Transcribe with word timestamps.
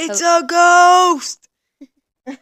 It's 0.00 0.20
a 0.20 0.44
ghost. 0.46 1.48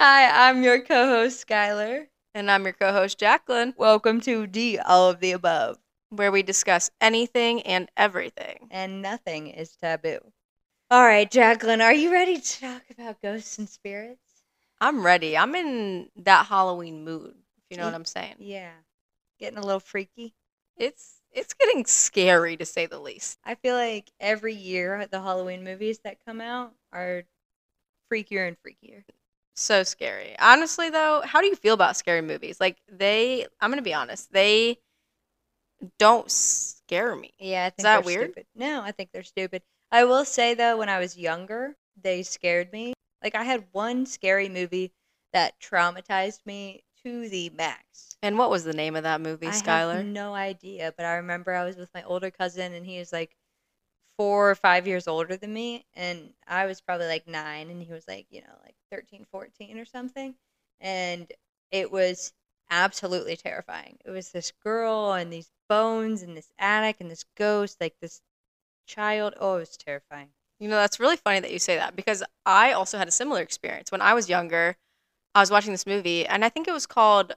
Hi, 0.00 0.48
I'm 0.48 0.64
your 0.64 0.80
co-host 0.82 1.46
Skylar. 1.46 2.06
And 2.34 2.50
I'm 2.50 2.64
your 2.64 2.72
co-host 2.72 3.18
Jacqueline, 3.18 3.74
Welcome 3.76 4.20
to 4.22 4.48
D 4.48 4.78
All 4.78 5.08
of 5.08 5.20
the 5.20 5.30
Above. 5.32 5.78
where 6.10 6.32
we 6.32 6.42
discuss 6.42 6.90
anything 7.00 7.62
and 7.62 7.88
everything. 7.96 8.66
And 8.72 9.00
nothing 9.00 9.46
is 9.48 9.76
taboo. 9.76 10.18
All 10.90 11.04
right, 11.04 11.30
Jacqueline, 11.30 11.80
are 11.80 11.94
you 11.94 12.10
ready 12.10 12.40
to 12.40 12.60
talk 12.60 12.82
about 12.90 13.22
ghosts 13.22 13.58
and 13.58 13.68
spirits? 13.68 14.18
I'm 14.80 15.06
ready. 15.06 15.36
I'm 15.36 15.54
in 15.54 16.08
that 16.16 16.46
Halloween 16.46 17.04
mood. 17.04 17.34
If 17.58 17.64
you 17.70 17.76
know 17.76 17.84
what 17.84 17.94
I'm 17.94 18.04
saying. 18.04 18.36
Yeah. 18.40 18.72
Getting 19.38 19.58
a 19.58 19.62
little 19.64 19.78
freaky. 19.78 20.34
It's 20.76 21.19
it's 21.32 21.54
getting 21.54 21.84
scary 21.86 22.56
to 22.56 22.64
say 22.64 22.86
the 22.86 22.98
least. 22.98 23.38
I 23.44 23.54
feel 23.54 23.74
like 23.74 24.10
every 24.20 24.54
year 24.54 25.06
the 25.10 25.20
Halloween 25.20 25.64
movies 25.64 26.00
that 26.04 26.24
come 26.24 26.40
out 26.40 26.72
are 26.92 27.24
freakier 28.12 28.48
and 28.48 28.56
freakier. 28.58 29.04
So 29.54 29.82
scary. 29.82 30.36
Honestly 30.38 30.90
though, 30.90 31.22
how 31.24 31.40
do 31.40 31.46
you 31.46 31.56
feel 31.56 31.74
about 31.74 31.96
scary 31.96 32.22
movies? 32.22 32.60
Like 32.60 32.78
they 32.90 33.46
I'm 33.60 33.70
going 33.70 33.78
to 33.78 33.82
be 33.82 33.94
honest. 33.94 34.32
They 34.32 34.78
don't 35.98 36.30
scare 36.30 37.16
me. 37.16 37.32
Yeah, 37.38 37.66
I 37.66 37.70
think 37.70 37.82
that 37.84 38.04
they're 38.04 38.06
weird? 38.06 38.30
stupid. 38.32 38.46
No, 38.54 38.82
I 38.82 38.92
think 38.92 39.10
they're 39.12 39.22
stupid. 39.22 39.62
I 39.92 40.04
will 40.04 40.24
say 40.24 40.54
though, 40.54 40.76
when 40.76 40.88
I 40.88 40.98
was 40.98 41.16
younger, 41.16 41.76
they 42.00 42.22
scared 42.22 42.72
me. 42.72 42.94
Like 43.22 43.34
I 43.34 43.44
had 43.44 43.64
one 43.72 44.06
scary 44.06 44.48
movie 44.48 44.92
that 45.32 45.60
traumatized 45.60 46.44
me 46.46 46.84
to 47.04 47.28
the 47.28 47.50
max. 47.50 48.16
And 48.22 48.38
what 48.38 48.50
was 48.50 48.64
the 48.64 48.72
name 48.72 48.96
of 48.96 49.04
that 49.04 49.20
movie, 49.20 49.46
I 49.46 49.50
Skylar? 49.50 49.96
have 49.98 50.06
no 50.06 50.34
idea, 50.34 50.92
but 50.96 51.06
I 51.06 51.14
remember 51.16 51.54
I 51.54 51.64
was 51.64 51.76
with 51.76 51.90
my 51.94 52.02
older 52.02 52.30
cousin 52.30 52.74
and 52.74 52.84
he 52.84 52.98
was 52.98 53.12
like 53.12 53.36
four 54.16 54.50
or 54.50 54.54
five 54.54 54.86
years 54.86 55.08
older 55.08 55.36
than 55.36 55.52
me 55.52 55.86
and 55.94 56.34
I 56.46 56.66
was 56.66 56.80
probably 56.80 57.06
like 57.06 57.26
nine 57.26 57.70
and 57.70 57.82
he 57.82 57.90
was 57.92 58.06
like, 58.06 58.26
you 58.30 58.42
know, 58.42 58.54
like 58.62 58.74
13, 58.90 59.26
14 59.30 59.78
or 59.78 59.84
something. 59.86 60.34
And 60.80 61.32
it 61.70 61.90
was 61.90 62.32
absolutely 62.70 63.36
terrifying. 63.36 63.96
It 64.04 64.10
was 64.10 64.30
this 64.30 64.52
girl 64.62 65.12
and 65.12 65.32
these 65.32 65.50
bones 65.68 66.22
and 66.22 66.36
this 66.36 66.52
attic 66.58 66.96
and 67.00 67.10
this 67.10 67.24
ghost, 67.36 67.80
like 67.80 67.94
this 68.00 68.20
child. 68.86 69.34
Oh, 69.40 69.56
it 69.56 69.60
was 69.60 69.76
terrifying. 69.76 70.28
You 70.58 70.68
know, 70.68 70.76
that's 70.76 71.00
really 71.00 71.16
funny 71.16 71.40
that 71.40 71.52
you 71.52 71.58
say 71.58 71.76
that 71.76 71.96
because 71.96 72.22
I 72.44 72.72
also 72.72 72.98
had 72.98 73.08
a 73.08 73.12
similar 73.12 73.40
experience. 73.40 73.90
When 73.90 74.02
I 74.02 74.12
was 74.12 74.28
younger, 74.28 74.76
I 75.34 75.40
was 75.40 75.50
watching 75.50 75.72
this 75.72 75.86
movie 75.86 76.26
and 76.26 76.44
I 76.44 76.48
think 76.48 76.66
it 76.68 76.72
was 76.72 76.86
called 76.86 77.34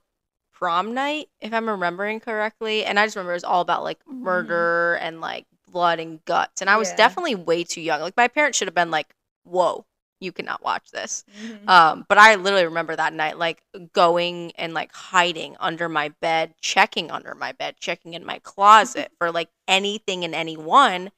Prom 0.54 0.94
Night, 0.94 1.30
if 1.42 1.54
I'm 1.54 1.70
remembering 1.70 2.20
correctly. 2.20 2.86
And 2.86 3.00
I 3.00 3.06
just 3.06 3.16
remember 3.16 3.34
it 3.34 3.38
was 3.38 3.44
all 3.44 3.62
about 3.62 3.84
like 3.84 4.00
murder 4.08 4.96
and 5.02 5.22
like 5.22 5.46
blood 5.72 6.00
and 6.00 6.24
guts. 6.26 6.62
And 6.62 6.70
I 6.70 6.78
was 6.78 6.90
Yeah. 6.90 6.98
definitely 6.98 7.36
way 7.36 7.64
too 7.64 7.82
young. 7.82 8.02
Like 8.02 8.18
my 8.18 8.28
parents 8.28 8.58
should 8.58 8.68
have 8.68 8.76
been 8.76 8.92
like, 8.92 9.14
whoa, 9.44 9.86
you 10.20 10.32
cannot 10.32 10.64
watch 10.64 10.90
this. 10.92 11.24
Mhm. 11.32 11.68
Um, 11.70 12.06
but 12.08 12.18
I 12.18 12.36
literally 12.36 12.66
remember 12.66 12.96
that 12.96 13.14
night, 13.14 13.38
like 13.38 13.64
going 13.94 14.52
and 14.56 14.74
like 14.74 14.92
hiding 14.94 15.56
under 15.60 15.90
my 15.90 16.10
bed, 16.10 16.56
checking 16.62 17.12
under 17.12 17.36
my 17.36 17.52
bed, 17.52 17.76
checking 17.80 18.14
in 18.14 18.26
my 18.26 18.40
closet 18.40 19.12
for 19.20 19.32
like 19.32 19.50
anything 19.68 20.24
and 20.24 20.34
anyone. 20.34 21.12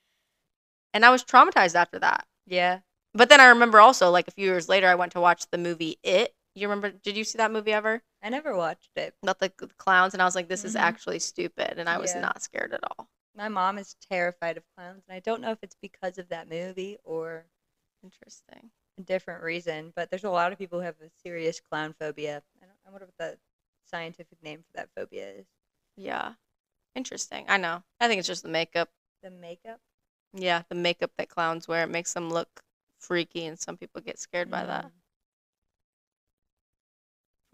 And 0.94 1.06
I 1.06 1.10
was 1.10 1.24
traumatized 1.24 1.76
after 1.76 2.00
that. 2.00 2.26
yeah. 2.46 2.80
But 3.14 3.30
then 3.30 3.40
I 3.40 3.46
remember 3.46 3.80
also, 3.80 4.12
like 4.12 4.28
a 4.28 4.32
few 4.32 4.46
years 4.46 4.68
later, 4.68 4.88
I 4.90 4.96
went 4.96 5.14
to 5.14 5.22
watch 5.22 5.46
the 5.52 5.58
movie 5.58 5.98
It. 6.04 6.34
You 6.56 6.68
remember? 6.70 6.90
Did 6.92 7.18
you 7.18 7.24
see 7.26 7.38
that 7.38 7.52
movie 7.52 7.74
ever? 7.74 8.02
I 8.24 8.30
never 8.30 8.56
watched 8.56 8.92
it. 8.96 9.14
About 9.22 9.40
the 9.40 9.50
clowns, 9.50 10.14
and 10.14 10.22
I 10.22 10.26
was 10.26 10.36
like, 10.36 10.48
"This 10.48 10.64
is 10.64 10.74
Mhm. 10.76 10.80
actually 10.80 11.20
stupid," 11.20 11.78
and 11.78 11.90
I 11.90 11.98
was 11.98 12.16
Yeah. 12.16 12.22
not 12.22 12.42
scared 12.42 12.74
at 12.74 12.84
all. 12.84 13.10
My 13.36 13.50
mom 13.50 13.78
is 13.78 13.96
terrified 13.96 14.56
of 14.56 14.64
clowns 14.76 15.04
and 15.08 15.14
I 15.16 15.20
don't 15.20 15.42
know 15.42 15.52
if 15.52 15.60
it's 15.62 15.76
because 15.76 16.18
of 16.18 16.30
that 16.30 16.48
movie 16.48 16.98
or 17.04 17.46
Interesting. 18.02 18.72
a 18.98 19.02
different 19.02 19.44
reason, 19.44 19.92
but 19.96 20.10
there's 20.10 20.24
a 20.24 20.30
lot 20.30 20.54
of 20.54 20.58
people 20.58 20.80
who 20.80 20.86
have 20.86 21.02
a 21.02 21.10
serious 21.22 21.60
clown 21.60 21.94
phobia. 21.94 22.44
I, 22.62 22.66
don't, 22.66 22.78
I 22.88 22.90
wonder 22.92 23.08
what 23.08 23.18
the 23.18 23.38
scientific 23.84 24.42
name 24.42 24.64
for 24.64 24.72
that 24.76 24.90
phobia 24.96 25.30
is. 25.32 25.48
Yeah, 25.98 26.36
interesting. 26.96 27.46
I 27.50 27.58
know. 27.58 27.84
I 28.00 28.08
think 28.08 28.20
it's 28.20 28.28
just 28.28 28.44
the 28.44 28.50
makeup. 28.50 28.90
The 29.22 29.32
makeup. 29.32 29.82
Yeah, 30.34 30.64
the 30.70 30.76
makeup 30.76 31.12
that 31.18 31.30
clowns 31.30 31.68
wear 31.68 31.84
it 31.84 31.90
makes 31.90 32.14
them 32.14 32.30
look 32.30 32.64
freaky, 33.00 33.46
and 33.46 33.60
some 33.60 33.78
people 33.78 34.02
get 34.02 34.20
scared 34.20 34.50
by 34.50 34.66
that. 34.66 34.92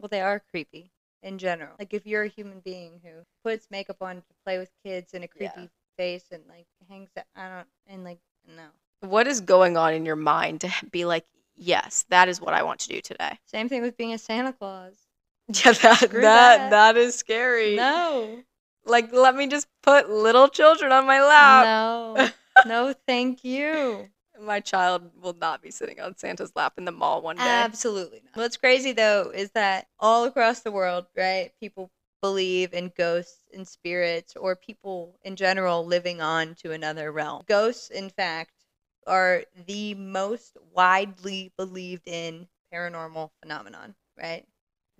Well, 0.01 0.09
they 0.09 0.22
are 0.22 0.39
creepy 0.39 0.91
in 1.22 1.38
general. 1.38 1.75
Like 1.78 1.94
if 1.94 2.07
you're 2.07 2.23
a 2.23 2.28
human 2.28 2.59
being 2.59 3.01
who 3.03 3.23
puts 3.44 3.69
makeup 3.69 4.01
on 4.01 4.17
to 4.17 4.23
play 4.44 4.57
with 4.57 4.72
kids 4.84 5.13
in 5.13 5.23
a 5.23 5.28
Yeah. 5.39 5.51
creepy 5.51 5.69
face 5.97 6.25
and 6.31 6.44
like 6.47 6.66
hangs 6.89 7.12
out, 7.16 7.25
I 7.35 7.50
don't, 7.50 7.67
and 7.88 8.03
like 8.03 8.19
no. 8.47 8.69
What 9.01 9.28
is 9.28 9.41
going 9.41 9.78
on 9.78 9.94
in 9.94 10.06
your 10.06 10.16
mind 10.16 10.61
to 10.61 10.72
be 10.91 11.06
like, 11.06 11.25
"Yes, 11.56 12.06
that 12.09 12.29
is 12.29 12.41
what 12.41 12.53
I 12.53 12.63
want 12.63 12.79
to 12.81 12.88
do 12.90 13.01
today"? 13.01 13.38
Same 13.45 13.69
thing 13.69 13.81
with 13.84 13.95
being 13.97 14.13
a 14.13 14.17
Santa 14.17 14.53
Claus. 14.53 14.95
Yeah, 15.66 15.73
that 15.73 15.97
Screw 16.00 16.22
that 16.22 16.57
that. 16.57 16.69
that 16.69 16.97
is 16.97 17.16
scary. 17.16 17.75
No, 17.75 18.44
Like, 18.85 19.11
let 19.13 19.35
me 19.35 19.47
just 19.47 19.67
put 19.84 20.09
little 20.09 20.47
children 20.47 20.91
on 20.91 21.06
my 21.06 21.22
lap. 21.22 21.67
no, 21.67 22.31
no, 22.66 22.94
thank 23.07 23.44
you. 23.44 24.09
My 24.41 24.59
child 24.59 25.12
will 25.22 25.35
not 25.40 25.62
be 25.62 25.72
sitting 25.72 26.00
on 26.00 26.18
Santa's 26.18 26.52
lap 26.56 26.74
in 26.78 26.85
the 26.85 26.91
mall 26.91 27.22
one 27.22 27.38
day. 27.38 27.44
Absolutely 27.44 28.22
not. 28.25 28.35
What's 28.35 28.57
crazy 28.57 28.91
though 28.91 29.31
is 29.34 29.52
that 29.52 29.88
all 30.00 30.25
across 30.25 30.62
the 30.62 30.72
world, 30.72 31.06
right, 31.16 31.52
people 31.59 31.91
believe 32.22 32.74
in 32.74 32.91
ghosts 32.96 33.44
and 33.53 33.68
spirits 33.68 34.35
or 34.35 34.56
people 34.56 35.18
in 35.24 35.35
general 35.35 35.85
living 35.85 36.22
on 36.22 36.56
to 36.56 36.72
another 36.72 37.12
realm. 37.12 37.44
Ghosts, 37.47 37.90
in 37.90 38.09
fact, 38.09 38.53
are 39.07 39.44
the 39.66 39.96
most 39.96 40.58
widely 40.73 41.52
believed 41.58 42.08
in 42.08 42.47
paranormal 42.73 43.31
phenomenon, 43.41 43.96
right? 44.18 44.46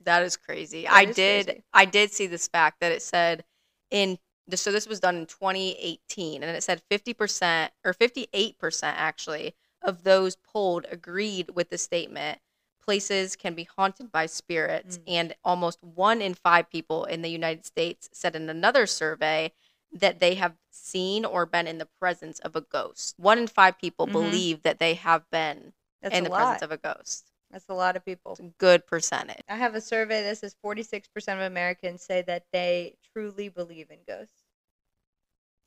That 0.04 0.24
is 0.24 0.36
crazy. 0.38 0.84
That 0.84 0.94
I 0.94 1.04
is 1.04 1.16
did 1.16 1.46
crazy. 1.46 1.64
I 1.74 1.86
did 1.86 2.12
see 2.12 2.28
this 2.28 2.48
fact 2.48 2.80
that 2.82 2.92
it 2.92 3.02
said 3.02 3.44
in 3.92 4.18
so 4.54 4.72
this 4.72 4.88
was 4.88 5.00
done 5.00 5.16
in 5.16 5.26
2018 5.26 6.44
and 6.44 6.56
it 6.56 6.64
said 6.64 6.82
50% 6.90 7.72
or 7.86 7.94
58% 7.94 8.96
actually 8.98 9.56
of 9.82 10.04
those 10.04 10.36
polled 10.36 10.86
agreed 10.92 11.50
with 11.54 11.70
the 11.70 11.78
statement 11.78 12.40
places 12.84 13.36
can 13.36 13.54
be 13.54 13.64
haunted 13.78 14.12
by 14.12 14.26
spirits 14.26 14.98
Mm. 14.98 15.04
and 15.08 15.36
almost 15.44 15.84
1 15.84 16.22
in 16.22 16.34
5 16.34 16.70
people 16.70 17.06
in 17.06 17.22
the 17.22 17.30
United 17.30 17.66
States 17.66 18.10
said 18.12 18.36
in 18.36 18.50
another 18.50 18.86
survey 18.88 19.52
that 19.94 20.20
they 20.20 20.36
have 20.36 20.56
seen 20.72 21.24
or 21.26 21.46
been 21.46 21.68
in 21.68 21.78
the 21.78 21.86
presence 22.00 22.40
of 22.40 22.56
a 22.56 22.62
ghost. 22.62 23.14
1 23.20 23.38
in 23.38 23.48
5 23.48 23.78
people 23.78 24.08
Mhm. 24.08 24.12
believe 24.14 24.62
that 24.64 24.80
they 24.80 24.96
have 24.96 25.30
been 25.30 25.74
That's 26.02 26.16
in 26.18 26.24
the 26.24 26.30
lot. 26.32 26.38
presence 26.40 26.62
of 26.64 26.72
a 26.72 26.78
ghost. 26.78 27.28
That's 27.52 27.68
a 27.70 27.74
lot 27.74 27.96
of 27.98 28.04
people. 28.06 28.32
It's 28.32 28.40
a 28.40 28.54
good 28.58 28.88
percentage. 28.88 29.44
I 29.50 29.56
have 29.58 29.76
a 29.76 29.82
survey 29.82 30.24
that 30.24 30.38
says 30.38 30.56
46% 30.62 31.40
of 31.40 31.46
Americans 31.46 32.02
say 32.02 32.22
that 32.24 32.46
they 32.52 32.96
truly 33.14 33.50
believe 33.50 33.90
in 33.90 34.00
ghosts. 34.08 34.44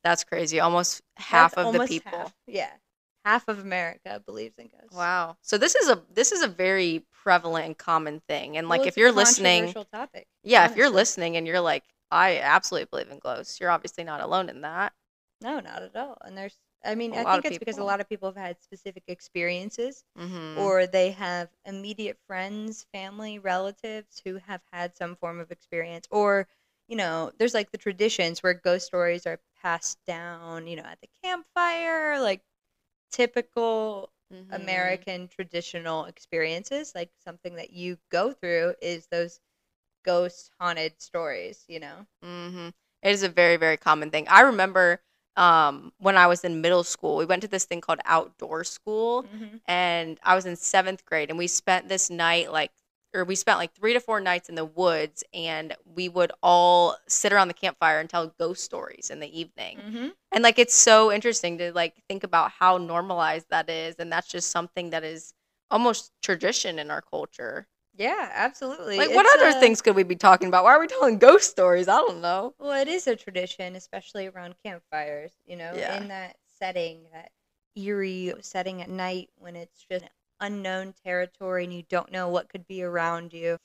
That's 0.03 0.23
crazy. 0.23 0.59
Almost 0.59 1.01
half 1.17 1.55
That's 1.55 1.67
of 1.67 1.73
the 1.73 1.87
people. 1.87 2.11
half. 2.11 2.35
Yeah. 2.47 2.69
Half 3.23 3.47
of 3.47 3.57
America 3.57 4.21
believes 4.23 4.53
in 4.59 4.67
ghosts. 4.67 4.95
Wow. 4.95 5.37
So 5.41 5.57
this 5.57 5.73
is 5.73 5.89
a 5.89 6.03
this 6.13 6.31
is 6.31 6.43
a 6.43 6.47
very 6.47 7.03
prevalent 7.23 7.65
and 7.65 7.77
common 7.77 8.21
thing. 8.29 8.55
And 8.57 8.69
like 8.69 8.81
Well, 8.81 8.87
if 8.87 8.89
it's 8.89 8.97
a 8.97 8.99
you're 8.99 9.11
listening, 9.11 9.73
topic. 9.91 10.27
yeah, 10.43 10.65
if 10.69 10.77
you're 10.77 10.91
listening 10.91 11.35
and 11.37 11.47
you're 11.47 11.59
like, 11.59 11.83
I 12.11 12.37
absolutely 12.39 12.87
believe 12.91 13.09
in 13.09 13.17
ghosts, 13.17 13.59
you're 13.59 13.71
obviously 13.71 14.03
not 14.03 14.21
alone 14.21 14.49
in 14.49 14.61
that. 14.61 14.93
No, 15.41 15.59
not 15.59 15.81
at 15.81 15.95
all. 15.95 16.17
And 16.23 16.37
there's, 16.37 16.55
I 16.85 16.93
mean, 16.93 17.15
A 17.15 17.25
I 17.27 17.33
think 17.41 17.45
it's 17.45 17.57
because 17.57 17.79
a 17.79 17.83
lot 17.83 17.99
of 17.99 18.07
people 18.07 18.29
have 18.29 18.37
had 18.37 18.61
specific 18.61 19.03
experiences 19.07 20.03
Mm-hmm. 20.17 20.59
or 20.59 20.85
they 20.85 21.09
have 21.11 21.49
immediate 21.65 22.17
friends, 22.27 22.85
family, 22.93 23.39
relatives 23.39 24.21
who 24.23 24.37
have 24.37 24.61
had 24.71 24.95
some 24.95 25.15
form 25.15 25.39
of 25.39 25.49
experience. 25.51 26.07
Or, 26.11 26.47
you 26.87 26.95
know, 26.95 27.31
there's 27.39 27.53
like 27.53 27.71
the 27.71 27.77
traditions 27.77 28.43
where 28.43 28.53
ghost 28.53 28.87
stories 28.87 29.25
are 29.25 29.39
passed 29.61 29.99
down, 30.05 30.67
you 30.67 30.75
know, 30.75 30.83
at 30.83 30.99
the 31.01 31.09
campfire, 31.23 32.19
like 32.21 32.41
typical 33.11 34.11
Mm-hmm. 34.33 34.51
American 34.51 35.27
traditional 35.27 36.05
experiences, 36.05 36.93
like 36.95 37.09
something 37.23 37.55
that 37.55 37.71
you 37.71 37.97
go 38.11 38.31
through 38.31 38.75
is 38.81 39.07
those 39.11 39.39
ghost 40.05 40.51
haunted 40.59 41.01
stories, 41.01 41.65
you 41.67 41.79
know? 41.79 42.05
Mm-hmm. 42.23 42.67
It 43.03 43.11
is 43.11 43.23
a 43.23 43.29
very 43.29 43.57
very 43.57 43.77
common 43.77 44.09
thing. 44.11 44.27
I 44.27 44.41
remember 44.41 45.01
um, 45.35 45.91
when 45.99 46.17
I 46.17 46.27
was 46.27 46.43
in 46.43 46.61
middle 46.61 46.83
school, 46.83 47.17
we 47.17 47.25
went 47.25 47.41
to 47.43 47.47
this 47.47 47.65
thing 47.65 47.81
called 47.81 47.99
outdoor 48.05 48.63
school. 48.63 49.25
Mm-hmm. 49.25 49.57
and 49.67 50.19
I 50.23 50.35
was 50.35 50.45
in 50.45 50.55
seventh 50.55 51.05
grade, 51.05 51.29
and 51.29 51.37
we 51.37 51.47
spent 51.47 51.87
this 51.89 52.09
night 52.09 52.51
like, 52.51 52.71
or 53.15 53.23
we 53.25 53.35
spent 53.35 53.57
like 53.57 53.73
three 53.73 53.93
to 53.93 53.99
four 53.99 54.19
nights 54.19 54.49
in 54.49 54.55
the 54.55 54.65
woods, 54.65 55.23
and 55.33 55.75
we 55.95 56.09
would 56.09 56.31
all 56.43 56.97
sit 57.07 57.31
around 57.33 57.47
the 57.47 57.53
campfire 57.53 57.99
and 57.99 58.09
tell 58.09 58.33
ghost 58.37 58.63
stories 58.63 59.09
in 59.09 59.19
the 59.19 59.39
evening. 59.39 59.79
Mm-hmm. 59.79 60.07
And 60.31 60.43
like, 60.43 60.59
it's 60.59 60.75
so 60.75 61.11
interesting 61.11 61.57
to 61.59 61.71
like 61.73 61.95
think 62.09 62.23
about 62.23 62.51
how 62.51 62.77
normalized 62.77 63.47
that 63.49 63.69
is, 63.69 63.95
and 63.97 64.11
that's 64.11 64.27
just 64.27 64.51
something 64.51 64.89
that 64.91 65.03
is 65.03 65.33
almost 65.71 66.11
tradition 66.21 66.77
in 66.77 66.91
our 66.91 67.01
culture. 67.01 67.67
Yeah, 67.97 68.29
absolutely. 68.33 68.97
Like, 68.97 69.11
what 69.11 69.25
other 69.39 69.57
a- 69.57 69.59
things 69.59 69.81
could 69.81 69.95
we 69.95 70.03
be 70.03 70.17
talking 70.17 70.49
about? 70.49 70.65
Why 70.65 70.73
are 70.73 70.79
we 70.79 70.87
telling 70.87 71.17
ghost 71.17 71.49
stories? 71.49 71.87
I 71.87 71.97
don't 71.97 72.21
know. 72.21 72.53
Well, 72.59 72.79
it 72.79 72.89
is 72.89 73.07
a 73.07 73.15
tradition, 73.15 73.75
especially 73.75 74.27
around 74.27 74.55
campfires, 74.63 75.31
you 75.45 75.55
know, 75.55 75.73
Yeah. 75.73 75.97
in 75.97 76.09
that 76.09 76.35
setting 76.59 77.05
that 77.13 77.31
eerie 77.75 78.33
setting 78.41 78.81
at 78.81 78.89
night 78.89 79.29
when 79.37 79.55
it's 79.55 79.83
just 79.89 80.05
unknown 80.39 80.93
territory 81.03 81.63
and 81.63 81.73
you 81.73 81.83
don't 81.89 82.11
know 82.11 82.27
what 82.29 82.49
could 82.49 82.67
be 82.67 82.83
around 82.83 83.33
you. 83.33 83.57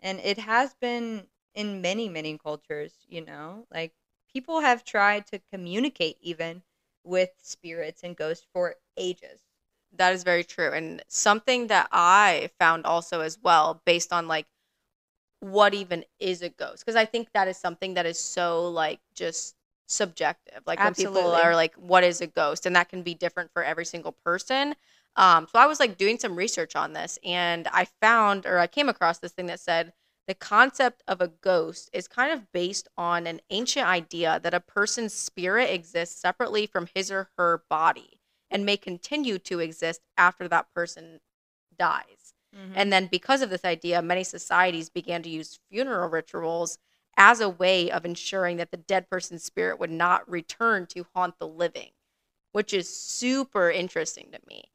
And 0.00 0.20
it 0.20 0.38
has 0.38 0.74
been 0.74 1.26
in 1.54 1.80
many, 1.80 2.08
many 2.08 2.36
cultures, 2.38 2.94
you 3.08 3.20
know, 3.20 3.66
like 3.72 3.92
people 4.32 4.60
have 4.60 4.84
tried 4.84 5.26
to 5.28 5.40
communicate 5.52 6.18
even 6.20 6.62
with 7.04 7.30
spirits 7.42 8.02
and 8.02 8.16
ghosts 8.16 8.46
for 8.52 8.76
ages. 8.96 9.40
That 9.96 10.12
is 10.12 10.24
very 10.24 10.44
true. 10.44 10.72
And 10.72 11.02
something 11.08 11.68
that 11.68 11.88
I 11.92 12.50
found 12.58 12.84
also 12.86 13.20
as 13.20 13.38
well, 13.40 13.80
based 13.84 14.12
on 14.12 14.26
like 14.28 14.46
what 15.40 15.74
even 15.74 16.04
is 16.18 16.42
a 16.42 16.48
ghost, 16.48 16.84
because 16.84 16.96
I 16.96 17.04
think 17.04 17.28
that 17.34 17.48
is 17.48 17.56
something 17.58 17.94
that 17.94 18.06
is 18.06 18.18
so 18.18 18.68
like 18.68 19.00
just 19.14 19.56
subjective. 19.86 20.62
Like 20.66 20.82
when 20.82 20.94
people 20.94 21.34
are 21.34 21.54
like, 21.54 21.74
what 21.76 22.04
is 22.04 22.20
a 22.20 22.26
ghost? 22.26 22.66
And 22.66 22.74
that 22.76 22.88
can 22.88 23.02
be 23.02 23.14
different 23.14 23.50
for 23.52 23.62
every 23.62 23.84
single 23.84 24.12
person. 24.12 24.74
Um, 25.16 25.46
so 25.50 25.58
I 25.58 25.66
was 25.66 25.78
like 25.80 25.96
doing 25.96 26.18
some 26.18 26.36
research 26.36 26.74
on 26.74 26.92
this 26.92 27.18
and 27.24 27.68
I 27.72 27.86
found 28.00 28.46
or 28.46 28.58
I 28.58 28.66
came 28.66 28.88
across 28.88 29.18
this 29.18 29.32
thing 29.32 29.46
that 29.46 29.60
said 29.60 29.92
the 30.26 30.34
concept 30.34 31.02
of 31.06 31.20
a 31.20 31.28
ghost 31.28 31.90
is 31.92 32.08
kind 32.08 32.32
of 32.32 32.50
based 32.52 32.88
on 32.96 33.26
an 33.26 33.40
ancient 33.50 33.86
idea 33.86 34.40
that 34.42 34.54
a 34.54 34.60
person's 34.60 35.12
spirit 35.12 35.70
exists 35.70 36.20
separately 36.20 36.66
from 36.66 36.88
his 36.94 37.10
or 37.10 37.28
her 37.36 37.62
body 37.68 38.20
and 38.50 38.64
may 38.64 38.76
continue 38.76 39.38
to 39.38 39.60
exist 39.60 40.00
after 40.16 40.48
that 40.48 40.72
person 40.74 41.20
dies. 41.78 42.34
Mm-hmm. 42.56 42.72
And 42.76 42.92
then, 42.92 43.08
because 43.10 43.42
of 43.42 43.50
this 43.50 43.64
idea, 43.64 44.00
many 44.00 44.22
societies 44.22 44.88
began 44.88 45.22
to 45.24 45.28
use 45.28 45.58
funeral 45.70 46.08
rituals 46.08 46.78
as 47.16 47.40
a 47.40 47.48
way 47.48 47.90
of 47.90 48.04
ensuring 48.04 48.56
that 48.58 48.70
the 48.70 48.76
dead 48.76 49.10
person's 49.10 49.42
spirit 49.42 49.78
would 49.78 49.90
not 49.90 50.28
return 50.30 50.86
to 50.86 51.06
haunt 51.14 51.38
the 51.38 51.48
living, 51.48 51.90
which 52.52 52.72
is 52.72 52.88
super 52.88 53.70
interesting 53.70 54.28
to 54.32 54.38
me. 54.48 54.70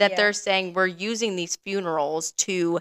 That 0.00 0.12
Yeah. 0.12 0.16
they're 0.16 0.34
saying 0.34 0.74
we're 0.74 0.88
using 0.88 1.36
these 1.36 1.56
funerals 1.58 2.32
to 2.34 2.80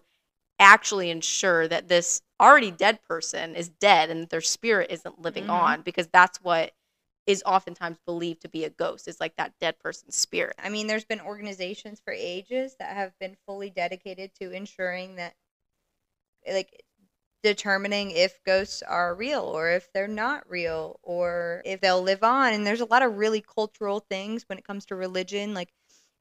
actually 0.60 1.10
ensure 1.12 1.68
that 1.68 1.88
this 1.90 2.22
already 2.42 2.72
dead 2.72 3.02
person 3.04 3.56
is 3.56 3.70
dead 3.70 4.10
and 4.10 4.24
that 4.24 4.30
their 4.30 4.42
spirit 4.42 4.92
isn't 4.92 5.22
living 5.22 5.50
Mhm. 5.50 5.50
on 5.50 5.84
because 5.84 6.08
that's 6.10 6.42
what 6.42 6.74
is 7.28 7.44
oftentimes 7.46 8.00
believed 8.06 8.42
to 8.44 8.50
be 8.50 8.66
a 8.66 8.70
ghost 8.72 9.08
is 9.08 9.20
like 9.20 9.36
that 9.38 9.54
dead 9.60 9.80
person's 9.80 10.16
spirit. 10.18 10.56
I 10.60 10.70
mean, 10.70 10.88
there's 10.88 11.06
been 11.06 11.22
organizations 11.22 12.00
for 12.02 12.14
ages 12.14 12.76
that 12.80 12.96
have 12.96 13.18
been 13.20 13.38
fully 13.46 13.70
dedicated 13.70 14.34
to 14.36 14.52
ensuring 14.52 15.16
that, 15.16 15.36
like, 16.52 16.84
determining 17.44 18.12
if 18.12 18.44
ghosts 18.46 18.84
are 18.84 19.16
real 19.16 19.42
or 19.44 19.70
if 19.72 19.92
they're 19.94 20.08
not 20.08 20.50
real 20.50 21.00
or 21.04 21.62
if 21.66 21.82
they'll 21.82 22.02
live 22.02 22.24
on. 22.24 22.54
And 22.54 22.66
there's 22.68 22.82
a 22.82 22.86
lot 22.86 23.04
of 23.04 23.18
really 23.18 23.42
cultural 23.42 24.02
things 24.02 24.44
when 24.50 24.58
it 24.58 24.66
comes 24.66 24.86
to 24.88 24.96
religion, 24.96 25.54
like 25.54 25.70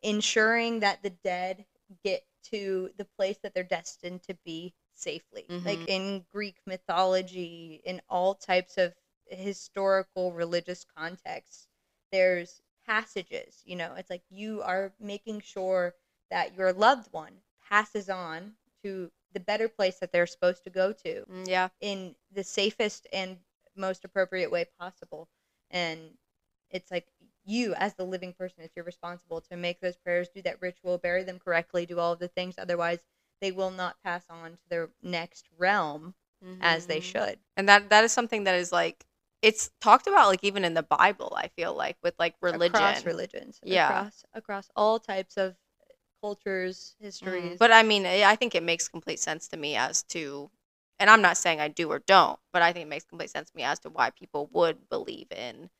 ensuring 0.03 0.81
that 0.81 1.03
the 1.03 1.11
dead 1.11 1.67
get 2.05 2.23
to 2.45 2.91
the 2.97 3.05
place 3.05 3.39
that 3.43 3.55
they're 3.55 3.63
destined 3.65 4.23
to 4.25 4.35
be 4.45 4.75
safely. 4.95 5.53
Like 5.65 5.83
Mhm. 5.83 5.87
in 5.87 6.27
Greek 6.31 6.59
mythology, 6.67 7.81
in 7.85 8.01
all 8.09 8.35
types 8.35 8.79
of 8.79 8.95
historical 9.27 10.33
religious 10.33 10.85
contexts, 10.85 11.69
there's 12.13 12.61
passages 12.87 13.61
you 13.67 13.77
know 13.77 13.93
it's 13.95 14.09
like 14.09 14.23
you 14.31 14.63
are 14.63 14.95
making 14.99 15.41
sure 15.41 15.95
that 16.31 16.55
your 16.57 16.73
loved 16.73 17.13
one 17.13 17.43
passes 17.69 18.09
on 18.09 18.55
to 18.83 19.11
the 19.33 19.41
better 19.41 19.69
place 19.69 19.99
that 19.99 20.11
they're 20.11 20.27
supposed 20.27 20.65
to 20.65 20.71
go 20.71 20.91
to 20.93 21.27
Mm, 21.29 21.47
Yeah. 21.49 21.69
in 21.81 22.17
the 22.31 22.45
safest 22.45 23.07
and 23.13 23.39
most 23.77 24.05
appropriate 24.05 24.51
way 24.51 24.65
possible 24.79 25.29
and 25.71 26.17
it's 26.71 26.91
like 26.91 27.07
you 27.49 27.75
as 27.75 27.95
the 27.95 28.05
living 28.05 28.33
person 28.33 28.63
it's 28.63 28.77
your 28.77 28.85
responsible 28.85 29.41
to 29.41 29.57
make 29.57 29.81
those 29.81 29.97
prayers 29.97 30.29
do 30.35 30.43
that 30.43 30.61
ritual 30.63 30.99
bury 30.99 31.23
them 31.25 31.39
correctly 31.39 31.87
do 31.87 31.99
all 31.99 32.13
of 32.13 32.21
the 32.21 32.29
things 32.29 32.57
otherwise 32.59 33.01
they 33.41 33.53
will 33.53 33.71
not 33.71 33.97
pass 34.05 34.25
on 34.31 34.53
to 34.53 34.69
their 34.71 34.91
next 35.03 35.49
realm 35.59 36.15
as 36.61 36.87
they 36.87 37.01
Mhm. 37.01 37.03
should 37.03 37.41
and 37.57 37.69
that 37.69 37.89
that 37.91 38.05
is 38.05 38.13
something 38.13 38.45
that 38.45 38.55
is 38.57 38.73
like 38.73 39.07
it's 39.43 39.71
talked 39.81 40.07
about 40.09 40.29
like 40.29 40.43
even 40.45 40.65
in 40.65 40.75
the 40.75 40.83
bible 40.83 41.33
i 41.37 41.49
feel 41.49 41.75
like 41.75 41.97
with 42.03 42.15
like 42.19 42.35
religion 42.41 42.75
across 42.75 43.07
religions 43.07 43.61
Yeah. 43.65 43.91
across 43.91 44.25
across 44.35 44.71
all 44.77 44.99
types 44.99 45.37
of 45.37 45.57
cultures 46.21 46.97
histories 47.01 47.59
but 47.59 47.73
i 47.73 47.83
mean 47.83 48.07
I 48.07 48.37
think 48.37 48.55
it 48.55 48.63
makes 48.63 48.89
complete 48.89 49.21
sense 49.21 49.49
to 49.49 49.57
me 49.57 49.77
as 49.77 50.03
to 50.05 50.51
and 50.99 51.11
i'm 51.11 51.23
not 51.23 51.37
saying 51.37 51.61
i 51.61 51.69
do 51.69 51.91
or 51.91 52.01
don't 52.01 52.39
but 52.53 52.63
i 52.63 52.73
think 52.73 52.85
it 52.87 52.89
makes 52.89 53.05
complete 53.05 53.31
sense 53.31 53.51
to 53.51 53.57
me 53.57 53.63
as 53.63 53.79
to 53.81 53.91
why 53.91 54.11
people 54.11 54.49
would 54.53 54.89
believe 54.89 55.31
in 55.33 55.71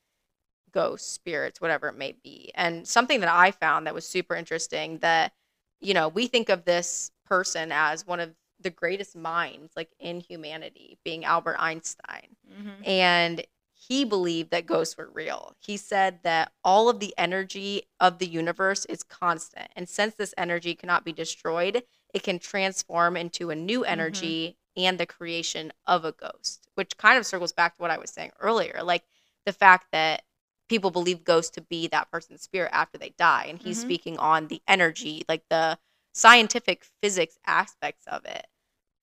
ghosts 0.71 1.09
spirits 1.11 1.61
whatever 1.61 1.87
it 1.87 1.97
may 1.97 2.13
be 2.23 2.51
and 2.55 2.87
something 2.87 3.19
that 3.19 3.29
i 3.29 3.51
found 3.51 3.85
that 3.85 3.93
was 3.93 4.07
super 4.07 4.35
interesting 4.35 4.97
that 4.99 5.33
you 5.79 5.93
know 5.93 6.07
we 6.07 6.27
think 6.27 6.49
of 6.49 6.65
this 6.65 7.11
person 7.25 7.71
as 7.71 8.05
one 8.05 8.19
of 8.19 8.33
the 8.61 8.69
greatest 8.69 9.15
minds 9.15 9.71
like 9.75 9.89
in 9.99 10.19
humanity 10.19 10.97
being 11.03 11.23
albert 11.25 11.57
einstein 11.59 12.35
Mhm. 12.51 12.87
and 12.87 13.45
he 13.73 14.03
believed 14.03 14.51
that 14.51 14.65
ghosts 14.65 14.97
were 14.97 15.09
real. 15.09 15.55
He 15.59 15.77
said 15.77 16.19
that 16.23 16.51
all 16.65 16.89
of 16.89 16.99
the 16.99 17.13
energy 17.17 17.83
of 17.99 18.19
the 18.19 18.27
universe 18.27 18.83
is 18.85 19.03
constant, 19.03 19.71
and 19.75 19.87
since 19.87 20.15
this 20.15 20.33
energy 20.37 20.75
cannot 20.75 21.05
be 21.05 21.13
destroyed, 21.13 21.83
it 22.13 22.21
can 22.23 22.39
transform 22.39 23.15
into 23.15 23.49
a 23.49 23.55
new 23.55 23.85
energy 23.85 24.57
and 24.75 24.97
the 24.99 25.05
creation 25.05 25.71
of 25.87 26.03
a 26.03 26.11
ghost, 26.11 26.67
which 26.75 26.97
kind 26.97 27.17
of 27.17 27.25
circles 27.25 27.53
back 27.53 27.75
to 27.75 27.81
what 27.81 27.89
I 27.91 27.97
was 27.97 28.09
saying 28.09 28.31
earlier, 28.41 28.81
like 28.83 29.05
the 29.45 29.53
fact 29.53 29.87
that 29.93 30.23
people 30.69 30.91
believe 30.91 31.23
ghosts 31.25 31.51
to 31.51 31.61
be 31.61 31.87
that 31.87 32.11
person's 32.11 32.41
spirit 32.43 32.71
after 32.73 32.97
they 32.97 33.11
die, 33.17 33.45
and 33.49 33.59
he's 33.59 33.79
Mhm. 33.79 33.81
speaking 33.81 34.17
on 34.19 34.47
the 34.47 34.61
energy, 34.67 35.23
like 35.29 35.43
the 35.49 35.79
scientific 36.13 36.85
physics 37.01 37.37
aspects 37.45 38.07
of 38.07 38.25
it. 38.25 38.47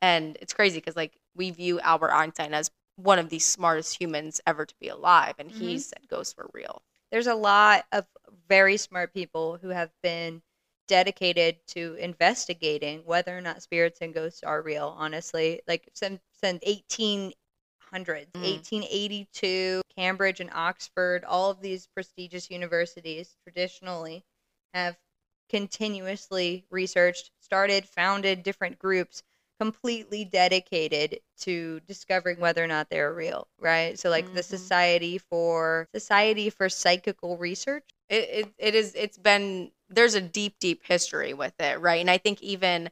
And 0.03 0.37
it's 0.41 0.53
crazy 0.55 0.79
because 0.79 0.97
like 0.97 1.19
we 1.35 1.51
view 1.51 1.81
Albert 1.81 2.13
Einstein 2.13 2.55
as 2.55 2.71
one 2.97 3.19
of 3.19 3.29
the 3.31 3.39
smartest 3.39 4.01
humans 4.01 4.41
ever 4.47 4.65
to 4.67 4.75
be 4.81 4.89
alive, 4.89 5.35
and 5.39 5.51
he 5.51 5.79
Mhm. 5.79 5.81
said 5.81 6.09
ghosts 6.09 6.37
were 6.37 6.51
real. 6.53 6.83
there's 7.13 7.29
a 7.29 7.35
lot 7.35 7.87
of 7.93 8.05
very 8.49 8.77
smart 8.77 9.13
people 9.15 9.59
who 9.59 9.69
have 9.69 9.93
been 10.03 10.43
dedicated 10.89 11.59
to 11.69 11.95
investigating 11.95 13.05
whether 13.05 13.37
or 13.37 13.41
not 13.41 13.63
spirits 13.63 14.01
and 14.01 14.13
ghosts 14.15 14.43
are 14.43 14.63
real 14.63 14.95
honestly 14.99 15.61
like 15.69 15.89
since 15.95 16.21
since 16.33 16.61
1800s 17.97 18.33
Mhm. 18.35 18.67
1882 18.83 19.83
cambridge 19.97 20.41
and 20.41 20.51
oxford 20.53 21.25
all 21.25 21.51
of 21.51 21.61
these 21.61 21.87
prestigious 21.89 22.51
universities 22.51 23.37
traditionally 23.45 24.25
have 24.75 24.97
continuously 25.49 26.67
researched 26.71 27.31
started 27.41 27.87
founded 27.89 28.43
different 28.43 28.79
groups 28.79 29.23
completely 29.61 30.25
dedicated 30.25 31.21
to 31.39 31.81
discovering 31.87 32.39
whether 32.41 32.63
or 32.63 32.67
not 32.67 32.91
they're 32.91 33.13
real 33.15 33.49
right 33.59 33.99
so 33.99 34.11
like 34.11 34.33
the 34.33 34.43
Mhm. 34.43 34.43
society 34.43 35.19
for 35.19 35.89
society 35.95 36.51
for 36.51 36.69
psychical 36.69 37.39
research 37.39 37.85
It, 38.09 38.29
it 38.31 38.55
it 38.59 38.75
is 38.75 38.95
it's 38.95 39.19
been 39.19 39.71
there's 39.89 40.15
a 40.15 40.21
deep 40.21 40.59
deep 40.59 40.83
history 40.85 41.33
with 41.33 41.55
it, 41.61 41.81
right? 41.81 42.01
And 42.01 42.11
I 42.11 42.19
think 42.19 42.43
even 42.43 42.91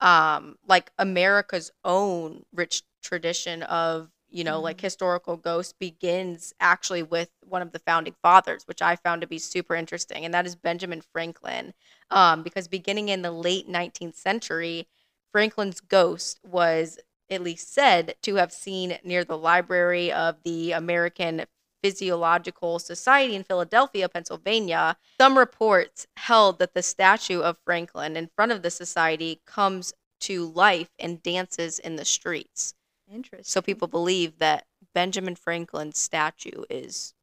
um 0.00 0.58
like 0.66 0.90
America's 0.98 1.70
own 1.84 2.44
rich 2.52 2.82
tradition 3.02 3.62
of 3.64 4.10
you 4.30 4.44
know 4.44 4.60
like 4.60 4.78
Mhm. 4.78 4.82
historical 4.82 5.36
ghosts 5.36 5.72
begins 5.72 6.52
actually 6.60 7.02
with 7.02 7.30
one 7.44 7.62
of 7.62 7.72
the 7.72 7.78
founding 7.78 8.14
fathers 8.22 8.66
which 8.66 8.82
i 8.82 8.96
found 8.96 9.20
to 9.20 9.26
be 9.26 9.38
super 9.38 9.74
interesting 9.74 10.24
and 10.24 10.34
that 10.34 10.46
is 10.46 10.56
benjamin 10.56 11.00
franklin 11.00 11.72
um, 12.10 12.42
because 12.42 12.68
beginning 12.68 13.08
in 13.08 13.22
the 13.22 13.30
late 13.30 13.68
19th 13.68 14.16
century 14.16 14.88
franklin's 15.32 15.80
ghost 15.80 16.40
was 16.44 16.98
at 17.30 17.42
least 17.42 17.72
said 17.72 18.14
to 18.22 18.36
have 18.36 18.52
seen 18.52 18.98
near 19.04 19.24
the 19.24 19.38
library 19.38 20.12
of 20.12 20.36
the 20.44 20.72
american 20.72 21.44
physiological 21.82 22.78
society 22.78 23.34
in 23.34 23.44
philadelphia 23.44 24.08
pennsylvania 24.08 24.96
some 25.20 25.38
reports 25.38 26.06
held 26.16 26.58
that 26.58 26.74
the 26.74 26.82
statue 26.82 27.40
of 27.40 27.56
franklin 27.64 28.16
in 28.16 28.28
front 28.34 28.50
of 28.52 28.62
the 28.62 28.70
society 28.70 29.40
comes 29.46 29.92
to 30.18 30.46
life 30.46 30.88
and 30.98 31.22
dances 31.22 31.78
in 31.78 31.96
the 31.96 32.04
streets 32.04 32.74
interesting 33.12 33.44
so 33.50 33.62
people 33.62 33.88
believe 33.88 34.38
that 34.38 34.66
Benjamin 34.94 35.36
Franklin's 35.36 35.98
statue 35.98 36.64
is 36.70 37.14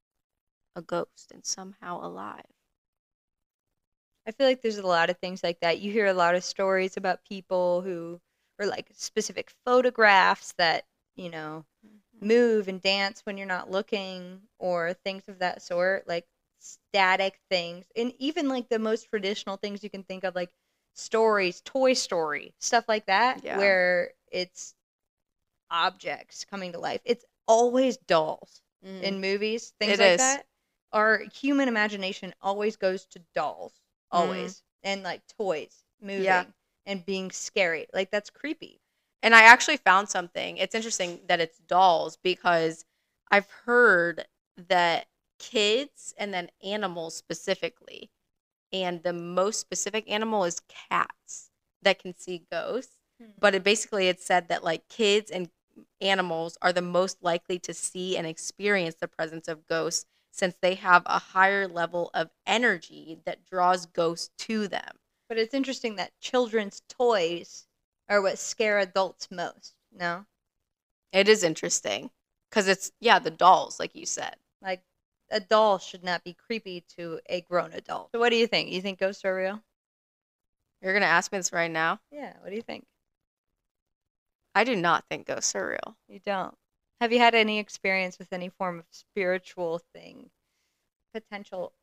a 0.75 0.81
ghost 0.81 1.31
and 1.33 1.45
somehow 1.45 2.05
alive. 2.05 2.45
I 4.25 4.31
feel 4.31 4.47
like 4.47 4.61
there's 4.61 4.77
a 4.77 4.87
lot 4.87 5.09
of 5.09 5.17
things 5.17 5.43
like 5.43 5.59
that. 5.59 5.79
You 5.79 5.91
hear 5.91 6.05
a 6.07 6.13
lot 6.13 6.35
of 6.35 6.43
stories 6.43 6.95
about 6.97 7.25
people 7.25 7.81
who, 7.81 8.21
or 8.59 8.65
like 8.65 8.87
specific 8.93 9.51
photographs 9.65 10.53
that, 10.57 10.85
you 11.15 11.29
know, 11.29 11.65
mm-hmm. 11.85 12.27
move 12.27 12.67
and 12.67 12.81
dance 12.81 13.21
when 13.25 13.37
you're 13.37 13.45
not 13.47 13.69
looking, 13.69 14.41
or 14.59 14.93
things 14.93 15.27
of 15.27 15.39
that 15.39 15.61
sort, 15.61 16.07
like 16.07 16.25
static 16.59 17.39
things. 17.49 17.85
And 17.95 18.13
even 18.17 18.47
like 18.47 18.69
the 18.69 18.79
most 18.79 19.09
traditional 19.09 19.57
things 19.57 19.83
you 19.83 19.89
can 19.89 20.03
think 20.03 20.23
of, 20.23 20.35
like 20.35 20.51
stories, 20.93 21.61
Toy 21.65 21.93
Story, 21.93 22.53
stuff 22.59 22.85
like 22.87 23.07
that, 23.07 23.43
Yeah. 23.43 23.57
where 23.57 24.11
it's 24.31 24.73
objects 25.73 26.45
coming 26.45 26.71
to 26.73 26.79
life. 26.79 27.01
It's 27.05 27.25
always 27.47 27.97
dolls 27.97 28.61
Mhm. 28.85 29.03
in 29.03 29.21
movies, 29.21 29.73
things 29.79 29.93
It 29.93 29.99
like 29.99 30.11
is. 30.13 30.19
that. 30.19 30.47
our 30.93 31.17
human 31.33 31.67
imagination 31.67 32.33
always 32.41 32.77
goes 32.77 33.05
to 33.07 33.19
dolls, 33.35 33.81
always, 34.11 34.63
and 34.83 35.03
like 35.03 35.21
toys 35.27 35.83
moving 36.01 36.53
and 36.85 37.05
being 37.05 37.31
scary. 37.31 37.87
Like 37.93 38.11
that's 38.11 38.29
creepy. 38.29 38.79
And 39.23 39.33
I 39.35 39.43
actually 39.43 39.77
found 39.77 40.09
something. 40.09 40.57
It's 40.57 40.75
interesting 40.75 41.21
that 41.27 41.41
it's 41.41 41.57
dolls 41.59 42.17
because 42.23 42.85
I've 43.31 43.49
heard 43.65 44.27
that 44.69 45.07
kids 45.39 46.13
and 46.17 46.33
then 46.33 46.51
animals 46.63 47.15
specifically, 47.15 48.11
and 48.71 49.03
the 49.03 49.13
most 49.13 49.59
specific 49.59 50.09
animal 50.09 50.45
is 50.45 50.61
cats 50.89 51.51
that 51.81 51.99
can 51.99 52.15
see 52.17 52.45
ghosts. 52.51 52.97
Hmm. 53.19 53.31
But 53.39 53.55
it 53.55 53.63
basically 53.63 54.09
it 54.09 54.21
said 54.21 54.49
that 54.49 54.63
like 54.63 54.87
kids 54.89 55.31
and 55.31 55.49
animals 56.01 56.57
are 56.61 56.73
the 56.73 56.81
most 56.81 57.21
likely 57.23 57.59
to 57.59 57.73
see 57.73 58.17
and 58.17 58.27
experience 58.27 58.95
the 58.95 59.07
presence 59.07 59.47
of 59.47 59.65
ghosts 59.67 60.05
since 60.31 60.55
they 60.61 60.75
have 60.75 61.03
a 61.05 61.19
higher 61.19 61.67
level 61.67 62.09
of 62.13 62.29
energy 62.45 63.19
that 63.25 63.45
draws 63.45 63.85
ghosts 63.85 64.29
to 64.39 64.67
them. 64.67 64.97
But 65.29 65.37
it's 65.37 65.53
interesting 65.53 65.95
that 65.95 66.19
children's 66.19 66.81
toys 66.89 67.67
are 68.09 68.21
what 68.21 68.39
scare 68.39 68.79
adults 68.79 69.29
most. 69.31 69.75
No, 69.91 70.25
It 71.13 71.29
is 71.29 71.43
interesting 71.43 72.11
because 72.49 72.67
it's 72.67 72.91
yeah 72.99 73.19
the 73.19 73.31
dolls 73.31 73.79
like 73.79 73.95
you 73.95 74.05
said. 74.05 74.35
like 74.61 74.83
a 75.31 75.39
doll 75.39 75.79
should 75.79 76.03
not 76.03 76.23
be 76.23 76.33
creepy 76.33 76.81
to 76.97 77.19
a 77.27 77.41
grown 77.41 77.73
adult. 77.73 78.11
So 78.11 78.19
what 78.19 78.29
do 78.29 78.35
you 78.35 78.47
think? 78.47 78.69
You 78.69 78.81
think 78.81 78.99
ghosts 78.99 79.25
are 79.25 79.35
real? 79.35 79.63
You're 80.81 80.93
gonna 80.93 81.05
ask 81.05 81.31
me 81.31 81.39
this 81.39 81.51
right 81.53 81.71
now. 81.71 81.99
Yeah. 82.11 82.33
What 82.41 82.49
do 82.49 82.55
you 82.55 82.61
think? 82.61 82.85
I 84.55 84.63
do 84.63 84.75
not 84.75 85.05
think 85.09 85.27
ghosts 85.27 85.55
are 85.55 85.67
real. 85.67 85.97
You 86.07 86.19
don't. 86.25 86.55
Have 87.01 87.11
you 87.11 87.19
had 87.19 87.35
any 87.35 87.59
experience 87.59 88.19
with 88.19 88.31
any 88.31 88.49
form 88.49 88.79
of 88.79 88.85
spiritual 88.91 89.81
thing? 89.93 90.29
Potential 91.13 91.73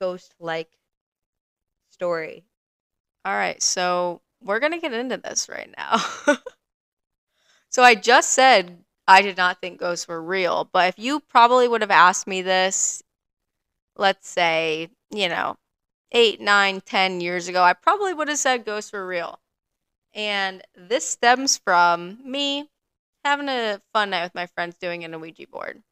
ghost 0.00 0.34
like 0.38 0.68
story. 1.90 2.44
All 3.24 3.34
right, 3.34 3.62
so 3.62 4.20
we're 4.42 4.60
gonna 4.60 4.80
get 4.80 4.92
into 4.92 5.16
this 5.16 5.48
right 5.48 5.72
now. 5.76 5.96
so 7.70 7.82
I 7.82 7.94
just 7.94 8.30
said 8.30 8.84
I 9.06 9.22
did 9.22 9.36
not 9.36 9.60
think 9.60 9.80
ghosts 9.80 10.08
were 10.08 10.22
real, 10.22 10.68
but 10.72 10.88
if 10.88 10.98
you 10.98 11.20
probably 11.20 11.68
would 11.68 11.80
have 11.80 11.90
asked 11.90 12.26
me 12.26 12.42
this, 12.42 13.02
let's 13.96 14.28
say, 14.28 14.90
you 15.10 15.28
know, 15.28 15.56
eight, 16.12 16.40
nine, 16.40 16.80
ten 16.80 17.20
years 17.20 17.48
ago, 17.48 17.62
I 17.62 17.72
probably 17.74 18.14
would 18.14 18.28
have 18.28 18.38
said 18.38 18.64
ghosts 18.64 18.92
were 18.92 19.06
real. 19.06 19.40
And 20.14 20.62
this 20.76 21.08
stems 21.08 21.58
from 21.58 22.18
me 22.24 22.70
having 23.24 23.48
a 23.48 23.80
fun 23.92 24.10
night 24.10 24.24
with 24.24 24.34
my 24.34 24.46
friends 24.46 24.76
doing 24.78 25.04
an 25.04 25.20
Ouija 25.20 25.46
board. 25.48 25.82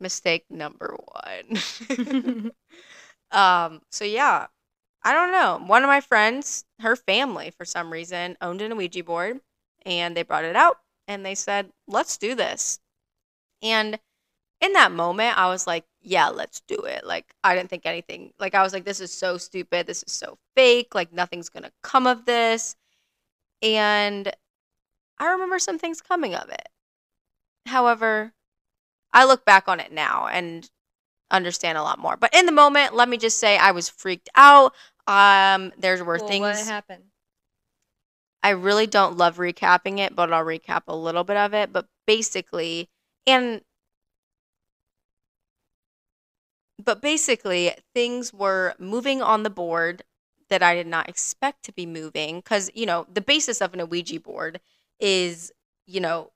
Mistake 0.00 0.44
number 0.50 0.96
one. 0.96 1.58
um, 3.30 3.82
so 3.90 4.04
yeah, 4.04 4.46
I 5.02 5.12
don't 5.12 5.32
know. 5.32 5.60
One 5.66 5.82
of 5.82 5.88
my 5.88 6.00
friends, 6.00 6.64
her 6.80 6.96
family, 6.96 7.50
for 7.56 7.64
some 7.64 7.92
reason, 7.92 8.36
owned 8.40 8.62
an 8.62 8.76
Ouija 8.76 9.04
board 9.04 9.40
and 9.84 10.16
they 10.16 10.22
brought 10.22 10.44
it 10.44 10.56
out 10.56 10.78
and 11.06 11.24
they 11.24 11.34
said, 11.34 11.70
let's 11.86 12.16
do 12.18 12.34
this. 12.34 12.78
And 13.62 13.98
in 14.60 14.72
that 14.74 14.92
moment, 14.92 15.38
I 15.38 15.48
was 15.48 15.66
like, 15.66 15.84
yeah, 16.02 16.28
let's 16.28 16.62
do 16.68 16.76
it. 16.82 17.06
Like, 17.06 17.26
I 17.44 17.54
didn't 17.54 17.70
think 17.70 17.86
anything. 17.86 18.32
Like, 18.38 18.54
I 18.54 18.62
was 18.62 18.72
like, 18.72 18.84
this 18.84 19.00
is 19.00 19.12
so 19.12 19.38
stupid. 19.38 19.86
This 19.86 20.02
is 20.04 20.12
so 20.12 20.38
fake. 20.56 20.94
Like, 20.94 21.12
nothing's 21.12 21.48
going 21.48 21.64
to 21.64 21.72
come 21.82 22.06
of 22.06 22.24
this. 22.26 22.76
And 23.62 24.32
I 25.18 25.26
remember 25.26 25.58
some 25.58 25.78
things 25.78 26.00
coming 26.00 26.34
of 26.34 26.48
it. 26.50 26.68
However, 27.66 28.32
I 29.12 29.24
look 29.24 29.44
back 29.44 29.68
on 29.68 29.80
it 29.80 29.92
now 29.92 30.26
and 30.28 30.70
understand 31.30 31.78
a 31.78 31.82
lot 31.82 31.98
more. 31.98 32.16
But 32.16 32.34
in 32.34 32.46
the 32.46 32.52
moment, 32.52 32.94
let 32.94 33.08
me 33.08 33.16
just 33.16 33.38
say 33.38 33.58
I 33.58 33.72
was 33.72 33.88
freaked 33.88 34.30
out. 34.34 34.74
Um, 35.06 35.72
there 35.78 36.02
were 36.04 36.18
Well, 36.18 36.28
things 36.28 36.58
what 36.58 36.66
happened? 36.66 37.04
I 38.42 38.50
really 38.50 38.86
don't 38.86 39.16
love 39.16 39.36
recapping 39.36 39.98
it, 39.98 40.14
but 40.14 40.32
I'll 40.32 40.44
recap 40.44 40.82
a 40.86 40.96
little 40.96 41.24
bit 41.24 41.36
of 41.36 41.54
it. 41.54 41.72
But 41.72 41.86
basically, 42.06 42.88
and 43.26 43.62
but 46.82 47.02
basically, 47.02 47.74
things 47.94 48.32
were 48.32 48.74
moving 48.78 49.20
on 49.20 49.42
the 49.42 49.50
board 49.50 50.02
that 50.50 50.62
I 50.62 50.74
did 50.74 50.86
not 50.86 51.08
expect 51.08 51.64
to 51.64 51.72
be 51.72 51.86
moving 51.86 52.36
because 52.38 52.70
you 52.74 52.86
know 52.86 53.06
the 53.12 53.20
basis 53.20 53.60
of 53.60 53.74
an 53.74 53.88
Ouija 53.88 54.20
board 54.20 54.60
is 55.00 55.52
you 55.86 56.00
know 56.00 56.30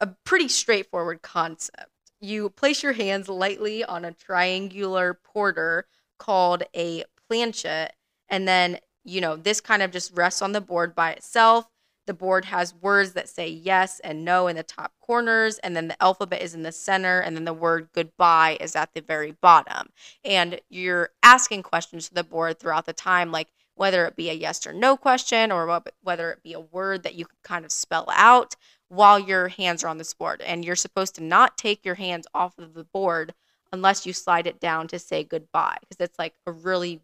a 0.00 0.08
pretty 0.24 0.48
straightforward 0.48 1.22
concept. 1.22 1.90
You 2.20 2.50
place 2.50 2.82
your 2.82 2.92
hands 2.94 3.28
lightly 3.28 3.84
on 3.84 4.04
a 4.04 4.12
triangular 4.12 5.14
porter 5.14 5.86
called 6.18 6.64
a 6.74 7.04
planchette, 7.28 7.96
and 8.28 8.46
then 8.48 8.78
you 9.04 9.20
know, 9.22 9.36
this 9.36 9.60
kind 9.60 9.82
of 9.82 9.90
just 9.90 10.14
rests 10.14 10.42
on 10.42 10.52
the 10.52 10.60
board 10.60 10.94
by 10.94 11.12
itself. 11.12 11.66
The 12.08 12.14
board 12.14 12.46
has 12.46 12.74
words 12.74 13.12
that 13.12 13.28
say 13.28 13.48
yes 13.50 14.00
and 14.00 14.24
no 14.24 14.46
in 14.46 14.56
the 14.56 14.62
top 14.62 14.94
corners, 14.98 15.58
and 15.58 15.76
then 15.76 15.88
the 15.88 16.02
alphabet 16.02 16.40
is 16.40 16.54
in 16.54 16.62
the 16.62 16.72
center, 16.72 17.20
and 17.20 17.36
then 17.36 17.44
the 17.44 17.52
word 17.52 17.90
goodbye 17.92 18.56
is 18.62 18.74
at 18.74 18.94
the 18.94 19.02
very 19.02 19.32
bottom. 19.32 19.90
And 20.24 20.58
you're 20.70 21.10
asking 21.22 21.64
questions 21.64 22.08
to 22.08 22.14
the 22.14 22.24
board 22.24 22.58
throughout 22.58 22.86
the 22.86 22.94
time, 22.94 23.30
like 23.30 23.48
whether 23.74 24.06
it 24.06 24.16
be 24.16 24.30
a 24.30 24.32
yes 24.32 24.66
or 24.66 24.72
no 24.72 24.96
question 24.96 25.52
or 25.52 25.82
whether 26.00 26.30
it 26.30 26.42
be 26.42 26.54
a 26.54 26.60
word 26.60 27.02
that 27.02 27.14
you 27.14 27.26
can 27.26 27.36
kind 27.44 27.66
of 27.66 27.70
spell 27.70 28.06
out 28.14 28.56
while 28.88 29.18
your 29.18 29.48
hands 29.48 29.84
are 29.84 29.88
on 29.88 29.98
this 29.98 30.14
board. 30.14 30.40
And 30.40 30.64
you're 30.64 30.76
supposed 30.76 31.14
to 31.16 31.22
not 31.22 31.58
take 31.58 31.84
your 31.84 31.96
hands 31.96 32.26
off 32.32 32.56
of 32.56 32.72
the 32.72 32.84
board 32.84 33.34
unless 33.70 34.06
you 34.06 34.14
slide 34.14 34.46
it 34.46 34.60
down 34.60 34.88
to 34.88 34.98
say 34.98 35.24
goodbye, 35.24 35.76
because 35.82 36.02
it's 36.02 36.18
like 36.18 36.32
a 36.46 36.52
really 36.52 37.02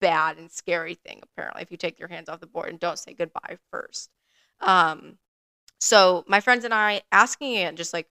bad 0.00 0.38
and 0.38 0.50
scary 0.50 0.94
thing 0.94 1.20
apparently 1.22 1.62
if 1.62 1.70
you 1.70 1.76
take 1.76 1.98
your 1.98 2.08
hands 2.08 2.28
off 2.28 2.40
the 2.40 2.46
board 2.46 2.68
and 2.68 2.78
don't 2.78 2.98
say 2.98 3.14
goodbye 3.14 3.56
first 3.70 4.10
um 4.60 5.18
so 5.80 6.24
my 6.28 6.40
friends 6.40 6.64
and 6.64 6.74
i 6.74 7.02
asking 7.12 7.54
it 7.54 7.74
just 7.76 7.92
like 7.92 8.08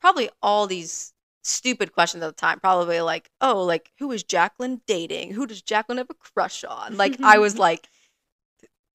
probably 0.00 0.30
all 0.42 0.66
these 0.66 1.12
stupid 1.44 1.92
questions 1.92 2.22
at 2.24 2.28
the 2.28 2.32
time 2.40 2.60
probably 2.60 3.00
like 3.00 3.30
oh 3.40 3.62
like 3.64 3.92
who 3.98 4.12
is 4.12 4.22
jacqueline 4.24 4.80
dating? 4.86 5.32
Who 5.32 5.46
does 5.46 5.62
jacqueline 5.62 5.98
have 5.98 6.10
a 6.10 6.14
crush 6.14 6.64
on? 6.64 6.96
Like 6.96 7.18
i 7.22 7.38
was 7.38 7.58
like 7.58 7.88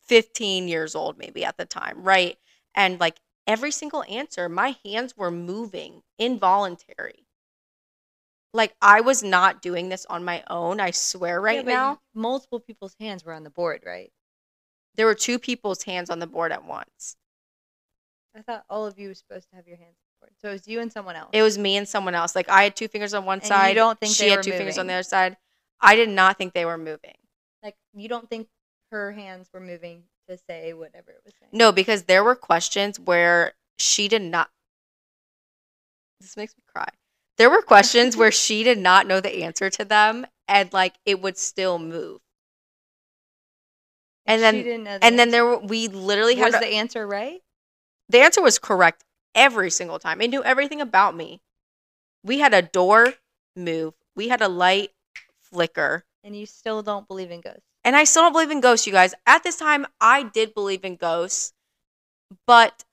15 0.03 0.67
years 0.67 0.95
old 0.95 1.17
maybe 1.17 1.45
at 1.45 1.57
the 1.57 1.65
time 1.65 2.03
right? 2.03 2.37
And 2.75 2.99
like 2.99 3.19
every 3.47 3.71
single 3.71 4.03
answer 4.09 4.49
my 4.49 4.75
hands 4.85 5.17
were 5.17 5.31
moving 5.31 6.03
involuntary. 6.19 7.25
Like 8.53 8.75
i 8.81 9.01
was 9.01 9.23
not 9.23 9.61
doing 9.61 9.89
this 9.89 10.05
on 10.05 10.23
my 10.23 10.43
own 10.47 10.79
i 10.79 10.91
swear 10.91 11.41
right 11.41 11.63
Yeah, 11.63 11.63
now. 11.65 11.99
multiple 12.13 12.59
people's 12.59 12.95
hands 12.99 13.23
were 13.23 13.33
on 13.33 13.43
the 13.43 13.49
board, 13.49 13.83
right? 13.85 14.11
There 14.95 15.05
were 15.05 15.15
two 15.15 15.39
people's 15.39 15.83
hands 15.83 16.09
on 16.09 16.19
the 16.19 16.27
board 16.27 16.51
at 16.51 16.65
once. 16.65 17.15
I 18.35 18.41
thought 18.41 18.63
all 18.69 18.85
of 18.85 18.99
you 18.99 19.09
were 19.09 19.13
supposed 19.13 19.49
to 19.49 19.55
have 19.55 19.67
your 19.67 19.77
hands 19.77 19.95
on 19.97 20.05
the 20.19 20.25
board. 20.25 20.31
So 20.41 20.49
it 20.49 20.53
was 20.53 20.67
you 20.67 20.79
and 20.79 20.91
someone 20.91 21.15
else. 21.15 21.29
It 21.33 21.41
was 21.41 21.57
me 21.57 21.77
and 21.77 21.87
someone 21.87 22.15
else. 22.15 22.35
Like 22.35 22.49
I 22.49 22.63
had 22.63 22.75
two 22.75 22.87
fingers 22.87 23.13
on 23.13 23.25
one 23.25 23.41
And 23.41 23.69
you 23.69 23.75
don't 23.75 23.99
think 23.99 24.13
she 24.13 24.29
had 24.29 24.43
two 24.43 24.51
fingers 24.51 24.77
on 24.77 24.87
the 24.87 24.93
other 24.93 25.03
side. 25.03 25.37
I 25.81 25.95
did 25.95 26.09
not 26.09 26.37
think 26.37 26.53
they 26.53 26.65
were 26.65 26.77
moving. 26.77 27.15
like 27.63 27.75
you 27.93 28.07
don't 28.09 28.29
think 28.29 28.47
her 28.91 29.11
hands 29.11 29.49
were 29.53 29.59
moving 29.59 30.03
to 30.27 30.37
say 30.37 30.73
whatever 30.73 31.11
it 31.11 31.21
was 31.23 31.33
saying. 31.39 31.49
No, 31.53 31.71
because 31.71 32.03
there 32.03 32.23
were 32.23 32.35
questions 32.35 32.99
where 32.99 33.53
she 33.77 34.07
did 34.07 34.21
not. 34.21 34.49
This 36.19 36.35
makes 36.35 36.55
me 36.55 36.63
cry. 36.73 36.89
There 37.37 37.49
were 37.49 37.61
questions 37.61 38.17
where 38.17 38.31
she 38.45 38.63
did 38.63 38.77
not 38.77 39.07
know 39.07 39.21
the 39.21 39.43
answer 39.43 39.69
to 39.69 39.85
them, 39.85 40.25
and 40.47 40.71
like 40.73 40.95
it 41.05 41.21
would 41.21 41.37
still 41.37 41.79
move. 41.79 42.19
And 44.29 44.41
then, 44.41 44.63
didn't 44.63 44.83
know 44.83 44.97
the 44.99 45.05
and 45.05 45.19
then 45.19 45.31
there 45.31 45.45
were 45.45 45.57
we 45.57 45.87
literally 45.87 46.35
had 46.35 46.45
was 46.45 46.55
a- 46.55 46.59
the 46.59 46.67
answer 46.67 47.05
right? 47.05 47.41
the 48.09 48.19
answer 48.19 48.41
was 48.41 48.59
correct 48.59 49.03
every 49.35 49.69
single 49.69 49.99
time. 49.99 50.21
It 50.21 50.29
knew 50.29 50.43
everything 50.43 50.81
about 50.81 51.15
me. 51.15 51.41
We 52.23 52.39
had 52.39 52.53
a 52.53 52.61
door 52.61 53.13
move. 53.55 53.93
We 54.15 54.29
had 54.29 54.41
a 54.41 54.47
light 54.47 54.91
flicker. 55.41 56.05
And 56.23 56.35
you 56.35 56.45
still 56.45 56.81
don't 56.83 57.07
believe 57.07 57.31
in 57.31 57.41
ghosts. 57.41 57.61
And 57.83 57.95
I 57.95 58.03
still 58.03 58.23
don't 58.23 58.33
believe 58.33 58.51
in 58.51 58.61
ghosts, 58.61 58.85
you 58.87 58.93
guys. 58.93 59.13
At 59.25 59.43
this 59.43 59.55
time, 59.57 59.85
I 60.01 60.23
did 60.23 60.53
believe 60.53 60.83
in 60.83 60.95
ghosts, 60.95 61.53
but 62.45 62.83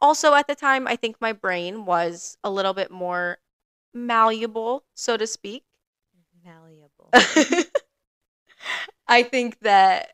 also 0.00 0.34
at 0.34 0.46
the 0.46 0.54
time, 0.54 0.86
I 0.86 0.96
think 0.96 1.16
my 1.20 1.32
brain 1.32 1.86
was 1.86 2.36
a 2.44 2.50
little 2.50 2.74
bit 2.74 2.90
more 2.90 3.38
malleable, 3.94 4.84
so 4.94 5.16
to 5.16 5.26
speak. 5.26 5.64
Malleable. 6.44 7.10
I 9.06 9.22
think 9.22 9.58
that 9.60 10.12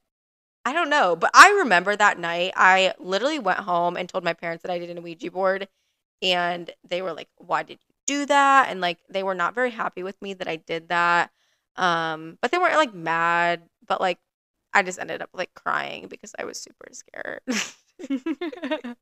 I 0.65 0.73
don't 0.75 0.91
know, 0.91 1.17
but 1.17 1.31
I 1.35 1.51
remember 1.61 1.97
that 1.97 2.19
night 2.19 2.53
I 2.57 2.95
literally 2.99 3.39
went 3.39 3.61
home 3.61 3.97
and 3.97 4.09
told 4.09 4.25
my 4.25 4.35
parents 4.35 4.63
that 4.63 4.73
I 4.73 4.79
did 4.79 4.91
an 4.91 5.03
Ouija 5.03 5.31
board 5.31 5.69
and 6.23 6.71
they 6.89 7.03
were 7.03 7.13
like, 7.15 7.29
"Why 7.39 7.63
did 7.65 7.81
you 7.89 7.95
do 8.07 8.27
that?" 8.27 8.69
and 8.71 8.81
like 8.81 8.99
they 9.11 9.23
were 9.25 9.35
not 9.37 9.55
very 9.55 9.71
happy 9.71 10.03
with 10.05 10.21
me 10.23 10.35
that 10.37 10.49
I 10.49 10.57
did 10.59 10.89
that. 10.91 11.33
Um, 11.77 12.39
but 12.43 12.51
they 12.53 12.59
weren't 12.59 12.77
like 12.77 12.95
mad, 12.95 13.63
but 13.89 14.01
like 14.01 14.19
I 14.75 14.83
just 14.85 14.99
ended 15.01 15.23
up 15.23 15.31
like 15.35 15.55
crying 15.55 16.09
because 16.09 16.35
I 16.39 16.45
was 16.47 16.61
super 16.61 16.89
scared. 16.93 17.43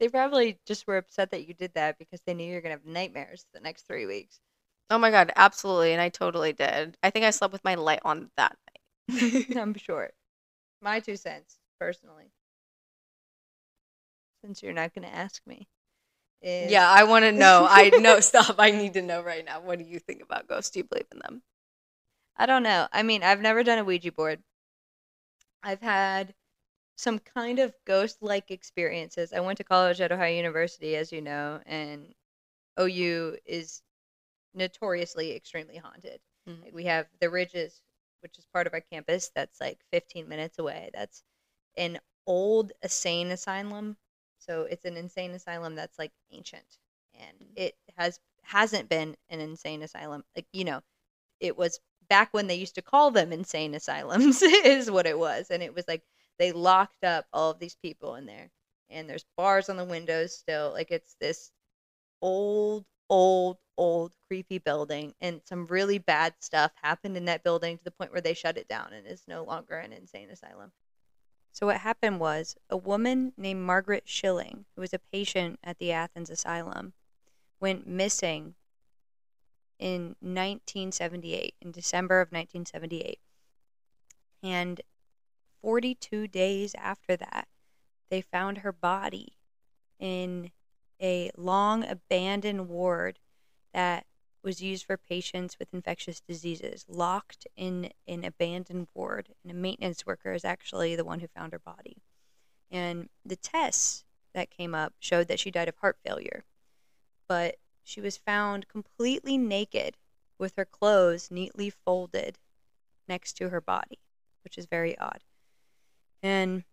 They 0.00 0.08
probably 0.08 0.58
just 0.66 0.86
were 0.88 0.96
upset 0.96 1.30
that 1.30 1.46
you 1.46 1.54
did 1.54 1.74
that 1.74 1.96
because 1.98 2.20
they 2.22 2.34
knew 2.34 2.50
you're 2.50 2.60
gonna 2.60 2.74
have 2.74 2.84
nightmares 2.84 3.46
the 3.52 3.60
next 3.60 3.82
three 3.86 4.04
weeks. 4.06 4.40
Oh 4.90 4.98
my 4.98 5.10
god, 5.10 5.32
absolutely, 5.36 5.92
and 5.92 6.02
I 6.02 6.08
totally 6.08 6.52
did. 6.52 6.96
I 7.02 7.10
think 7.10 7.24
I 7.24 7.30
slept 7.30 7.52
with 7.52 7.64
my 7.64 7.76
light 7.76 8.00
on 8.04 8.30
that 8.36 8.56
night. 8.66 9.56
I'm 9.56 9.74
sure. 9.74 10.10
My 10.82 11.00
two 11.00 11.16
cents, 11.16 11.58
personally. 11.80 12.32
Since 14.42 14.62
you're 14.62 14.72
not 14.74 14.94
gonna 14.94 15.06
ask 15.08 15.46
me. 15.46 15.68
Is 16.42 16.70
yeah, 16.70 16.88
I 16.88 17.04
want 17.04 17.24
to 17.24 17.32
know. 17.32 17.66
I 17.68 17.90
know. 18.00 18.20
Stop. 18.20 18.56
I 18.58 18.70
need 18.70 18.94
to 18.94 19.02
know 19.02 19.22
right 19.22 19.44
now. 19.44 19.60
What 19.60 19.78
do 19.78 19.84
you 19.84 19.98
think 19.98 20.22
about 20.22 20.46
ghosts? 20.48 20.70
Do 20.70 20.80
you 20.80 20.84
believe 20.84 21.06
in 21.12 21.18
them? 21.20 21.42
I 22.36 22.46
don't 22.46 22.64
know. 22.64 22.88
I 22.92 23.04
mean, 23.04 23.22
I've 23.22 23.40
never 23.40 23.62
done 23.62 23.78
a 23.78 23.84
Ouija 23.84 24.10
board. 24.10 24.42
I've 25.62 25.80
had 25.80 26.34
some 26.96 27.18
kind 27.20 27.58
of 27.60 27.74
ghost 27.86 28.22
like 28.22 28.50
experiences. 28.50 29.32
I 29.32 29.40
went 29.40 29.58
to 29.58 29.64
college 29.64 30.00
at 30.00 30.12
Ohio 30.12 30.34
University, 30.34 30.96
as 30.96 31.12
you 31.12 31.22
know, 31.22 31.62
and 31.66 32.14
OU 32.78 33.38
is 33.46 33.82
notoriously 34.54 35.34
extremely 35.36 35.76
haunted. 35.76 36.20
Mhm. 36.48 36.62
Like, 36.64 36.74
we 36.74 36.84
have 36.86 37.08
the 37.20 37.30
Ridges, 37.30 37.82
which 38.20 38.38
is 38.38 38.46
part 38.46 38.66
of 38.66 38.74
our 38.74 38.80
campus, 38.80 39.30
that's 39.34 39.60
like 39.60 39.80
15 39.92 40.28
minutes 40.28 40.58
away. 40.58 40.90
That's 40.94 41.22
an 41.76 42.00
old 42.26 42.72
insane 42.82 43.30
asylum. 43.30 43.98
So 44.38 44.62
it's 44.64 44.84
an 44.84 44.96
insane 44.96 45.32
asylum 45.32 45.74
that's 45.74 45.98
like 45.98 46.12
ancient, 46.30 46.78
and 47.14 47.38
Mm. 47.40 47.52
it 47.56 47.78
has 47.98 48.20
hasn't 48.42 48.88
been 48.88 49.16
an 49.30 49.40
insane 49.40 49.82
asylum. 49.82 50.24
Like 50.36 50.46
you 50.52 50.64
know, 50.64 50.82
it 51.40 51.56
was 51.56 51.80
back 52.08 52.32
when 52.34 52.46
they 52.46 52.54
used 52.56 52.74
to 52.76 52.82
call 52.82 53.10
them 53.10 53.32
insane 53.32 53.74
asylums 53.74 54.42
is 54.42 54.90
what 54.90 55.06
it 55.06 55.18
was 55.18 55.50
and 55.50 55.62
it 55.62 55.74
was 55.74 55.86
like 55.88 56.02
they 56.38 56.52
locked 56.52 57.04
up 57.04 57.26
all 57.32 57.50
of 57.52 57.58
these 57.60 57.76
people 57.76 58.16
in 58.16 58.26
there 58.26 58.50
and 58.90 59.08
there's 59.08 59.24
bars 59.36 59.68
on 59.68 59.76
the 59.76 59.84
windows 59.84 60.34
still 60.36 60.72
like 60.72 60.90
it's 60.90 61.16
this 61.20 61.52
old 62.22 62.84
old 63.10 63.58
old 63.80 64.12
creepy 64.28 64.58
building 64.58 65.14
and 65.22 65.40
some 65.44 65.66
really 65.66 65.96
bad 65.96 66.34
stuff 66.38 66.70
happened 66.82 67.16
in 67.16 67.24
that 67.24 67.42
building 67.42 67.78
to 67.78 67.84
the 67.84 67.90
point 67.90 68.12
where 68.12 68.20
they 68.20 68.34
shut 68.34 68.58
it 68.58 68.68
down 68.68 68.92
and 68.92 69.06
is 69.06 69.22
no 69.26 69.42
longer 69.42 69.74
an 69.76 69.92
insane 69.92 70.28
asylum 70.28 70.70
so 71.50 71.66
what 71.66 71.78
happened 71.78 72.20
was 72.20 72.56
a 72.68 72.76
woman 72.76 73.32
named 73.38 73.62
Margaret 73.62 74.04
Schilling 74.04 74.66
who 74.74 74.82
was 74.82 74.92
a 74.92 74.98
patient 74.98 75.58
at 75.64 75.78
the 75.78 75.92
Athens 75.92 76.28
asylum 76.28 76.92
went 77.58 77.86
missing 77.86 78.54
in 79.80 80.14
1978, 80.20 81.54
in 81.60 81.72
December 81.72 82.20
of 82.20 82.28
1978. 82.28 83.18
And 84.42 84.80
42 85.62 86.28
days 86.28 86.74
after 86.76 87.16
that, 87.16 87.48
they 88.10 88.20
found 88.20 88.58
her 88.58 88.72
body 88.72 89.34
in 89.98 90.50
a 91.00 91.30
long 91.36 91.84
abandoned 91.84 92.68
ward 92.68 93.18
that 93.72 94.06
was 94.42 94.62
used 94.62 94.86
for 94.86 94.96
patients 94.96 95.58
with 95.58 95.74
infectious 95.74 96.20
diseases, 96.20 96.86
locked 96.88 97.46
in 97.56 97.90
an 98.08 98.24
abandoned 98.24 98.88
ward. 98.94 99.28
And 99.42 99.50
a 99.50 99.54
maintenance 99.54 100.06
worker 100.06 100.32
is 100.32 100.44
actually 100.44 100.96
the 100.96 101.04
one 101.04 101.20
who 101.20 101.28
found 101.28 101.52
her 101.52 101.58
body. 101.58 101.98
And 102.70 103.08
the 103.24 103.36
tests 103.36 104.04
that 104.32 104.50
came 104.50 104.74
up 104.74 104.94
showed 104.98 105.28
that 105.28 105.40
she 105.40 105.50
died 105.50 105.68
of 105.68 105.76
heart 105.76 105.98
failure. 106.04 106.44
But 107.28 107.56
she 107.82 108.00
was 108.00 108.16
found 108.16 108.68
completely 108.68 109.36
naked 109.36 109.96
with 110.38 110.56
her 110.56 110.64
clothes 110.64 111.30
neatly 111.30 111.68
folded 111.70 112.38
next 113.08 113.34
to 113.34 113.50
her 113.50 113.60
body, 113.60 113.98
which 114.42 114.56
is 114.56 114.66
very 114.66 114.96
odd. 114.98 115.22
And 116.22 116.64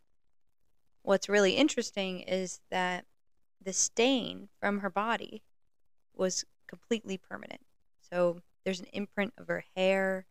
what's 1.02 1.30
really 1.30 1.54
interesting 1.54 2.22
is 2.22 2.62
that 2.70 3.06
the 3.62 3.74
stain 3.74 4.50
from 4.60 4.80
her 4.80 4.90
body 4.90 5.42
was 6.14 6.46
completely 6.68 7.18
permanent. 7.18 7.62
So 8.10 8.42
there's 8.64 8.80
an 8.80 8.88
imprint 8.94 9.34
of 9.38 9.48
her 9.48 9.64
hair, 9.76 10.26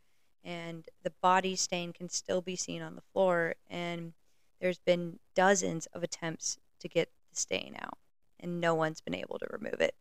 and 0.44 0.86
the 1.02 1.12
body 1.22 1.56
stain 1.56 1.92
can 1.92 2.08
still 2.08 2.40
be 2.40 2.56
seen 2.56 2.82
on 2.82 2.94
the 2.94 3.02
floor. 3.12 3.54
And 3.68 4.12
there's 4.60 4.78
been 4.78 5.18
dozens 5.34 5.86
of 5.86 6.02
attempts 6.02 6.58
to 6.80 6.88
get 6.88 7.10
the 7.30 7.36
stain 7.36 7.76
out, 7.80 7.98
and 8.38 8.60
no 8.60 8.74
one's 8.74 9.00
been 9.00 9.14
able 9.14 9.38
to 9.38 9.46
remove 9.50 9.80
it. 9.80 9.94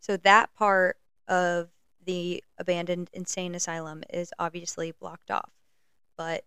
So 0.00 0.16
that 0.18 0.54
part 0.54 0.98
of 1.28 1.70
the 2.04 2.42
abandoned 2.58 3.10
insane 3.12 3.54
asylum 3.54 4.04
is 4.08 4.32
obviously 4.38 4.92
blocked 4.92 5.30
off. 5.30 5.50
But 6.16 6.44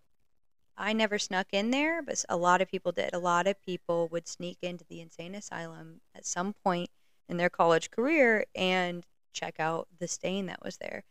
I 0.77 0.93
never 0.93 1.19
snuck 1.19 1.47
in 1.51 1.71
there, 1.71 2.01
but 2.01 2.23
a 2.30 2.38
lot 2.38 2.62
of 2.62 2.69
people 2.69 2.93
did. 2.93 3.13
A 3.13 3.19
lot 3.19 3.47
of 3.47 3.62
people 3.62 4.08
would 4.08 4.27
sneak 4.27 4.60
into 4.62 4.86
the 4.86 5.01
insane 5.01 5.36
asylum 5.36 5.99
at 6.15 6.25
some 6.25 6.54
point 6.54 6.89
in 7.30 7.38
their 7.38 7.50
college 7.50 7.92
career 7.92 8.46
and 8.56 9.06
check 9.32 9.60
out 9.60 9.88
the 10.00 10.08
stain 10.08 10.48
that 10.48 10.63
was 10.63 10.78
there. 10.78 11.04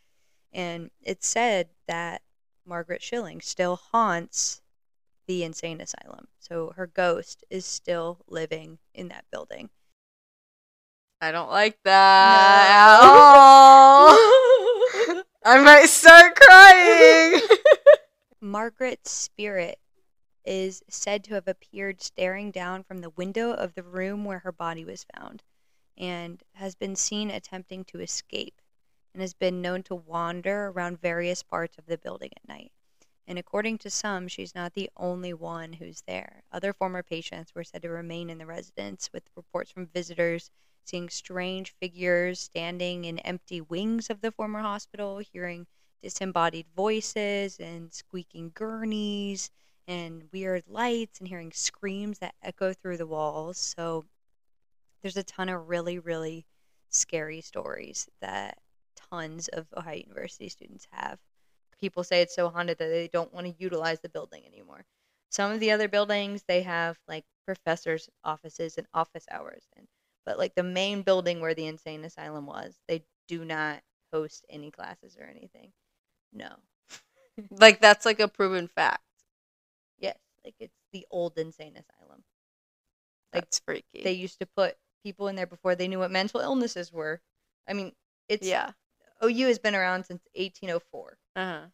And 0.53 0.91
it 1.03 1.23
said 1.23 1.69
that 1.87 2.23
Margaret 2.67 3.03
Schilling 3.03 3.41
still 3.41 3.77
haunts 3.77 4.61
the 5.27 5.45
insane 5.45 5.81
asylum. 5.81 6.29
So 6.41 6.73
her 6.77 6.87
ghost 6.87 7.45
is 7.49 7.65
still 7.65 8.19
living 8.27 8.79
in 8.95 9.09
that 9.09 9.25
building. 9.31 9.71
I 11.21 11.33
don't 11.33 11.51
like 11.51 11.79
that 11.85 12.71
at 12.71 13.01
all. 13.03 14.09
I 15.45 15.63
might 15.63 15.87
start 15.87 16.35
crying. 16.37 17.41
Margaret's 18.41 19.11
spirit 19.11 19.79
is 20.45 20.83
said 20.89 21.25
to 21.25 21.35
have 21.35 21.49
appeared 21.49 22.01
staring 22.01 22.51
down 22.51 22.83
from 22.83 23.01
the 23.01 23.11
window 23.11 23.53
of 23.53 23.75
the 23.75 23.83
room 23.83 24.25
where 24.25 24.39
her 24.41 24.53
body 24.53 24.85
was 24.85 25.05
found 25.17 25.43
and 25.99 26.43
has 26.55 26.75
been 26.75 26.97
seen 26.97 27.31
attempting 27.31 27.85
to 27.85 28.01
escape 28.01 28.63
and 29.13 29.21
has 29.21 29.35
been 29.35 29.61
known 29.61 29.83
to 29.83 29.95
wander 29.95 30.69
around 30.69 31.01
various 31.01 31.43
parts 31.43 31.77
of 31.77 31.87
the 31.87 31.99
building 31.99 32.31
at 32.37 32.49
night. 32.49 32.71
And 33.27 33.39
according 33.39 33.79
to 33.79 33.91
some, 33.91 34.29
she's 34.29 34.55
not 34.55 34.73
the 34.73 34.89
only 34.97 35.35
one 35.35 35.75
who's 35.75 36.03
there. 36.07 36.45
Other 36.51 36.73
former 36.73 37.03
patients 37.03 37.55
were 37.55 37.65
said 37.65 37.83
to 37.83 37.91
remain 37.91 38.31
in 38.31 38.39
the 38.39 38.47
residence, 38.47 39.11
with 39.13 39.25
reports 39.37 39.71
from 39.71 39.87
visitors 39.87 40.51
seeing 40.85 41.11
strange 41.11 41.75
figures 41.79 42.41
standing 42.41 43.05
in 43.05 43.19
empty 43.19 43.61
wings 43.61 44.09
of 44.09 44.23
the 44.23 44.33
former 44.33 44.61
hospital, 44.61 45.19
hearing 45.19 45.67
disembodied 46.03 46.67
voices 46.75 47.59
and 47.59 47.93
squeaking 47.93 48.53
gurneys 48.55 49.51
and 49.87 50.23
weird 50.33 50.63
lights 50.67 51.19
and 51.19 51.29
hearing 51.29 51.53
screams 51.53 52.21
that 52.21 52.35
echo 52.43 52.73
through 52.73 52.97
the 52.97 53.07
walls. 53.07 53.59
So 53.59 54.07
there's 55.03 55.17
a 55.17 55.23
ton 55.23 55.49
of 55.49 55.69
really, 55.69 55.99
really 55.99 56.47
scary 56.91 57.41
stories 57.41 58.09
that 58.21 58.59
tons 59.11 59.49
of 59.49 59.67
Ohio 59.77 59.97
University 59.97 60.49
students 60.49 60.87
have. 60.93 61.19
People 61.81 62.03
say 62.05 62.23
it's 62.23 62.35
so 62.35 62.49
haunted 62.49 62.79
that 62.79 62.89
they 62.89 63.09
don't 63.09 63.33
want 63.33 63.47
to 63.47 63.55
utilize 63.59 64.01
the 64.01 64.09
building 64.09 64.45
anymore. 64.47 64.85
Some 65.31 65.53
of 65.53 65.61
the 65.61 65.71
other 65.71 65.89
buildings 65.89 66.45
they 66.49 66.63
have 66.63 66.99
like 67.07 67.25
professors' 67.47 68.09
offices 68.25 68.77
and 68.79 68.87
office 68.95 69.27
hours 69.31 69.65
and 69.77 69.87
but 70.27 70.39
like 70.39 70.55
the 70.55 70.63
main 70.63 71.03
building 71.03 71.41
where 71.41 71.55
the 71.55 71.67
insane 71.67 72.05
asylum 72.05 72.47
was, 72.47 72.75
they 72.87 73.03
do 73.29 73.45
not 73.45 73.83
host 74.13 74.45
any 74.51 74.71
classes 74.71 75.17
or 75.19 75.25
anything. 75.25 75.73
No. 76.33 76.57
like 77.51 77.81
that's 77.81 78.05
like 78.07 78.21
a 78.21 78.29
proven 78.29 78.69
fact. 78.69 79.03
Yes, 79.99 80.19
like 80.45 80.55
it's 80.59 80.77
the 80.93 81.07
old 81.11 81.39
insane 81.39 81.77
asylum. 81.77 82.25
Like, 83.33 83.45
That's 83.45 83.59
freaky. 83.61 84.03
They 84.03 84.13
used 84.13 84.39
to 84.41 84.47
put 84.47 84.77
people 85.03 85.29
in 85.29 85.37
there 85.37 85.47
before 85.47 85.75
they 85.75 85.89
knew 85.89 85.99
what 85.99 86.11
mental 86.11 86.41
illnesses 86.41 86.93
were. 86.93 87.21
I 87.69 87.73
mean, 87.73 87.93
it's 88.29 88.47
yeah. 88.47 88.73
OU 89.25 89.47
has 89.47 89.59
been 89.59 89.75
around 89.75 90.05
since 90.05 90.23
1804. 90.35 91.19
Uh-huh. 91.37 91.67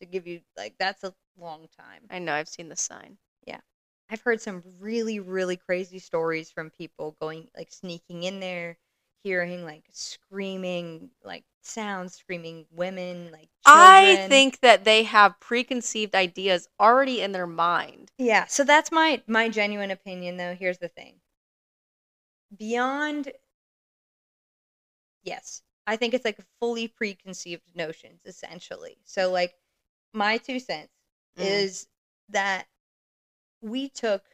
To 0.00 0.06
give 0.06 0.26
you 0.26 0.40
like 0.56 0.74
that's 0.78 1.04
a 1.04 1.14
long 1.38 1.68
time. 1.76 2.02
I 2.10 2.18
know. 2.18 2.34
I've 2.34 2.48
seen 2.48 2.68
the 2.68 2.76
sign. 2.76 3.18
Yeah, 3.46 3.60
I've 4.10 4.22
heard 4.22 4.40
some 4.40 4.62
really 4.80 5.20
really 5.20 5.56
crazy 5.56 6.00
stories 6.00 6.50
from 6.50 6.70
people 6.70 7.16
going 7.20 7.48
like 7.56 7.70
sneaking 7.70 8.24
in 8.24 8.40
there, 8.40 8.78
hearing 9.22 9.64
like 9.64 9.84
screaming 9.92 11.10
like 11.24 11.44
sounds, 11.62 12.14
screaming 12.16 12.66
women 12.72 13.30
like 13.30 13.48
I 13.64 14.26
think 14.28 14.60
that 14.60 14.84
they 14.84 15.04
have 15.04 15.38
preconceived 15.38 16.16
ideas 16.16 16.68
already 16.80 17.20
in 17.20 17.30
their 17.30 17.46
mind. 17.46 18.10
Yeah, 18.18 18.46
so 18.46 18.64
that's 18.64 18.90
my 18.90 19.22
my 19.28 19.48
genuine 19.48 19.92
opinion 19.92 20.36
though. 20.36 20.54
Here's 20.54 20.78
the 20.78 20.88
thing. 20.88 21.21
Beyond 22.56 23.32
Yes, 25.24 25.62
I 25.86 25.96
think 25.96 26.14
it's 26.14 26.24
like 26.24 26.38
fully 26.60 26.88
preconceived 26.88 27.74
notions 27.74 28.20
essentially. 28.24 28.98
So 29.04 29.30
like 29.30 29.54
my 30.12 30.36
two 30.38 30.58
cents 30.58 30.92
Mm. 31.36 31.42
is 31.42 31.88
that 32.28 32.66
we 33.62 33.88
took 33.88 34.24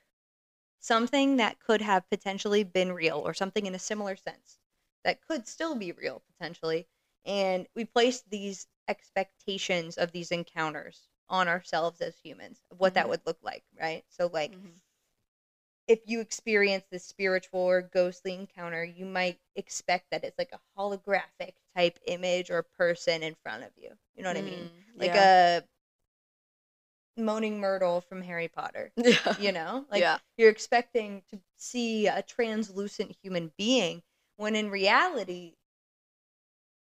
something 0.81 1.37
that 1.38 1.61
could 1.61 1.83
have 1.83 2.09
potentially 2.11 2.64
been 2.64 2.92
real 2.92 3.18
or 3.18 3.35
something 3.35 3.66
in 3.66 3.74
a 3.74 3.78
similar 3.78 4.16
sense 4.16 4.59
that 5.04 5.22
could 5.22 5.48
still 5.48 5.74
be 5.76 5.92
real 5.92 6.22
potentially 6.33 6.88
and 7.26 7.68
we 7.76 7.85
placed 7.85 8.31
these 8.31 8.68
expectations 8.88 9.98
of 9.98 10.12
these 10.12 10.33
encounters 10.33 11.09
on 11.28 11.48
ourselves 11.48 12.00
as 12.00 12.18
humans 12.18 12.62
of 12.70 12.81
what 12.81 12.94
that 12.94 13.09
Mhm. 13.09 13.11
would 13.11 13.22
look 13.26 13.38
like 13.42 13.64
right 13.81 14.04
so 14.09 14.28
like 14.33 14.57
Mhm. 14.57 14.81
If 15.88 16.01
you 16.05 16.20
experience 16.20 16.85
this 16.90 17.05
spiritual 17.05 17.61
or 17.61 17.81
ghostly 17.83 18.35
encounter, 18.35 18.85
you 18.85 19.07
might 19.07 19.38
expect 19.57 20.05
that 20.11 20.22
it's 20.22 20.38
like 20.38 20.53
a 20.53 20.61
holographic 20.79 21.55
type 21.74 21.98
image 22.07 22.51
or 22.51 22.62
person 22.62 23.22
in 23.22 23.35
front 23.42 23.64
of 23.64 23.70
you. 23.77 23.90
You 24.14 24.22
know 24.22 24.29
what 24.29 24.37
I 24.37 24.42
mean? 24.42 24.70
Mm, 24.96 25.01
Like 25.01 25.14
yeah. 25.14 25.61
a 27.18 27.20
moaning 27.20 27.59
myrtle 27.59 28.03
from 28.03 28.20
Harry 28.22 28.48
Potter. 28.48 28.92
yeah. 28.96 29.37
You 29.40 29.53
know? 29.53 29.87
Like 29.90 30.03
yeah. 30.03 30.18
you're 30.37 30.51
expecting 30.51 31.22
to 31.31 31.40
see 31.57 32.07
a 32.07 32.22
translucent 32.22 33.16
human 33.22 33.51
being 33.57 34.03
when 34.37 34.55
in 34.55 34.70
reality 34.70 35.55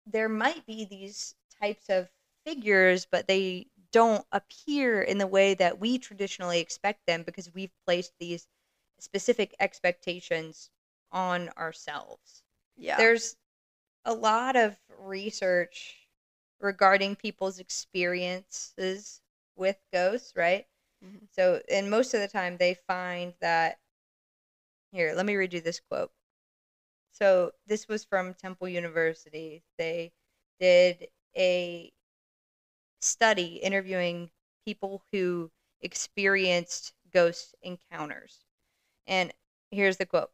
there 0.06 0.28
might 0.28 0.66
be 0.66 0.84
these 0.84 1.34
types 1.60 1.88
of 1.88 2.08
figures 2.46 3.06
but 3.10 3.26
they 3.26 3.66
don't 3.92 4.24
appear 4.32 5.02
in 5.02 5.18
the 5.18 5.26
way 5.26 5.54
that 5.54 5.80
we 5.80 5.98
traditionally 5.98 6.60
expect 6.60 7.00
them 7.06 7.22
because 7.22 7.52
we've 7.52 7.72
placed 7.86 8.12
these 8.20 8.46
specific 8.98 9.54
expectations 9.60 10.70
on 11.12 11.48
ourselves 11.50 12.44
Yeah. 12.76 13.04
there's 13.04 13.36
a 14.04 14.14
lot 14.14 14.56
of 14.56 14.78
research 14.98 16.08
regarding 16.60 17.16
people's 17.16 17.58
experiences 17.60 19.22
with 19.56 19.78
ghosts 19.92 20.34
right 20.36 20.66
Mhm. 21.00 21.28
so, 21.32 21.62
and 21.70 21.90
most 21.90 22.14
of 22.14 22.20
the 22.20 22.28
time 22.28 22.56
they 22.58 22.74
find 22.74 23.34
that. 23.40 23.78
Here, 24.92 25.14
let 25.14 25.26
me 25.26 25.36
read 25.36 25.52
you 25.52 25.60
this 25.60 25.80
quote. 25.80 26.12
So, 27.10 27.52
this 27.66 27.88
was 27.88 28.04
from 28.04 28.34
Temple 28.34 28.68
University. 28.68 29.64
They 29.76 30.12
did 30.60 31.08
a 31.36 31.92
study 33.00 33.56
interviewing 33.56 34.30
people 34.64 35.04
who 35.12 35.50
experienced 35.80 36.94
ghost 37.10 37.54
encounters. 37.62 38.47
And 39.08 39.34
here's 39.72 39.96
the 39.96 40.06
quote 40.06 40.30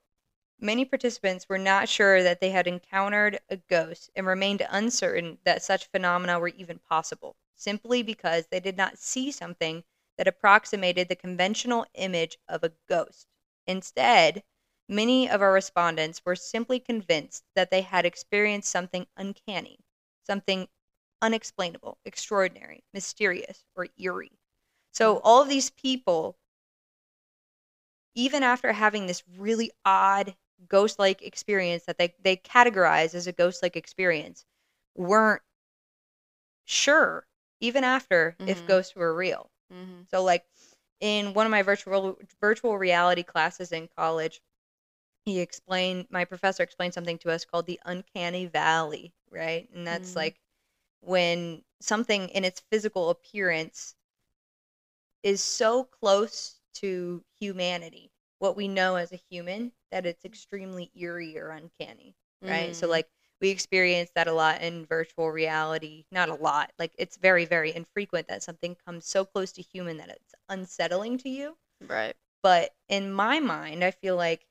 Many 0.58 0.84
participants 0.84 1.48
were 1.48 1.58
not 1.58 1.88
sure 1.88 2.22
that 2.22 2.40
they 2.40 2.50
had 2.50 2.66
encountered 2.66 3.40
a 3.48 3.56
ghost 3.56 4.10
and 4.16 4.26
remained 4.26 4.66
uncertain 4.68 5.38
that 5.44 5.62
such 5.62 5.86
phenomena 5.86 6.40
were 6.40 6.48
even 6.48 6.80
possible, 6.80 7.36
simply 7.54 8.02
because 8.02 8.48
they 8.48 8.60
did 8.60 8.76
not 8.76 8.98
see 8.98 9.30
something 9.30 9.84
that 10.16 10.26
approximated 10.26 11.08
the 11.08 11.16
conventional 11.16 11.86
image 11.94 12.36
of 12.48 12.64
a 12.64 12.72
ghost. 12.88 13.28
Instead, 13.66 14.42
many 14.88 15.30
of 15.30 15.40
our 15.40 15.52
respondents 15.52 16.24
were 16.24 16.36
simply 16.36 16.80
convinced 16.80 17.44
that 17.54 17.70
they 17.70 17.82
had 17.82 18.04
experienced 18.04 18.70
something 18.70 19.06
uncanny, 19.16 19.78
something 20.26 20.68
unexplainable, 21.22 21.98
extraordinary, 22.04 22.84
mysterious, 22.92 23.64
or 23.76 23.88
eerie. 23.98 24.38
So, 24.92 25.16
hmm. 25.16 25.20
all 25.24 25.42
of 25.42 25.48
these 25.48 25.70
people, 25.70 26.38
even 28.14 28.42
after 28.42 28.72
having 28.72 29.06
this 29.06 29.22
really 29.38 29.70
odd 29.84 30.34
ghost 30.68 30.98
like 30.98 31.22
experience 31.22 31.84
that 31.86 31.98
they, 31.98 32.14
they 32.22 32.36
categorize 32.36 33.14
as 33.14 33.26
a 33.26 33.32
ghost 33.32 33.62
like 33.62 33.76
experience, 33.76 34.44
weren't 34.94 35.42
sure, 36.64 37.26
even 37.60 37.84
after, 37.84 38.38
if 38.46 38.64
Mhm. 38.64 38.66
ghosts 38.66 38.94
were 38.94 39.14
real. 39.14 39.50
hmm 39.70 40.02
So 40.06 40.22
like 40.22 40.44
in 41.00 41.34
one 41.34 41.46
of 41.46 41.50
my 41.50 41.62
virtual 41.62 42.18
virtual 42.40 42.78
reality 42.78 43.22
classes 43.22 43.72
in 43.72 43.88
college, 43.88 44.42
he 45.24 45.40
explained 45.40 46.08
my 46.10 46.24
professor 46.24 46.62
explained 46.62 46.94
something 46.94 47.18
to 47.20 47.30
us 47.30 47.44
called 47.44 47.66
the 47.66 47.80
uncanny 47.84 48.46
valley, 48.46 49.14
right? 49.30 49.68
And 49.74 49.86
that's 49.86 50.16
Mm. 50.16 50.16
like 50.16 50.40
when 51.00 51.64
something 51.80 52.28
in 52.30 52.44
its 52.44 52.60
physical 52.70 53.10
appearance 53.10 53.96
is 55.22 55.42
so 55.42 55.84
close 55.84 56.60
to 56.74 57.24
humanity, 57.38 58.10
what 58.38 58.56
we 58.56 58.68
know 58.68 58.96
as 58.96 59.12
a 59.12 59.20
human, 59.30 59.72
that 59.90 60.06
it's 60.06 60.24
extremely 60.24 60.90
eerie 60.94 61.38
or 61.38 61.50
uncanny, 61.50 62.16
right? 62.46 62.74
So 62.76 62.86
Mhm. 62.86 62.88
like 62.88 63.08
we 63.40 63.50
experience 63.50 64.10
that 64.14 64.28
a 64.28 64.32
lot 64.32 64.62
in 64.62 64.86
virtual 64.86 65.30
reality. 65.30 66.06
Not 66.10 66.28
a 66.28 66.34
lot. 66.34 66.72
Like 66.78 66.94
it's 66.98 67.16
very, 67.16 67.44
very 67.44 67.74
infrequent 67.74 68.28
that 68.28 68.42
something 68.42 68.76
comes 68.86 69.06
so 69.06 69.24
close 69.24 69.52
to 69.52 69.62
human 69.62 69.98
that 69.98 70.08
it's 70.10 70.34
unsettling 70.48 71.18
to 71.18 71.28
you. 71.28 71.56
Right. 71.80 72.16
But 72.42 72.74
in 72.88 73.12
my 73.12 73.40
mind, 73.40 73.84
I 73.84 73.90
feel 73.90 74.16
like 74.16 74.46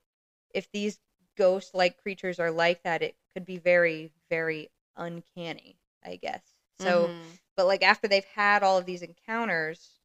if 0.54 0.70
these 0.72 1.00
ghost 1.38 1.74
like 1.74 1.98
creatures 2.02 2.40
are 2.40 2.52
like 2.52 2.84
that, 2.84 3.02
it 3.02 3.18
could 3.34 3.46
be 3.46 3.58
very, 3.58 4.12
very 4.30 4.72
uncanny, 4.96 5.80
I 6.04 6.18
guess. 6.18 6.44
So, 6.80 7.14
Mhm. 7.14 7.40
but 7.56 7.68
like 7.68 7.84
after 7.84 8.08
they've 8.08 8.26
had 8.26 8.64
all 8.64 8.78
of 8.78 8.86
these 8.86 9.02
encounters, 9.04 10.00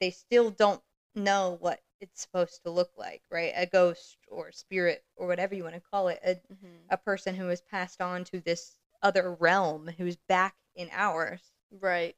they 0.00 0.10
still 0.10 0.50
don't 0.50 0.82
know 1.14 1.56
what 1.60 1.80
it's 2.00 2.20
supposed 2.22 2.62
to 2.64 2.70
look 2.70 2.90
like, 2.96 3.22
right? 3.30 3.52
A 3.56 3.66
ghost 3.66 4.18
or 4.28 4.52
spirit 4.52 5.04
or 5.16 5.26
whatever 5.26 5.54
you 5.54 5.62
want 5.62 5.74
to 5.76 5.80
call 5.80 6.08
it, 6.08 6.20
a, 6.24 6.34
Mhm. 6.52 6.86
a 6.90 6.96
person 6.96 7.34
who 7.34 7.46
has 7.48 7.60
passed 7.62 8.00
on 8.00 8.24
to 8.24 8.40
this 8.40 8.78
other 9.02 9.32
realm 9.34 9.88
who's 9.88 10.16
back 10.16 10.56
in 10.74 10.88
ours. 10.92 11.40
right. 11.70 12.16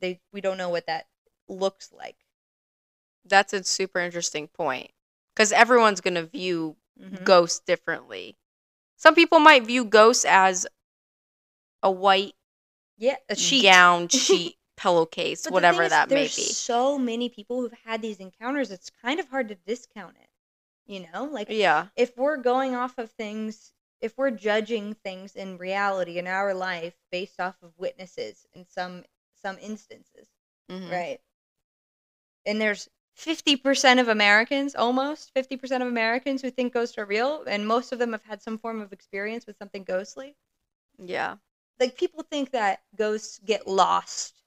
They 0.00 0.20
we 0.32 0.40
don't 0.40 0.58
know 0.58 0.68
what 0.70 0.86
that 0.86 1.08
looks 1.48 1.92
like. 1.92 2.16
That's 3.24 3.52
a 3.52 3.64
super 3.64 3.98
interesting 4.00 4.48
point 4.48 4.90
because 5.34 5.52
everyone's 5.52 6.00
gonna 6.00 6.24
view 6.24 6.76
Mhm. 6.98 7.24
ghosts 7.24 7.60
differently. 7.60 8.36
Some 8.96 9.14
people 9.14 9.40
might 9.40 9.64
view 9.64 9.84
ghosts 9.84 10.24
as 10.26 10.66
a 11.82 11.90
white 11.90 12.34
Yeah, 12.98 13.16
a 13.28 13.36
sheet. 13.36 13.62
gown, 13.62 14.08
sheet, 14.08 14.58
pillowcase, 14.80 15.44
But 15.44 15.52
whatever 15.52 15.82
is, 15.84 15.90
that 15.90 16.08
may 16.08 16.14
there's 16.22 16.36
be. 16.36 16.42
so 16.42 16.98
many 16.98 17.28
people 17.28 17.60
who've 17.60 17.78
had 17.84 18.02
these 18.02 18.18
encounters. 18.18 18.70
It's 18.70 18.90
kind 19.02 19.20
of 19.20 19.28
hard 19.28 19.48
to 19.48 19.54
discount 19.54 20.16
it. 20.20 20.28
You 20.86 21.06
know, 21.12 21.24
like 21.24 21.48
Yeah. 21.50 21.88
if 21.96 22.16
we're 22.16 22.38
going 22.38 22.74
off 22.74 22.98
of 22.98 23.10
things, 23.12 23.72
if 24.00 24.16
we're 24.18 24.30
judging 24.30 24.94
things 24.94 25.36
in 25.36 25.58
reality 25.58 26.18
in 26.18 26.26
our 26.26 26.54
life 26.54 26.94
based 27.12 27.38
off 27.40 27.56
of 27.62 27.78
witnesses 27.78 28.46
in 28.54 28.66
some 28.66 29.04
some 29.42 29.58
instances, 29.58 30.28
Mhm. 30.70 30.90
right? 30.90 31.20
And 32.46 32.60
there's 32.60 32.88
50% 33.14 34.00
of 34.00 34.08
Americans, 34.08 34.74
almost 34.74 35.32
50% 35.32 35.82
of 35.82 35.88
Americans 35.88 36.42
who 36.42 36.50
think 36.50 36.72
ghosts 36.74 36.98
are 36.98 37.04
real, 37.06 37.42
and 37.44 37.66
most 37.66 37.92
of 37.92 37.98
them 37.98 38.12
have 38.12 38.22
had 38.24 38.42
some 38.42 38.58
form 38.58 38.80
of 38.80 38.92
experience 38.92 39.46
with 39.46 39.56
something 39.58 39.84
ghostly. 39.84 40.36
Yeah. 40.98 41.36
Like 41.78 41.96
people 41.96 42.22
think 42.22 42.50
that 42.50 42.82
ghosts 42.94 43.38
get 43.38 43.66
lost 43.66 44.39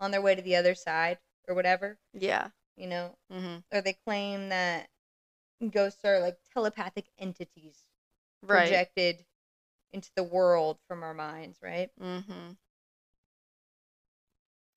on 0.00 0.10
their 0.10 0.22
way 0.22 0.34
to 0.34 0.42
the 0.42 0.56
other 0.56 0.74
side 0.74 1.18
or 1.48 1.54
whatever, 1.54 1.98
Yeah. 2.12 2.50
you 2.76 2.86
know, 2.86 3.16
hmm 3.30 3.58
or 3.72 3.80
they 3.82 3.94
claim 3.94 4.48
that 4.50 4.88
ghosts 5.70 6.04
are 6.04 6.20
like 6.20 6.38
telepathic 6.52 7.06
entities 7.18 7.84
Right. 8.42 8.66
projected 8.68 9.24
into 9.92 10.10
the 10.16 10.24
world 10.24 10.78
from 10.88 11.02
our 11.02 11.14
minds, 11.14 11.60
right? 11.62 11.90
hmm 12.00 12.52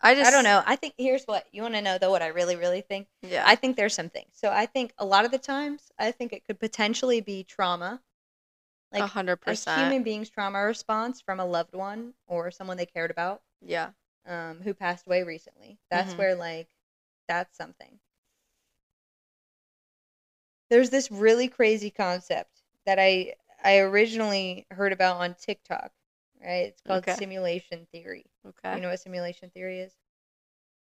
I 0.01 0.13
just 0.15 0.27
I 0.27 0.32
don't 0.32 0.43
know. 0.43 0.63
I 0.65 0.75
think 0.75 0.93
here's 0.97 1.25
what 1.25 1.45
you 1.51 1.62
want 1.63 1.73
to 1.75 1.82
know 1.82 1.97
though 1.97 2.12
what 2.12 2.21
I 2.21 2.27
really 2.27 2.56
really 2.56 2.82
think. 2.82 3.08
Yeah. 3.21 3.43
I 3.45 3.56
think 3.56 3.75
there's 3.77 3.93
something. 3.95 4.25
So 4.32 4.51
I 4.51 4.65
think 4.65 4.93
a 4.97 5.06
lot 5.06 5.25
of 5.25 5.32
the 5.32 5.38
times 5.39 5.91
I 5.99 6.12
think 6.12 6.34
it 6.34 6.45
could 6.45 6.60
potentially 6.60 7.21
be 7.21 7.43
trauma. 7.43 8.01
A 8.99 8.99
Like 8.99 9.08
hundred 9.08 9.38
a 9.45 9.51
percent. 9.51 9.80
human 9.80 10.03
being's 10.03 10.30
trauma 10.30 10.60
response 10.63 11.21
from 11.21 11.39
a 11.39 11.45
loved 11.45 11.73
one 11.75 12.13
or 12.27 12.51
someone 12.51 12.77
they 12.77 12.86
cared 12.86 13.12
about 13.12 13.41
Yeah. 13.62 13.91
Um, 14.28 14.62
who 14.62 14.74
passed 14.74 15.08
away 15.08 15.24
recently. 15.24 15.80
That's 15.90 16.16
Mhm. 16.16 16.18
where 16.18 16.36
like 16.36 16.70
that's 17.28 17.58
something. 17.58 18.00
There's 20.70 20.90
this 20.90 21.12
really 21.12 21.48
crazy 21.50 21.90
concept 21.92 22.63
that 22.86 23.00
I 23.00 23.36
I 23.63 23.80
originally 23.80 24.66
heard 24.72 24.94
about 24.94 25.18
on 25.18 25.36
TikTok. 25.36 25.92
Right? 26.42 26.68
It's 26.68 26.82
called 26.82 27.08
Okay. 27.08 27.18
simulation 27.18 27.88
theory. 27.92 28.26
Okay. 28.46 28.74
You 28.74 28.82
know 28.82 28.90
what 28.90 29.00
simulation 29.02 29.50
theory 29.50 29.80
is? 29.82 29.96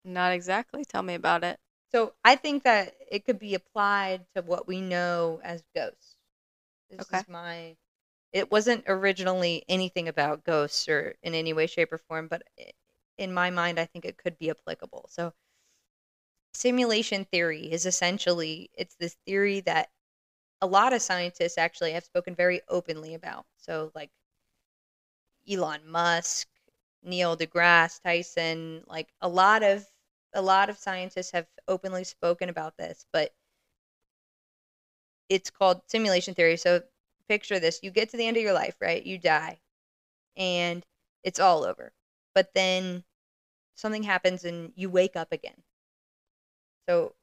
Not 0.04 0.32
exactly. 0.32 0.84
Tell 0.84 1.02
me 1.02 1.14
about 1.14 1.44
it. 1.44 1.60
So 1.92 2.14
I 2.24 2.36
think 2.36 2.64
that 2.64 2.94
it 3.10 3.24
could 3.24 3.38
be 3.38 3.54
applied 3.54 4.26
to 4.34 4.42
what 4.42 4.66
we 4.66 4.80
know 4.80 5.40
as 5.42 5.64
ghosts. 5.74 6.16
This 6.90 7.10
Okay. 7.10 7.22
is 7.22 7.28
my. 7.28 7.76
It 8.32 8.50
wasn't 8.50 8.84
originally 8.88 9.64
anything 9.68 10.08
about 10.08 10.44
ghosts 10.44 10.88
or 10.88 11.16
in 11.22 11.34
any 11.34 11.52
way, 11.52 11.66
shape, 11.66 11.92
or 11.92 11.98
form, 11.98 12.28
but 12.28 12.42
i- 12.58 12.72
in 13.18 13.32
my 13.32 13.50
mind, 13.50 13.78
I 13.80 13.86
think 13.86 14.04
it 14.04 14.18
could 14.18 14.38
be 14.38 14.50
applicable. 14.50 15.06
So, 15.10 15.32
simulation 16.54 17.24
theory 17.24 17.70
is 17.70 17.86
essentially 17.86 18.70
it's 18.74 18.96
this 18.96 19.14
theory 19.26 19.60
that 19.60 19.90
a 20.62 20.66
lot 20.66 20.92
of 20.92 21.02
scientists 21.02 21.58
actually 21.58 21.92
have 21.92 22.04
spoken 22.04 22.34
very 22.34 22.62
openly 22.68 23.14
about. 23.14 23.46
So, 23.58 23.92
like 23.94 24.10
Elon 25.48 25.88
Musk, 25.88 26.46
Neil 27.02 27.38
deGrasse 27.38 28.02
Tyson, 28.02 28.84
like 28.86 29.14
a 29.22 29.28
lot 29.30 29.62
of 29.62 29.86
a 30.34 30.42
lot 30.42 30.68
of 30.68 30.76
scientists 30.78 31.30
have 31.30 31.48
openly 31.66 32.04
spoken 32.04 32.50
about 32.50 32.76
this, 32.76 33.06
but 33.12 33.34
it's 35.28 35.50
called 35.50 35.80
simulation 35.88 36.34
theory. 36.34 36.56
So 36.56 36.82
picture 37.28 37.58
this, 37.58 37.80
you 37.82 37.90
get 37.90 38.10
to 38.10 38.16
the 38.16 38.26
end 38.26 38.36
of 38.36 38.42
your 38.42 38.52
life, 38.52 38.76
right? 38.80 39.04
You 39.04 39.18
die 39.18 39.60
and 40.36 40.84
it's 41.24 41.40
all 41.40 41.64
over. 41.64 41.92
But 42.34 42.54
then 42.54 43.04
something 43.76 44.02
happens 44.02 44.44
and 44.44 44.72
you 44.76 44.90
wake 44.90 45.16
up 45.16 45.32
again. 45.32 45.62
So 46.88 47.14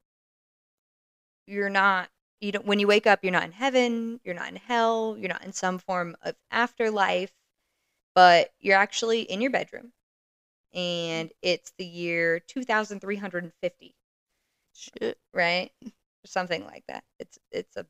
you're 1.48 1.70
not 1.70 2.10
you 2.42 2.52
don't 2.52 2.66
when 2.66 2.80
you 2.80 2.88
wake 2.88 3.08
up 3.08 3.20
you're 3.24 3.32
not 3.32 3.44
in 3.44 3.52
heaven 3.52 4.20
you're 4.24 4.36
not 4.36 4.50
in 4.50 4.56
hell 4.56 5.16
you're 5.18 5.30
not 5.30 5.44
in 5.44 5.54
some 5.54 5.78
form 5.78 6.16
of 6.24 6.36
afterlife 6.52 7.32
but 8.16 8.52
you're 8.60 8.78
actually 8.78 9.22
in 9.22 9.42
your 9.42 9.52
bedroom 9.52 9.92
and 10.74 11.32
it's 11.42 11.74
the 11.78 11.86
year 11.86 12.40
2350 12.40 13.96
Shit. 14.74 15.18
right 15.34 15.72
something 16.26 16.66
like 16.66 16.84
that 16.88 17.04
it's 17.20 17.38
it's 17.52 17.76
a 17.78 17.86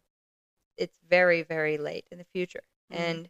it's 0.78 0.97
very 1.10 1.43
very 1.43 1.78
late 1.78 2.08
in 2.12 2.17
the 2.17 2.26
future 2.34 2.63
Mhm. 2.91 2.97
and 2.97 3.30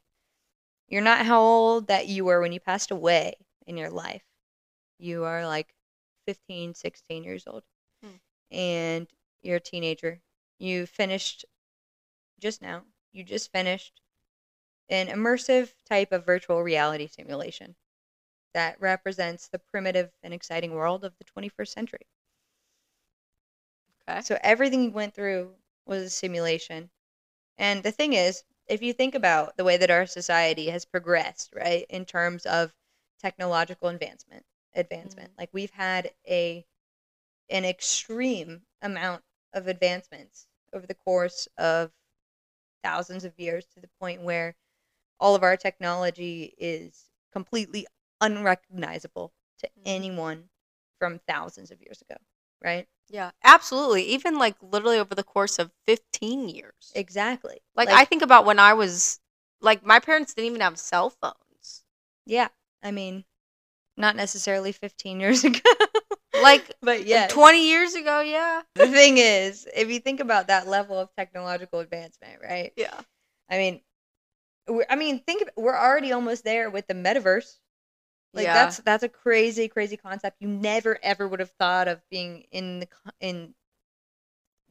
you're 0.88 1.02
not 1.02 1.26
how 1.26 1.42
old 1.42 1.88
that 1.88 2.08
you 2.08 2.26
were 2.26 2.42
when 2.42 2.52
you 2.54 2.60
passed 2.60 2.92
away 2.92 3.36
in 3.68 3.78
your 3.78 3.90
life 3.90 4.24
you 5.04 5.26
are 5.26 5.46
like 5.48 5.76
15 6.28 6.74
16 6.76 7.24
years 7.24 7.46
old 7.48 7.64
Hmm. 8.02 8.16
and 8.52 9.10
you're 9.44 9.58
a 9.58 9.62
teenager 9.62 10.22
you 10.60 10.86
finished 10.88 11.46
just 12.40 12.62
now 12.62 12.86
you 13.12 13.24
just 13.24 13.52
finished 13.52 14.02
an 14.90 15.08
immersive 15.08 15.74
type 15.86 16.12
of 16.14 16.26
virtual 16.26 16.64
reality 16.64 17.08
simulation 17.08 17.76
that 18.54 18.80
represents 18.82 19.50
the 19.50 19.60
primitive 19.60 20.12
and 20.24 20.34
exciting 20.34 20.74
world 20.74 21.06
of 21.06 21.18
the 21.18 21.26
21st 21.26 21.74
century 21.74 22.08
Okay. 24.08 24.22
so 24.22 24.38
everything 24.42 24.84
you 24.84 24.92
went 24.92 25.14
through 25.14 25.56
was 25.86 26.04
a 26.04 26.10
simulation. 26.10 26.90
And 27.58 27.84
the 27.84 27.92
thing 27.92 28.14
is, 28.14 28.44
if 28.68 28.82
you 28.82 28.94
think 28.94 29.16
about 29.16 29.58
the 29.58 29.64
way 29.66 29.78
that 29.78 29.92
our 29.92 30.06
society 30.08 30.68
has 30.70 30.86
progressed, 30.86 31.54
right, 31.56 31.86
in 31.90 32.06
terms 32.06 32.46
of 32.46 32.74
technological 33.20 33.90
advancement, 33.90 34.46
advancement, 34.76 35.32
like 35.38 35.50
we've 35.54 35.72
had 35.72 36.12
a 36.28 36.66
an 37.50 37.66
extreme 37.66 38.64
amount 38.82 39.24
of 39.54 39.68
advancements 39.68 40.48
over 40.74 40.88
the 40.88 40.96
course 40.96 41.48
of 41.58 41.92
thousands 42.84 43.24
of 43.24 43.34
years 43.40 43.66
to 43.74 43.80
the 43.80 43.90
point 44.00 44.22
where 44.22 44.56
all 45.20 45.36
of 45.36 45.44
our 45.44 45.58
technology 45.58 46.54
is 46.58 47.10
completely 47.32 47.88
unrecognizable 48.22 49.34
to 49.60 49.68
Mhm. 49.68 49.84
anyone 49.86 50.50
from 51.00 51.20
thousands 51.28 51.72
of 51.72 51.82
years 51.82 52.02
ago, 52.02 52.18
right? 52.64 52.88
Yeah, 53.10 53.32
absolutely. 53.44 54.04
Even 54.04 54.38
like 54.38 54.56
literally 54.62 55.00
over 55.00 55.16
the 55.16 55.24
course 55.24 55.60
of 55.60 55.72
15 55.86 56.50
years. 56.50 56.92
Exactly. 56.96 57.62
Like, 57.76 57.90
I 57.90 58.06
think 58.06 58.22
about 58.22 58.46
when 58.46 58.60
I 58.60 58.74
was 58.74 59.20
like 59.62 59.86
my 59.86 60.00
parents 60.00 60.34
didn't 60.34 60.48
even 60.50 60.62
have 60.62 60.78
cell 60.80 61.10
phones. 61.10 61.84
Yeah, 62.26 62.50
I 62.82 62.92
mean, 62.92 63.26
not 63.98 64.16
necessarily 64.16 64.72
15 64.72 65.20
years 65.20 65.44
ago. 65.44 65.60
Like 66.42 66.74
but 66.82 67.02
uh, 67.02 67.04
yeah, 67.06 67.28
20 67.28 67.68
years 67.70 67.94
ago, 67.94 68.22
yeah. 68.22 68.64
the 68.76 68.88
thing 68.88 69.18
is, 69.18 69.68
if 69.76 69.90
you 69.90 70.00
think 70.00 70.20
about 70.20 70.48
that 70.48 70.68
level 70.68 70.98
of 71.00 71.10
technological 71.16 71.80
advancement, 71.80 72.40
right? 72.42 72.74
Yeah. 72.76 73.00
I 73.50 73.58
mean, 73.58 73.82
we're, 74.68 74.86
I 74.90 74.96
mean, 74.96 75.20
think 75.20 75.44
of, 75.44 75.50
we're 75.56 75.78
already 75.78 76.12
almost 76.12 76.44
there 76.44 76.70
with 76.70 76.88
the 76.88 76.96
metaverse. 76.96 77.60
Like 78.34 78.46
Yeah. 78.46 78.54
that's 78.56 78.78
that's 78.78 79.04
a 79.04 79.10
crazy, 79.10 79.68
crazy 79.68 79.96
concept. 79.96 80.38
You 80.40 80.48
never 80.48 80.98
ever 81.04 81.28
would 81.28 81.40
have 81.40 81.52
thought 81.60 81.88
of 81.88 82.02
being 82.10 82.46
in 82.52 82.80
the 82.80 82.88
in 83.20 83.54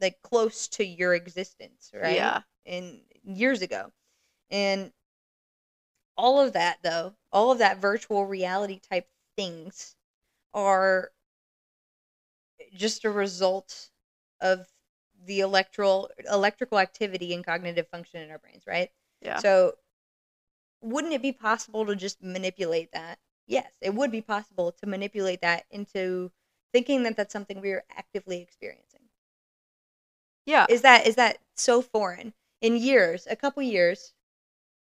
like 0.01 0.21
close 0.21 0.67
to 0.69 0.85
your 0.85 1.13
existence, 1.13 1.91
right? 1.93 2.15
Yeah. 2.15 2.41
in 2.65 3.01
years 3.23 3.61
ago. 3.61 3.91
And 4.51 4.91
all 6.17 6.41
of 6.41 6.53
that 6.53 6.79
though, 6.83 7.15
all 7.31 7.51
of 7.51 7.59
that 7.59 7.77
virtual 7.77 8.25
reality 8.25 8.79
type 8.79 9.07
things 9.37 9.95
are 10.53 11.11
just 12.75 13.05
a 13.05 13.09
result 13.11 13.89
of 14.41 14.67
the 15.25 15.39
electoral 15.39 16.09
electrical 16.31 16.79
activity 16.79 17.33
and 17.33 17.45
cognitive 17.45 17.87
function 17.87 18.21
in 18.21 18.31
our 18.31 18.39
brains, 18.39 18.63
right? 18.67 18.89
Yeah. 19.21 19.39
So 19.39 19.73
wouldn't 20.81 21.13
it 21.13 21.21
be 21.21 21.31
possible 21.31 21.85
to 21.85 21.95
just 21.95 22.21
manipulate 22.21 22.91
that? 22.91 23.19
Yes, 23.47 23.71
it 23.81 23.93
would 23.95 24.11
be 24.11 24.21
possible 24.21 24.71
to 24.71 24.85
manipulate 24.85 25.41
that 25.41 25.65
into 25.71 26.31
thinking 26.71 27.03
that 27.03 27.17
that's 27.17 27.33
something 27.33 27.59
we 27.61 27.71
are 27.71 27.83
actively 27.89 28.41
experiencing 28.41 29.09
yeah. 30.45 30.65
is 30.69 30.81
that 30.81 31.07
is 31.07 31.15
that 31.15 31.39
so 31.55 31.81
foreign 31.81 32.33
in 32.61 32.75
years 32.75 33.27
a 33.29 33.35
couple 33.35 33.61
years 33.63 34.13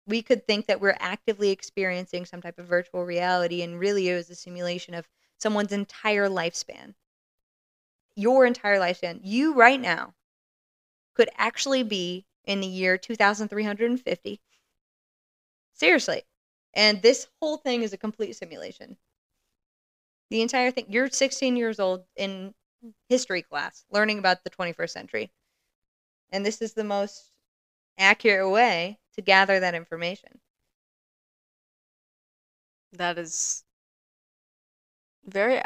we 0.05 0.21
could 0.21 0.45
think 0.45 0.67
that 0.67 0.81
we're 0.81 0.97
actively 0.99 1.49
experiencing 1.51 2.25
some 2.25 2.41
type 2.41 2.59
of 2.59 2.65
virtual 2.65 3.05
reality 3.05 3.61
and 3.61 3.79
really 3.79 4.09
it 4.09 4.15
was 4.15 4.29
a 4.29 4.35
simulation 4.35 4.93
of 4.93 5.07
someone's 5.37 5.71
entire 5.71 6.29
lifespan. 6.29 6.93
Your 8.15 8.45
entire 8.45 8.79
lifespan. 8.79 9.19
You 9.23 9.53
right 9.53 9.79
now 9.79 10.13
could 11.13 11.29
actually 11.37 11.83
be 11.83 12.25
in 12.45 12.59
the 12.59 12.67
year 12.67 12.97
2350 12.97 14.41
seriously. 15.73 16.23
And 16.73 17.01
this 17.01 17.27
whole 17.39 17.57
thing 17.57 17.83
is 17.83 17.93
a 17.93 17.97
complete 17.97 18.35
simulation. 18.35 18.97
The 20.29 20.41
entire 20.41 20.71
thing 20.71 20.85
you're 20.89 21.09
16 21.09 21.55
years 21.55 21.79
old 21.79 22.05
in 22.15 22.53
history 23.07 23.41
class 23.41 23.85
learning 23.91 24.19
about 24.19 24.43
the 24.43 24.49
21st 24.49 24.89
century. 24.89 25.31
And 26.31 26.45
this 26.45 26.61
is 26.61 26.73
the 26.73 26.83
most 26.83 27.31
accurate 27.97 28.49
way 28.49 28.99
to 29.15 29.21
gather 29.21 29.59
that 29.59 29.75
information. 29.75 30.39
that 32.93 33.17
is 33.17 33.63
very 35.25 35.61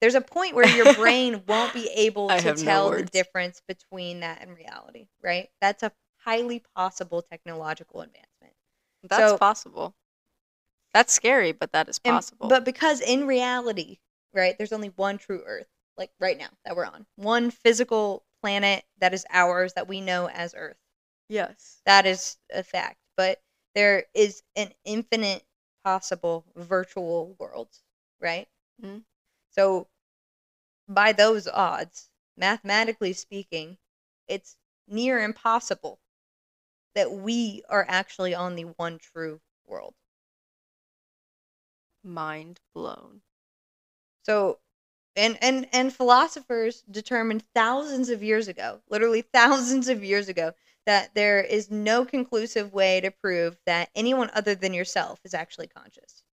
There's 0.00 0.14
a 0.14 0.20
point 0.20 0.54
where 0.54 0.68
your 0.68 0.94
brain 1.02 1.42
won't 1.48 1.72
be 1.74 1.88
able 1.94 2.28
to 2.28 2.34
have 2.40 2.58
no 2.58 2.64
tell 2.64 2.90
the 2.90 3.02
difference 3.02 3.60
between 3.66 4.20
that 4.20 4.40
and 4.42 4.56
reality, 4.56 5.08
right? 5.22 5.48
That's 5.60 5.82
a 5.82 5.92
highly 6.24 6.62
possible 6.76 7.22
technological 7.22 8.00
advancement. 8.02 8.54
that's 9.02 9.32
So- 9.32 9.38
possible. 9.38 9.94
That's 10.94 11.12
scary, 11.12 11.52
but 11.52 11.72
that 11.72 11.88
is 11.88 12.00
And- 12.04 12.14
possible. 12.14 12.48
but 12.48 12.64
because 12.64 13.00
in 13.00 13.26
reality, 13.26 13.98
right, 14.32 14.56
there's 14.56 14.72
only 14.72 14.88
one 14.88 15.18
true 15.18 15.42
Earth, 15.44 15.66
like 15.98 16.10
right 16.18 16.38
now 16.38 16.48
that 16.64 16.76
we're 16.76 16.86
on, 16.86 17.06
one 17.16 17.50
physical 17.50 18.24
planet 18.40 18.84
that 18.98 19.12
is 19.12 19.26
ours 19.30 19.74
that 19.74 19.86
we 19.88 20.00
know 20.00 20.28
as 20.30 20.54
Earth. 20.56 20.78
Yes. 21.28 21.80
That 21.86 22.06
is 22.06 22.36
a 22.52 22.62
fact. 22.62 22.98
But 23.16 23.40
there 23.74 24.06
is 24.14 24.42
an 24.56 24.72
infinite 24.84 25.44
possible 25.84 26.44
virtual 26.56 27.34
worlds, 27.38 27.82
right? 28.20 28.48
Mhm. 28.82 29.04
So, 29.50 29.88
by 30.88 31.12
those 31.12 31.46
odds, 31.46 32.10
mathematically 32.36 33.12
speaking, 33.12 33.78
it's 34.26 34.56
near 34.88 35.20
impossible 35.20 36.00
that 36.94 37.12
we 37.12 37.62
are 37.68 37.86
actually 37.88 38.34
on 38.34 38.56
the 38.56 38.64
one 38.64 38.98
true 38.98 39.40
world. 39.66 39.94
Mind 42.02 42.58
blown. 42.74 43.22
So, 44.22 44.60
and 45.16 45.38
and 45.42 45.68
and 45.72 45.94
philosophers 45.94 46.82
determined 46.90 47.44
thousands 47.54 48.10
of 48.10 48.22
years 48.22 48.48
ago, 48.48 48.82
literally 48.88 49.22
thousands 49.22 49.88
of 49.88 50.04
years 50.04 50.28
ago, 50.28 50.54
that 50.88 51.14
there 51.14 51.40
is 51.42 51.70
no 51.70 52.04
conclusive 52.06 52.74
way 52.74 53.00
to 53.02 53.12
prove 53.12 53.58
that 53.66 53.90
anyone 53.96 54.30
other 54.34 54.56
than 54.56 54.74
yourself 54.74 55.20
is 55.24 55.34
actually 55.34 55.68
conscious. 55.68 56.24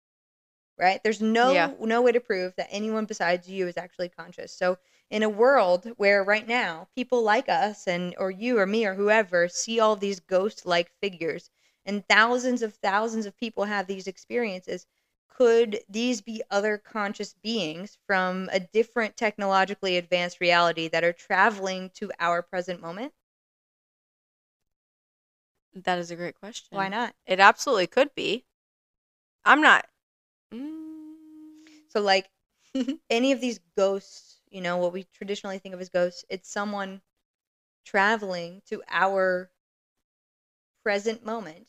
Right? 0.78 1.02
There's 1.04 1.22
no 1.22 1.58
Yeah. 1.58 1.72
no 1.80 2.02
way 2.02 2.12
to 2.13 2.20
prove 2.22 2.56
that 2.58 2.68
anyone 2.70 3.06
besides 3.06 3.50
you 3.50 3.68
is 3.68 3.78
actually 3.78 4.10
conscious. 4.10 4.52
So, 4.54 4.78
in 5.10 5.24
a 5.24 5.30
world 5.30 5.86
where 5.98 6.24
right 6.24 6.46
now 6.48 6.89
people 6.96 7.22
like 7.24 7.48
us 7.50 7.88
and 7.88 8.15
or 8.18 8.32
you 8.32 8.60
or 8.60 8.65
me 8.65 8.86
or 8.86 8.96
whoever 8.96 9.48
see 9.50 9.80
all 9.80 9.96
these 9.96 10.20
ghost-like 10.20 10.91
figures 11.02 11.50
and 11.86 12.08
thousands 12.10 12.62
of 12.62 12.76
thousands 12.76 13.26
of 13.26 13.38
people 13.38 13.65
have 13.65 13.88
these 13.88 14.08
experiences, 14.08 14.86
could 15.30 15.82
these 15.89 16.22
be 16.22 16.41
other 16.50 16.78
conscious 16.78 17.34
beings 17.34 17.98
from 18.08 18.50
a 18.52 18.60
different 18.60 19.15
technologically 19.18 19.98
advanced 19.98 20.41
reality 20.41 20.88
that 20.89 21.04
are 21.04 21.13
traveling 21.13 21.89
to 21.91 22.12
our 22.20 22.41
present 22.41 22.82
moment? 22.82 23.13
That 25.75 25.99
is 25.99 26.09
a 26.09 26.15
great 26.15 26.35
question. 26.39 26.67
Why 26.71 26.88
not? 26.88 27.13
It 27.25 27.39
absolutely 27.39 27.88
could 27.88 28.15
be. 28.15 28.45
I'm 29.43 29.61
not. 29.61 29.85
Mm, 30.53 31.15
So, 31.89 32.01
like 32.01 32.29
any 33.09 33.31
of 33.31 33.41
these 33.41 33.59
ghosts, 33.77 34.39
you 34.49 34.61
know, 34.61 34.77
what 34.77 34.93
we 34.93 35.03
traditionally 35.13 35.59
think 35.59 35.75
of 35.75 35.81
as 35.81 35.89
ghosts, 35.89 36.23
it's 36.29 36.49
someone 36.49 37.01
traveling 37.85 38.61
to 38.67 38.81
our 38.89 39.49
present 40.83 41.25
moment. 41.25 41.67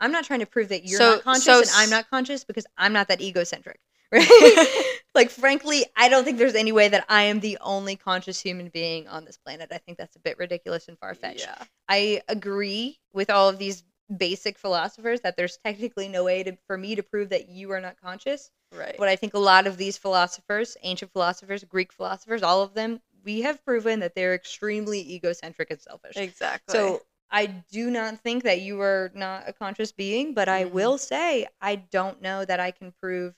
I'm 0.00 0.12
not 0.12 0.24
trying 0.24 0.40
to 0.40 0.46
prove 0.46 0.70
that 0.70 0.84
you're 0.84 0.98
So- 0.98 1.10
not 1.16 1.22
conscious 1.24 1.44
so 1.44 1.58
and 1.60 1.70
I'm 1.74 1.90
not 1.90 2.08
conscious 2.10 2.44
because 2.44 2.66
I'm 2.76 2.92
not 2.92 3.08
that 3.08 3.20
egocentric. 3.20 3.80
Right? 4.12 4.96
like 5.14 5.30
frankly, 5.30 5.84
I 5.96 6.08
don't 6.08 6.24
think 6.24 6.38
there's 6.38 6.54
any 6.54 6.72
way 6.72 6.88
that 6.88 7.04
I 7.08 7.22
am 7.24 7.40
the 7.40 7.58
only 7.60 7.96
conscious 7.96 8.40
human 8.40 8.68
being 8.68 9.08
on 9.08 9.24
this 9.24 9.36
planet. 9.38 9.68
I 9.72 9.78
think 9.78 9.98
that's 9.98 10.16
a 10.16 10.20
bit 10.20 10.38
ridiculous 10.38 10.88
and 10.88 10.98
far 10.98 11.14
fetched. 11.14 11.40
yeah. 11.40 11.64
I 11.88 12.22
agree 12.28 12.98
with 13.12 13.30
all 13.30 13.48
of 13.48 13.58
these 13.58 13.82
basic 14.16 14.58
philosophers 14.58 15.20
that 15.20 15.36
there's 15.36 15.58
technically 15.64 16.08
no 16.08 16.24
way 16.24 16.42
to, 16.42 16.56
for 16.66 16.76
me 16.76 16.94
to 16.96 17.02
prove 17.02 17.28
that 17.30 17.48
you 17.48 17.70
are 17.72 17.80
not 17.80 18.00
conscious. 18.00 18.50
Right. 18.76 18.96
But 18.98 19.08
I 19.08 19.16
think 19.16 19.34
a 19.34 19.38
lot 19.38 19.66
of 19.66 19.76
these 19.76 19.96
philosophers, 19.96 20.76
ancient 20.82 21.12
philosophers, 21.12 21.64
Greek 21.64 21.92
philosophers, 21.92 22.42
all 22.42 22.62
of 22.62 22.74
them, 22.74 23.00
we 23.24 23.42
have 23.42 23.64
proven 23.64 24.00
that 24.00 24.14
they're 24.14 24.34
extremely 24.34 25.00
egocentric 25.14 25.70
and 25.70 25.80
selfish. 25.80 26.16
Exactly. 26.16 26.72
So 26.74 27.02
I 27.30 27.46
do 27.46 27.90
not 27.90 28.18
think 28.20 28.42
that 28.44 28.60
you 28.60 28.80
are 28.80 29.10
not 29.14 29.44
a 29.48 29.52
conscious 29.52 29.92
being, 29.92 30.34
but 30.34 30.48
I 30.48 30.64
Mhm. 30.64 30.70
will 30.72 30.98
say 30.98 31.46
I 31.60 31.76
don't 31.76 32.20
know 32.22 32.44
that 32.44 32.58
I 32.60 32.70
can 32.70 32.92
prove 33.00 33.34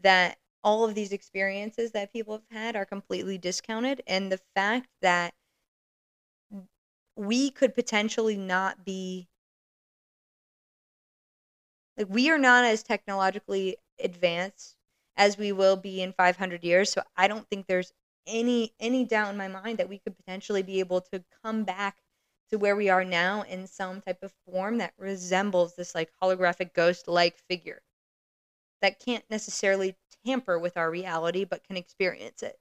that 0.00 0.38
all 0.64 0.84
of 0.84 0.94
these 0.94 1.12
experiences 1.12 1.92
that 1.92 2.12
people 2.12 2.34
have 2.34 2.58
had 2.58 2.76
are 2.76 2.84
completely 2.86 3.38
discounted. 3.38 4.02
And 4.06 4.30
the 4.32 4.40
fact 4.54 4.88
that 5.02 5.34
we 7.16 7.50
could 7.50 7.74
potentially 7.74 8.36
not 8.36 8.84
be 8.84 9.28
like 11.96 12.08
we 12.08 12.30
are 12.30 12.38
not 12.38 12.64
as 12.64 12.82
technologically 12.82 13.76
advanced 13.98 14.76
as 15.16 15.36
we 15.36 15.52
will 15.52 15.76
be 15.76 16.00
in 16.02 16.12
500 16.12 16.64
years 16.64 16.90
so 16.90 17.02
i 17.16 17.28
don't 17.28 17.48
think 17.48 17.66
there's 17.66 17.92
any 18.26 18.74
any 18.80 19.04
doubt 19.04 19.30
in 19.30 19.36
my 19.36 19.48
mind 19.48 19.78
that 19.78 19.88
we 19.88 19.98
could 19.98 20.16
potentially 20.16 20.62
be 20.62 20.80
able 20.80 21.00
to 21.00 21.24
come 21.42 21.64
back 21.64 21.98
to 22.50 22.58
where 22.58 22.76
we 22.76 22.88
are 22.88 23.04
now 23.04 23.42
in 23.42 23.66
some 23.66 24.00
type 24.00 24.22
of 24.22 24.32
form 24.46 24.78
that 24.78 24.94
resembles 24.98 25.76
this 25.76 25.94
like 25.94 26.10
holographic 26.22 26.72
ghost 26.74 27.08
like 27.08 27.38
figure 27.48 27.82
that 28.82 29.00
can't 29.00 29.24
necessarily 29.30 29.96
tamper 30.26 30.58
with 30.58 30.76
our 30.76 30.90
reality 30.90 31.44
but 31.44 31.64
can 31.64 31.76
experience 31.76 32.42
it. 32.42 32.58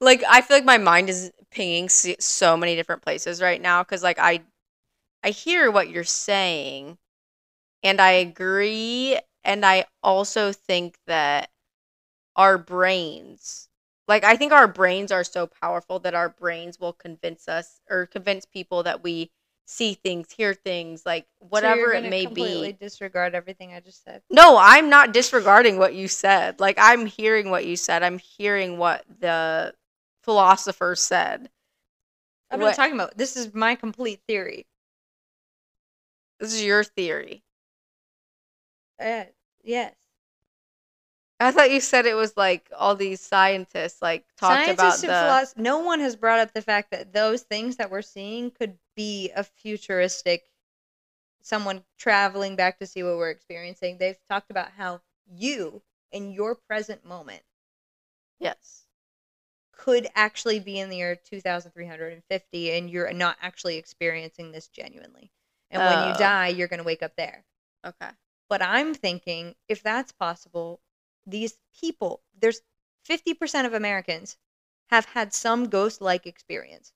Like 0.00 0.22
I 0.28 0.40
feel 0.40 0.56
like 0.56 0.64
my 0.64 0.78
mind 0.78 1.08
is 1.08 1.32
pinging 1.50 1.88
so 1.88 2.56
many 2.56 2.76
different 2.76 3.02
places 3.02 3.40
right 3.42 3.60
now 3.60 3.82
cuz 3.84 4.02
like 4.02 4.18
I 4.18 4.42
I 5.24 5.30
hear 5.30 5.70
what 5.70 5.90
you're 5.90 6.04
saying 6.04 6.98
and 7.82 8.00
I 8.00 8.12
agree 8.12 9.18
and 9.44 9.66
I 9.66 9.86
also 10.02 10.52
think 10.52 10.98
that 11.06 11.50
our 12.36 12.58
brains 12.58 13.68
like 14.08 14.24
I 14.24 14.36
think 14.36 14.52
our 14.52 14.68
brains 14.68 15.12
are 15.12 15.24
so 15.24 15.46
powerful 15.46 16.00
that 16.00 16.14
our 16.14 16.30
brains 16.30 16.80
will 16.80 16.94
convince 16.94 17.48
us 17.48 17.80
or 17.90 18.06
convince 18.06 18.46
people 18.46 18.82
that 18.84 19.02
we 19.02 19.32
see 19.70 19.92
things, 19.92 20.32
hear 20.32 20.54
things, 20.54 21.04
like 21.04 21.26
whatever 21.40 21.92
so 21.92 21.98
it 21.98 22.08
may 22.08 22.24
completely 22.24 22.72
be. 22.72 22.78
disregard 22.78 23.34
everything 23.34 23.74
i 23.74 23.80
just 23.80 24.02
said 24.02 24.22
No, 24.30 24.56
I'm 24.58 24.88
not 24.88 25.12
disregarding 25.12 25.78
what 25.78 25.94
you 25.94 26.08
said. 26.08 26.58
Like 26.58 26.76
I'm 26.80 27.04
hearing 27.04 27.50
what 27.50 27.66
you 27.66 27.76
said. 27.76 28.02
I'm 28.02 28.18
hearing 28.18 28.78
what 28.78 29.04
the 29.20 29.74
philosopher 30.22 30.94
said. 30.96 31.50
i'm 32.50 32.60
What- 32.60 32.68
not 32.68 32.76
talking 32.76 32.94
about 32.94 33.18
this 33.18 33.36
is 33.36 33.52
my 33.54 33.74
complete 33.74 34.20
theory 34.26 34.66
This 36.40 36.54
is 36.54 36.62
your 36.64 36.82
theory. 36.82 37.42
uh, 39.00 39.24
yes 39.62 39.94
I 41.40 41.52
thought 41.52 41.70
you 41.70 41.80
said 41.80 42.04
it 42.06 42.14
was 42.14 42.36
like 42.36 42.68
all 42.76 42.96
these 42.96 43.20
scientists 43.20 44.02
like 44.02 44.24
talked 44.36 44.68
about 44.68 44.76
Scientists 44.76 45.02
the 45.02 45.08
and 45.12 45.24
philosophy. 45.26 45.62
No 45.62 45.78
one 45.80 46.00
has 46.00 46.16
brought 46.16 46.40
up 46.40 46.52
the 46.52 46.62
fact 46.62 46.90
that 46.90 47.12
those 47.12 47.42
things 47.42 47.76
that 47.76 47.92
we're 47.92 48.02
seeing 48.02 48.50
could 48.50 48.76
be 48.98 49.30
a 49.36 49.44
futuristic, 49.44 50.50
someone 51.42 51.84
traveling 51.98 52.56
back 52.56 52.78
to 52.78 52.86
see 52.86 53.02
what 53.02 53.16
we're 53.18 53.30
experiencing. 53.30 53.98
They've 53.98 54.18
talked 54.28 54.50
about 54.50 54.72
how 54.72 55.02
you, 55.26 55.82
in 56.12 56.32
your 56.32 56.56
present 56.56 57.04
moment, 57.04 57.42
yes. 58.40 58.86
could 59.72 60.08
actually 60.14 60.60
be 60.60 60.78
in 60.78 60.90
the 60.90 60.98
year 60.98 61.16
2350 61.16 62.70
and 62.72 62.90
you're 62.90 63.12
not 63.14 63.38
actually 63.40 63.76
experiencing 63.78 64.52
this 64.52 64.68
genuinely. 64.68 65.32
And 65.70 65.84
when 65.84 66.08
you 66.08 66.14
Oh. 66.14 66.18
die, 66.18 66.48
you're 66.48 66.68
going 66.68 66.78
to 66.78 66.84
wake 66.84 67.02
up 67.02 67.16
there. 67.16 67.44
Okay. 67.84 68.10
But 68.48 68.62
I'm 68.62 68.94
thinking 68.94 69.56
if 69.68 69.82
that's 69.82 70.12
possible, 70.12 70.82
these 71.26 71.58
people, 71.72 72.22
there's 72.34 72.62
50% 73.04 73.64
of 73.66 73.74
Americans 73.74 74.36
have 74.90 75.06
had 75.06 75.32
some 75.32 75.68
ghost 75.70 76.00
like 76.02 76.26
experience. 76.26 76.92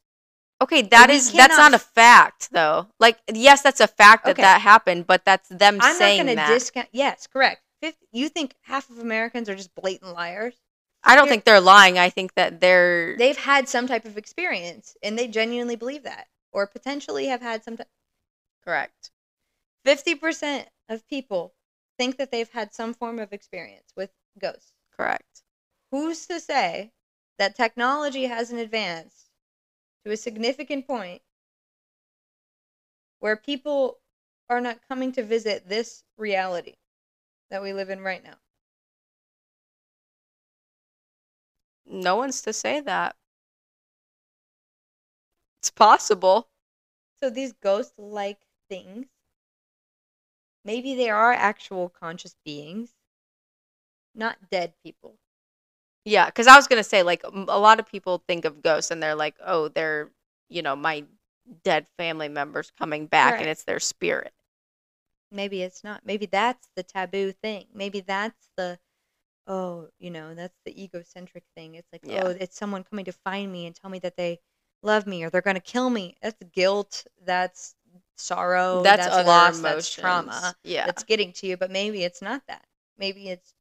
Okay, 0.62 0.82
that 0.82 1.10
is 1.10 1.32
that's 1.32 1.56
not 1.56 1.74
a 1.74 1.78
fact 1.78 2.50
though. 2.52 2.86
Like 3.00 3.18
yes, 3.32 3.62
that's 3.62 3.80
a 3.80 3.88
fact 3.88 4.24
that 4.24 4.32
Okay. 4.32 4.42
that 4.42 4.60
happened, 4.60 5.06
but 5.06 5.24
that's 5.24 5.48
them 5.48 5.74
I'm 5.74 5.78
not 5.78 5.96
saying 5.96 6.18
going 6.18 6.28
to 6.28 6.34
that. 6.36 6.48
discount. 6.48 6.88
Yes, 6.92 7.26
correct. 7.26 7.62
50, 7.82 7.98
you 8.12 8.28
think 8.28 8.54
half 8.62 8.88
of 8.90 8.98
Americans 8.98 9.48
are 9.48 9.56
just 9.56 9.74
blatant 9.74 10.12
liars? 10.14 10.54
I 11.02 11.16
don't 11.16 11.24
Here- 11.24 11.32
think 11.32 11.44
they're 11.44 11.60
lying. 11.60 11.98
I 11.98 12.10
think 12.10 12.34
that 12.34 12.60
they're 12.60 13.16
They've 13.16 13.36
had 13.36 13.68
some 13.68 13.88
type 13.88 14.04
of 14.04 14.16
experience 14.16 14.96
and 15.02 15.18
they 15.18 15.26
genuinely 15.26 15.74
believe 15.74 16.04
that 16.04 16.28
or 16.52 16.66
potentially 16.68 17.26
have 17.26 17.42
had 17.42 17.64
some. 17.64 17.76
T- 17.76 17.84
correct. 18.64 19.10
50% 19.84 20.66
of 20.88 21.06
people 21.08 21.54
think 21.98 22.18
that 22.18 22.30
they've 22.30 22.50
had 22.50 22.72
some 22.72 22.94
form 22.94 23.18
of 23.18 23.32
experience 23.32 23.92
with 23.96 24.10
ghosts. 24.38 24.72
Correct. 24.96 25.42
Who's 25.90 26.24
to 26.26 26.38
say 26.38 26.92
that 27.38 27.56
technology 27.56 28.24
hasn't 28.26 28.60
advanced 28.60 29.21
to 30.04 30.12
a 30.12 30.16
significant 30.16 30.86
point 30.86 31.22
where 33.20 33.36
people 33.36 34.00
are 34.50 34.60
not 34.60 34.86
coming 34.88 35.12
to 35.12 35.22
visit 35.22 35.68
this 35.68 36.04
reality 36.16 36.76
that 37.50 37.62
we 37.62 37.72
live 37.72 37.90
in 37.90 38.00
right 38.02 38.22
now? 38.24 38.36
No 41.86 42.16
one's 42.16 42.42
to 42.42 42.52
say 42.52 42.80
that. 42.80 43.16
It's 45.60 45.70
possible. 45.70 46.50
So 47.20 47.30
these 47.30 47.52
ghost 47.52 47.98
like 47.98 48.40
things, 48.68 49.06
maybe 50.64 50.94
they 50.96 51.08
are 51.08 51.32
actual 51.32 51.88
conscious 51.88 52.34
beings, 52.44 52.94
not 54.14 54.50
dead 54.50 54.74
people. 54.82 55.18
Yeah, 56.04 56.26
because 56.26 56.46
I 56.46 56.56
was 56.56 56.66
gonna 56.66 56.84
say 56.84 57.02
like 57.02 57.22
a 57.24 57.30
lot 57.58 57.78
of 57.80 57.86
people 57.86 58.22
think 58.26 58.44
of 58.44 58.62
ghosts 58.62 58.90
and 58.90 59.02
they're 59.02 59.14
like, 59.14 59.36
oh, 59.44 59.68
they're 59.68 60.10
you 60.48 60.62
know 60.62 60.76
my 60.76 61.04
dead 61.64 61.86
family 61.98 62.28
members 62.28 62.72
coming 62.78 63.06
back 63.06 63.32
Right. 63.34 63.40
and 63.42 63.50
it's 63.50 63.64
their 63.64 63.80
spirit. 63.80 64.32
Maybe 65.30 65.62
it's 65.62 65.82
not. 65.82 66.04
Maybe 66.04 66.26
that's 66.26 66.68
the 66.76 66.82
taboo 66.82 67.32
thing. 67.32 67.64
Maybe 67.74 68.00
that's 68.00 68.48
the, 68.56 68.78
oh, 69.46 69.88
you 69.98 70.10
know, 70.10 70.34
that's 70.34 70.58
the 70.64 70.82
egocentric 70.82 71.44
thing. 71.56 71.74
It's 71.74 71.88
like, 71.92 72.02
Yeah. 72.04 72.22
oh, 72.24 72.28
it's 72.28 72.56
someone 72.56 72.84
coming 72.84 73.06
to 73.06 73.12
find 73.12 73.50
me 73.50 73.66
and 73.66 73.74
tell 73.74 73.90
me 73.90 73.98
that 74.00 74.16
they 74.16 74.40
love 74.82 75.06
me 75.06 75.24
or 75.24 75.30
they're 75.30 75.40
going 75.40 75.56
to 75.56 75.60
kill 75.60 75.88
me. 75.90 76.16
That's 76.22 76.40
guilt. 76.52 77.06
That's 77.24 77.74
sorrow. 78.16 78.82
that's, 78.82 79.04
That's, 79.06 79.14
other 79.16 79.28
loss. 79.28 79.58
emotions. 79.58 79.62
That's 79.62 79.94
trauma. 79.94 80.54
Yeah. 80.64 80.84
That's 80.86 81.02
getting 81.04 81.32
to 81.34 81.46
you. 81.46 81.56
But 81.56 81.70
maybe 81.70 82.04
it's 82.04 82.20
not 82.22 82.42
that. 82.46 82.66
Maybe 82.98 83.28
it's 83.30 83.54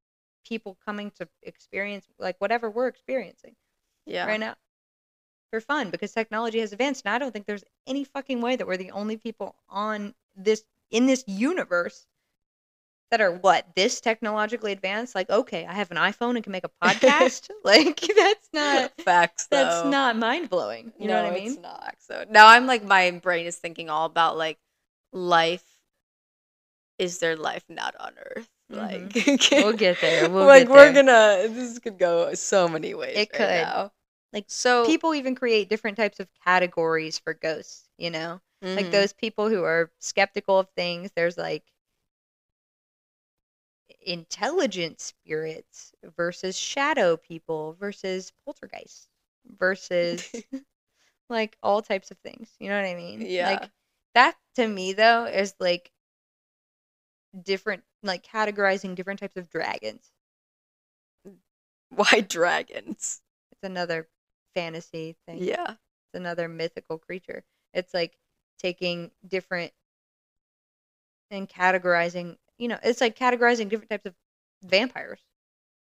people 0.45 0.77
coming 0.85 1.11
to 1.11 1.27
experience 1.43 2.05
like 2.19 2.35
whatever 2.39 2.69
we're 2.69 2.87
experiencing 2.87 3.55
yeah. 4.05 4.25
right 4.25 4.39
now 4.39 4.55
for 5.49 5.59
fun 5.61 5.89
because 5.89 6.11
technology 6.11 6.59
has 6.59 6.71
advanced 6.71 7.03
and 7.05 7.13
i 7.13 7.17
don't 7.17 7.31
think 7.31 7.45
there's 7.45 7.63
any 7.87 8.03
fucking 8.03 8.41
way 8.41 8.55
that 8.55 8.67
we're 8.67 8.77
the 8.77 8.91
only 8.91 9.17
people 9.17 9.55
on 9.69 10.13
this 10.35 10.63
in 10.89 11.05
this 11.05 11.23
universe 11.27 12.07
that 13.09 13.19
are 13.19 13.31
what 13.31 13.67
this 13.75 13.99
technologically 13.99 14.71
advanced 14.71 15.13
like 15.13 15.29
okay 15.29 15.65
i 15.65 15.73
have 15.73 15.91
an 15.91 15.97
iphone 15.97 16.35
and 16.35 16.43
can 16.43 16.51
make 16.51 16.63
a 16.63 16.69
podcast 16.85 17.49
like 17.63 17.99
that's 18.15 18.49
not 18.53 18.91
Facts. 19.01 19.47
that's 19.47 19.85
not 19.85 20.17
mind-blowing 20.17 20.93
you 20.97 21.07
know 21.07 21.21
what 21.21 21.31
i 21.31 21.35
mean 21.35 21.51
It's 21.51 21.61
not. 21.61 21.95
So 21.99 22.23
now 22.29 22.47
I'm 22.47 22.65
like 22.67 22.83
my 22.83 23.11
brain 23.11 23.45
is 23.45 23.57
thinking 23.57 23.89
all 23.89 24.05
about 24.05 24.37
like 24.37 24.57
life. 25.13 25.63
Is 26.97 27.19
there 27.19 27.35
life 27.35 27.63
not 27.69 27.95
on 27.99 28.13
Earth? 28.17 28.49
Like 28.71 29.13
we'll 29.51 29.73
get 29.73 29.99
there 30.01 30.29
we'll 30.29 30.45
like 30.47 30.63
get 30.63 30.69
we're 30.69 30.91
there. 30.91 31.03
gonna. 31.03 31.47
This 31.49 31.79
could 31.79 31.97
go 31.99 32.33
so 32.33 32.67
many 32.67 32.93
ways. 32.93 33.17
It 33.17 33.31
right 33.33 33.37
could. 33.37 33.49
now. 33.49 33.91
Like, 34.33 34.45
so 34.47 34.85
people 34.85 35.13
even 35.13 35.35
create 35.35 35.69
different 35.69 35.97
types 35.97 36.19
of 36.19 36.27
categories 36.45 37.19
for 37.19 37.33
ghosts 37.33 37.89
you 37.97 38.09
know 38.09 38.39
like 38.75 38.85
mhm. 38.85 38.91
those 38.91 39.11
people 39.13 39.49
who 39.49 39.63
are 39.63 39.91
skeptical 39.99 40.57
of 40.59 40.69
things 40.75 41.11
there's 41.15 41.37
like 41.37 41.63
intelligent 44.05 44.99
spirits 44.99 45.93
versus 46.17 46.57
shadow 46.57 47.17
people 47.17 47.73
versus 47.79 48.31
poltergeists 48.45 49.07
versus 49.57 50.43
like 51.29 51.57
all 51.63 51.81
types 51.81 52.11
of 52.11 52.17
things 52.19 52.49
you 52.59 52.69
know 52.69 52.75
what 52.81 52.87
i 52.89 52.95
mean 52.95 53.21
Yeah. 53.21 53.49
like 53.49 53.69
that 54.15 54.35
to 54.55 54.67
me 54.67 54.93
though 54.93 55.25
is 55.25 55.55
like 55.59 55.91
different 57.43 57.83
like 58.03 58.25
categorizing 58.25 58.95
different 58.95 59.19
types 59.19 59.37
of 59.37 59.49
dragons 59.49 60.11
Why 61.89 62.21
dragons? 62.21 63.21
it's 63.51 63.63
another 63.63 64.07
fantasy 64.55 65.15
thing 65.27 65.39
Yeah. 65.43 65.71
it's 65.71 66.13
another 66.15 66.47
mythical 66.47 66.97
creature. 66.97 67.43
It's 67.73 67.93
like 67.93 68.17
taking 68.59 69.11
different 69.27 69.71
and 71.29 71.47
categorizing, 71.47 72.37
you 72.57 72.67
know, 72.67 72.77
it's 72.83 73.01
like 73.01 73.17
categorizing 73.17 73.69
different 73.69 73.89
types 73.89 74.05
of 74.05 74.13
vampires. 74.63 75.19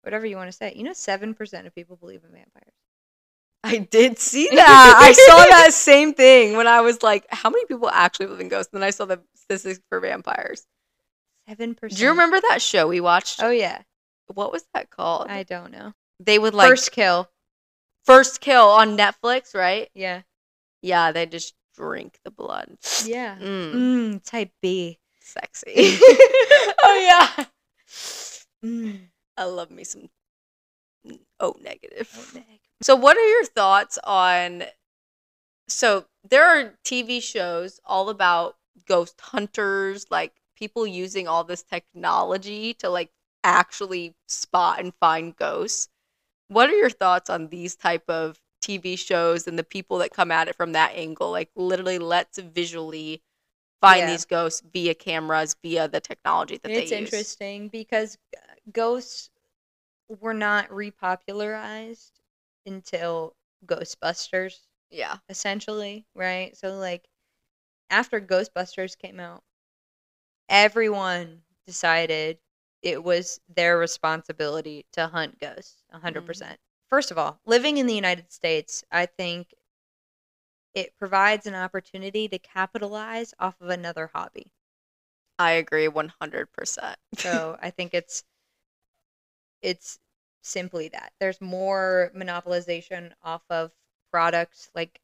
Whatever 0.02 0.26
you 0.26 0.36
want 0.36 0.48
to 0.48 0.56
say. 0.56 0.72
You 0.76 0.82
know, 0.84 0.92
7% 0.92 1.66
of 1.66 1.74
people 1.74 1.96
believe 1.96 2.22
in 2.24 2.30
vampires. 2.30 2.74
I 3.64 3.78
did 3.78 4.18
see 4.18 4.48
that. 4.54 4.94
I 5.00 5.12
saw 5.12 5.44
that 5.50 5.72
same 5.72 6.12
thing 6.12 6.56
when 6.56 6.66
I 6.66 6.82
was 6.82 7.02
like, 7.02 7.26
how 7.30 7.48
many 7.50 7.64
people 7.66 7.88
actually 7.90 8.26
believe 8.26 8.40
in 8.42 8.48
ghosts? 8.48 8.72
And 8.72 8.82
then 8.82 8.86
I 8.86 8.90
saw 8.90 9.06
the 9.06 9.22
statistics 9.34 9.80
for 9.88 10.00
vampires. 10.00 10.66
7%. 11.48 11.88
Do 11.94 12.02
you 12.02 12.10
remember 12.10 12.40
that 12.50 12.62
show 12.62 12.86
we 12.88 13.00
watched? 13.00 13.42
Oh, 13.42 13.50
yeah. 13.50 13.82
What 14.32 14.52
was 14.52 14.64
that 14.74 14.90
called? 14.90 15.28
I 15.28 15.42
don't 15.42 15.70
know. 15.72 15.92
they 16.20 16.38
would 16.38 16.54
like 16.54 16.68
First 16.68 16.92
kill. 16.92 17.28
first 18.04 18.40
kill 18.40 18.64
on 18.68 18.96
Netflix, 18.96 19.54
right? 19.54 19.88
Yeah. 19.94 20.22
Yeah, 20.82 21.12
they 21.12 21.26
just 21.26 21.54
drink 21.76 22.18
the 22.24 22.30
blood. 22.30 22.76
Yeah. 23.04 23.36
Mm, 23.40 23.72
Mm, 23.74 24.24
type 24.24 24.50
B. 24.62 24.98
sexy. 25.20 25.74
oh 26.82 27.34
yeah. 27.38 27.44
Mm. 28.64 29.00
I 29.36 29.44
love 29.44 29.70
me 29.70 29.84
some 29.84 30.08
O 31.40 31.54
negative. 31.60 32.08
Oh, 32.16 32.26
Meg. 32.34 32.60
So, 32.82 32.94
what 32.96 33.16
are 33.16 33.28
your 33.28 33.44
thoughts 33.44 33.98
on? 34.04 34.64
So, 35.68 36.06
there 36.28 36.44
are 36.46 36.74
TV 36.84 37.22
shows 37.22 37.80
all 37.84 38.08
about 38.10 38.56
ghost 38.86 39.20
hunters, 39.20 40.06
like 40.10 40.32
people 40.54 40.86
using 40.86 41.28
all 41.28 41.44
this 41.44 41.62
technology 41.62 42.74
to 42.74 42.88
like 42.88 43.10
actually 43.44 44.14
spot 44.28 44.80
and 44.80 44.92
find 45.00 45.36
ghosts. 45.36 45.88
What 46.48 46.70
are 46.70 46.76
your 46.76 46.90
thoughts 46.90 47.30
on 47.30 47.48
these 47.48 47.76
type 47.76 48.08
of 48.08 48.40
TV 48.60 48.96
shows 48.96 49.46
and 49.46 49.58
the 49.58 49.64
people 49.64 49.98
that 49.98 50.12
come 50.12 50.30
at 50.30 50.48
it 50.48 50.56
from 50.56 50.72
that 50.72 50.92
angle? 50.94 51.30
Like, 51.30 51.50
literally, 51.56 51.98
let's 51.98 52.38
visually 52.38 53.22
find 53.80 54.06
Yeah. 54.06 54.08
these 54.08 54.24
ghosts 54.24 54.62
via 54.72 54.94
cameras, 54.94 55.56
via 55.62 55.88
the 55.88 56.00
technology 56.00 56.58
that 56.62 56.74
It's 56.74 56.76
they 56.76 56.86
use. 56.86 57.20
It's 57.20 57.38
interesting 57.38 57.68
because 57.68 58.18
uh, 58.36 58.40
ghosts 58.72 59.30
were 60.08 60.34
not 60.34 60.68
repopularized 60.70 62.12
until 62.66 63.36
Ghostbusters, 63.66 64.66
Yeah. 64.90 65.18
essentially, 65.28 66.06
right? 66.14 66.56
So, 66.56 66.76
like, 66.76 67.08
after 67.90 68.20
Ghostbusters 68.20 68.96
came 68.98 69.20
out, 69.20 69.44
everyone 70.48 71.42
decided 71.66 72.38
it 72.82 73.02
was 73.02 73.40
their 73.48 73.78
responsibility 73.78 74.86
to 74.92 75.06
hunt 75.08 75.38
ghosts 75.40 75.82
100%. 75.90 76.24
Mhm. 76.26 76.26
percent 76.26 76.60
First 76.90 77.10
of 77.10 77.18
all, 77.18 77.40
living 77.46 77.78
in 77.78 77.86
the 77.86 77.94
United 77.94 78.30
States, 78.32 78.84
I 78.92 79.06
think 79.06 79.54
it 80.74 80.94
provides 80.98 81.46
an 81.46 81.54
opportunity 81.54 82.28
to 82.28 82.38
capitalize 82.38 83.32
off 83.38 83.60
of 83.60 83.70
another 83.70 84.08
hobby. 84.08 84.52
I 85.38 85.52
agree 85.52 85.88
100%. 85.88 86.98
So 87.14 87.56
I 87.62 87.70
think 87.70 87.94
it's 87.94 88.24
it's 89.62 89.98
simply 90.42 90.88
that. 90.88 91.12
There's 91.18 91.40
more 91.40 92.12
monopolization 92.14 93.12
off 93.22 93.42
of 93.50 93.72
products 94.12 94.70
like 94.74 95.00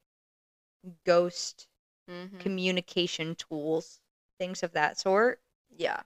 ghost 1.05 1.66
Mhm. 2.09 2.38
communication 2.41 3.34
tools, 3.36 4.01
things 4.41 4.64
of 4.64 4.72
that 4.72 4.99
sort. 4.99 5.41
Yeah. 5.70 6.03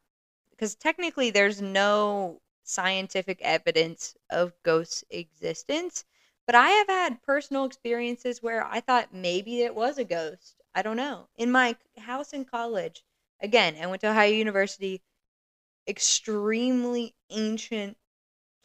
Because 0.50 0.74
technically 0.74 1.30
there's 1.30 1.62
no 1.62 2.42
scientific 2.64 3.40
evidence 3.42 4.16
of 4.30 4.54
ghosts' 4.62 5.04
existence. 5.10 6.04
But 6.46 6.56
I 6.56 6.70
have 6.70 6.88
had 6.88 7.22
personal 7.22 7.64
experiences 7.66 8.42
where 8.42 8.64
I 8.64 8.80
thought 8.80 9.14
maybe 9.14 9.62
it 9.62 9.74
was 9.74 9.98
a 9.98 10.04
ghost. 10.04 10.60
I 10.74 10.82
don't 10.82 10.96
know. 10.96 11.28
In 11.36 11.52
my 11.52 11.76
house 11.98 12.32
in 12.32 12.44
college, 12.46 13.04
again, 13.40 13.76
I 13.80 13.86
went 13.86 14.00
to 14.02 14.10
Ohio 14.10 14.32
University, 14.32 15.02
extremely 15.88 17.14
ancient 17.30 17.96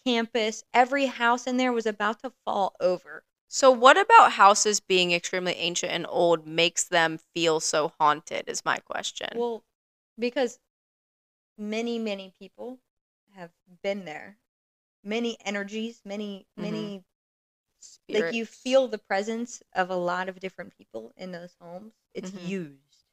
campus. 0.05 0.63
Every 0.74 1.07
house 1.07 1.47
in 1.47 1.57
there 1.57 1.74
was 1.74 1.86
about 1.88 2.22
to 2.22 2.34
fall 2.45 2.76
over. 2.82 3.26
So, 3.50 3.70
what 3.70 3.97
about 3.97 4.32
houses 4.32 4.80
being 4.80 5.12
extremely 5.12 5.56
ancient 5.56 5.91
and 5.91 6.06
old 6.08 6.47
makes 6.47 6.86
them 6.86 7.18
feel 7.18 7.60
so 7.60 7.89
haunted? 8.00 8.47
Is 8.47 8.64
my 8.64 8.78
question. 8.78 9.41
Well, 9.41 9.64
because 10.20 10.60
many, 11.58 12.00
many 12.00 12.32
people 12.39 12.82
have 13.34 13.54
been 13.84 14.06
there. 14.06 14.39
Many 15.04 15.39
energies, 15.41 16.02
many, 16.06 16.47
Mhm. 16.58 16.91
many 16.91 17.06
like 18.12 18.32
you 18.32 18.45
feel 18.45 18.88
the 18.88 18.97
presence 18.97 19.64
of 19.74 19.89
a 19.89 19.95
lot 19.95 20.30
of 20.30 20.39
different 20.39 20.76
people 20.78 21.12
in 21.16 21.32
those 21.32 21.56
homes. 21.60 21.93
It's 22.14 22.34
Mhm. 22.34 22.36
used. 22.36 23.06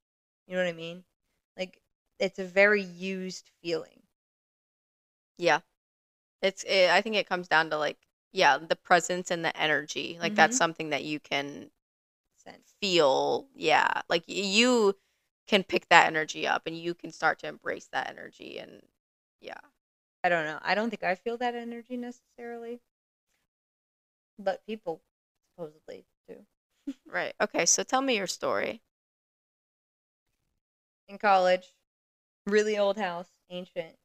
You 0.46 0.54
know 0.56 0.62
what 0.64 0.68
I 0.68 0.72
mean? 0.72 1.04
Like 1.56 1.80
it's 2.18 2.38
a 2.38 2.44
very 2.44 2.82
used 2.82 3.50
feeling. 3.62 4.02
Yeah, 5.38 5.60
it's. 6.42 6.64
It, 6.64 6.90
I 6.90 7.02
think 7.02 7.16
it 7.16 7.28
comes 7.28 7.48
down 7.48 7.70
to 7.70 7.78
like, 7.78 7.98
yeah, 8.36 8.58
the 8.58 8.76
presence 8.76 9.30
and 9.30 9.44
the 9.44 9.56
energy. 9.56 10.18
Like 10.20 10.34
that's 10.34 10.56
Mhm. 10.56 10.58
something 10.58 10.90
that 10.90 11.04
you 11.04 11.20
can 11.20 11.70
Sense. 12.36 12.74
feel. 12.80 13.48
Yeah, 13.54 14.02
like 14.08 14.24
you 14.26 14.96
can 15.46 15.64
pick 15.64 15.88
that 15.90 16.06
energy 16.06 16.46
up 16.46 16.66
and 16.66 16.76
you 16.78 16.94
can 16.94 17.10
start 17.12 17.38
to 17.40 17.48
embrace 17.48 17.88
that 17.92 18.10
energy. 18.10 18.58
And 18.58 18.82
yeah, 19.40 19.60
I 20.22 20.28
don't 20.28 20.44
know. 20.44 20.58
I 20.62 20.74
don't 20.74 20.90
think 20.90 21.04
I 21.04 21.14
feel 21.14 21.38
that 21.38 21.54
energy 21.54 21.96
necessarily. 21.96 22.80
But 24.38 24.64
people 24.64 25.02
supposedly 25.50 26.06
do. 26.26 26.46
right. 27.06 27.34
Okay, 27.40 27.66
so 27.66 27.82
tell 27.82 28.02
me 28.02 28.16
your 28.16 28.26
story. 28.26 28.82
in 31.08 31.18
college, 31.18 31.74
really 32.46 32.78
old 32.78 32.96
house, 32.98 33.28
ancient. 33.50 33.96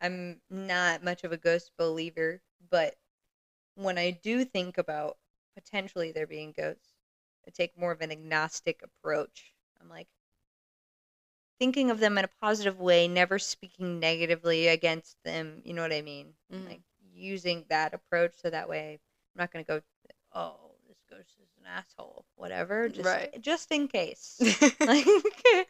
I'm 0.00 0.40
not 0.50 1.04
much 1.04 1.24
of 1.24 1.32
a 1.32 1.38
ghost 1.38 1.72
believer, 1.78 2.42
but 2.70 2.96
when 3.74 3.98
I 3.98 4.10
do 4.12 4.44
think 4.44 4.78
about 4.78 5.18
potentially 5.54 6.12
there 6.12 6.26
being 6.26 6.52
ghosts, 6.52 6.94
I 7.46 7.50
take 7.50 7.76
more 7.78 7.92
of 7.92 8.00
an 8.00 8.12
agnostic 8.12 8.82
approach. 8.82 9.54
I'm 9.80 9.88
like 9.88 10.08
thinking 11.58 11.90
of 11.90 12.00
them 12.00 12.18
in 12.18 12.24
a 12.24 12.28
positive 12.40 12.80
way, 12.80 13.08
never 13.08 13.38
speaking 13.38 14.00
negatively 14.00 14.68
against 14.68 15.16
them. 15.24 15.62
You 15.64 15.74
know 15.74 15.82
what 15.82 15.92
I 15.92 16.02
mean? 16.02 16.34
Mhm. 16.52 16.66
Like 16.68 16.80
using 17.14 17.64
that 17.68 17.94
approach 17.94 18.34
so 18.40 18.50
that 18.50 18.68
way 18.68 18.94
I'm 19.34 19.38
not 19.40 19.52
going 19.52 19.64
to 19.64 19.68
go, 19.68 19.82
oh, 20.34 20.72
this 20.88 20.98
ghost 21.08 21.36
is 21.42 21.48
an 21.60 21.66
asshole, 21.66 22.24
whatever. 22.36 22.88
Just, 22.88 23.06
Right. 23.06 23.40
just 23.40 23.70
in 23.70 23.88
case 23.88 24.38
like 24.86 25.06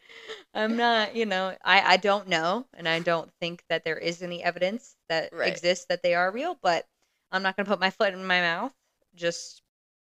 i'm 0.53 0.75
not 0.75 1.15
you 1.15 1.25
know 1.25 1.55
i 1.63 1.81
i 1.93 1.97
don't 1.97 2.27
know 2.27 2.65
and 2.73 2.87
i 2.87 2.99
don't 2.99 3.31
think 3.39 3.63
that 3.69 3.83
there 3.83 3.97
is 3.97 4.21
any 4.21 4.43
evidence 4.43 4.95
that 5.09 5.31
Right. 5.33 5.47
exists 5.49 5.85
that 5.89 6.01
they 6.03 6.15
are 6.15 6.31
real 6.31 6.57
but 6.61 6.87
i'm 7.33 7.43
not 7.43 7.55
going 7.57 7.65
to 7.65 7.69
put 7.69 7.79
my 7.79 7.89
foot 7.89 8.13
in 8.13 8.25
my 8.25 8.39
mouth 8.39 8.73
just 9.15 9.61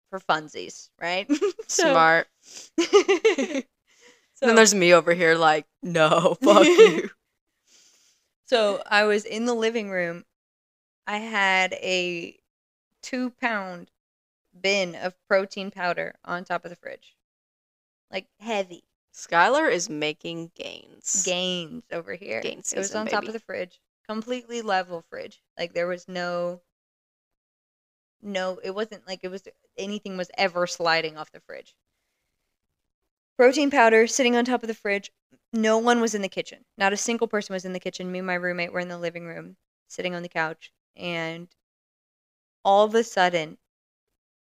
for 0.10 0.20
funsies 0.20 0.90
right 1.02 1.28
So- 1.68 1.92
Smart. 1.92 2.28
so, 2.78 3.64
then 4.42 4.56
there's 4.56 4.76
me 4.76 4.94
over 4.94 5.14
here 5.14 5.36
like, 5.36 5.66
no, 5.82 6.36
fuck 6.44 6.66
you. 6.66 7.10
so 8.46 8.82
i 8.90 9.04
was 9.06 9.26
in 9.26 9.46
the 9.46 9.54
living 9.54 9.90
room 9.90 10.26
i 11.08 11.18
had 11.18 11.74
a 11.74 12.38
two 13.02 13.32
pound 13.42 13.90
bin 14.60 14.96
of 14.96 15.16
protein 15.28 15.72
powder 15.72 16.14
on 16.26 16.44
top 16.44 16.66
of 16.66 16.70
the 16.70 16.76
fridge 16.76 17.16
like 18.12 18.28
heavy 18.40 18.84
Skylar 19.14 19.70
is 19.70 19.90
making 19.90 20.52
gains. 20.56 21.24
gains 21.26 21.84
over 21.92 22.16
here. 22.16 22.42
Gain 22.42 22.60
it 22.60 22.78
was 22.78 22.96
on 22.96 23.08
top 23.08 23.26
of 23.26 23.34
the 23.34 23.40
fridge, 23.42 23.82
completely 24.08 24.62
level 24.62 25.04
fridge. 25.10 25.42
Like 25.58 25.74
there 25.74 25.88
was 25.88 26.08
no, 26.08 26.62
no, 28.22 28.60
it 28.64 28.72
wasn't 28.72 29.08
like 29.08 29.20
it 29.24 29.30
was 29.30 29.44
anything 29.78 30.18
was 30.18 30.32
ever 30.38 30.68
sliding 30.68 31.18
off 31.18 31.32
the 31.32 31.40
fridge. 31.42 31.76
Protein 33.38 33.70
powder 33.70 34.08
sitting 34.08 34.38
on 34.38 34.46
top 34.46 34.64
of 34.64 34.68
the 34.68 34.74
fridge. 34.74 35.12
No 35.52 35.78
one 35.78 36.00
was 36.00 36.16
in 36.16 36.22
the 36.22 36.30
kitchen. 36.30 36.64
Not 36.78 36.94
a 36.94 36.98
single 36.98 37.28
person 37.28 37.54
was 37.54 37.66
in 37.66 37.74
the 37.74 37.80
kitchen. 37.80 38.10
Me 38.10 38.20
and 38.20 38.26
my 38.26 38.36
roommate 38.36 38.72
were 38.72 38.80
in 38.80 38.88
the 38.88 38.98
living 38.98 39.26
room, 39.26 39.58
sitting 39.90 40.16
on 40.16 40.24
the 40.24 40.30
couch, 40.30 40.72
and 40.96 41.54
all 42.66 42.86
of 42.86 42.96
a 42.96 43.04
sudden, 43.04 43.58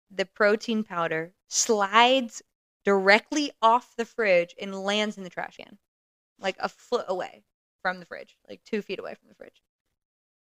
the 0.10 0.26
protein 0.26 0.84
powder 0.84 1.34
slides 1.48 2.42
directly 2.84 3.52
off 3.62 3.96
the 3.96 4.06
fridge 4.06 4.56
and 4.60 4.76
lands 4.84 5.18
in 5.18 5.24
the 5.24 5.30
trash 5.30 5.58
can, 5.58 5.78
like 6.40 6.58
a 6.60 6.70
foot 6.70 7.06
away 7.10 7.44
from 7.82 8.00
the 8.00 8.06
fridge, 8.06 8.38
like 8.50 8.64
two 8.64 8.82
feet 8.82 9.00
away 9.00 9.16
from 9.16 9.30
the 9.30 9.36
fridge. 9.36 9.62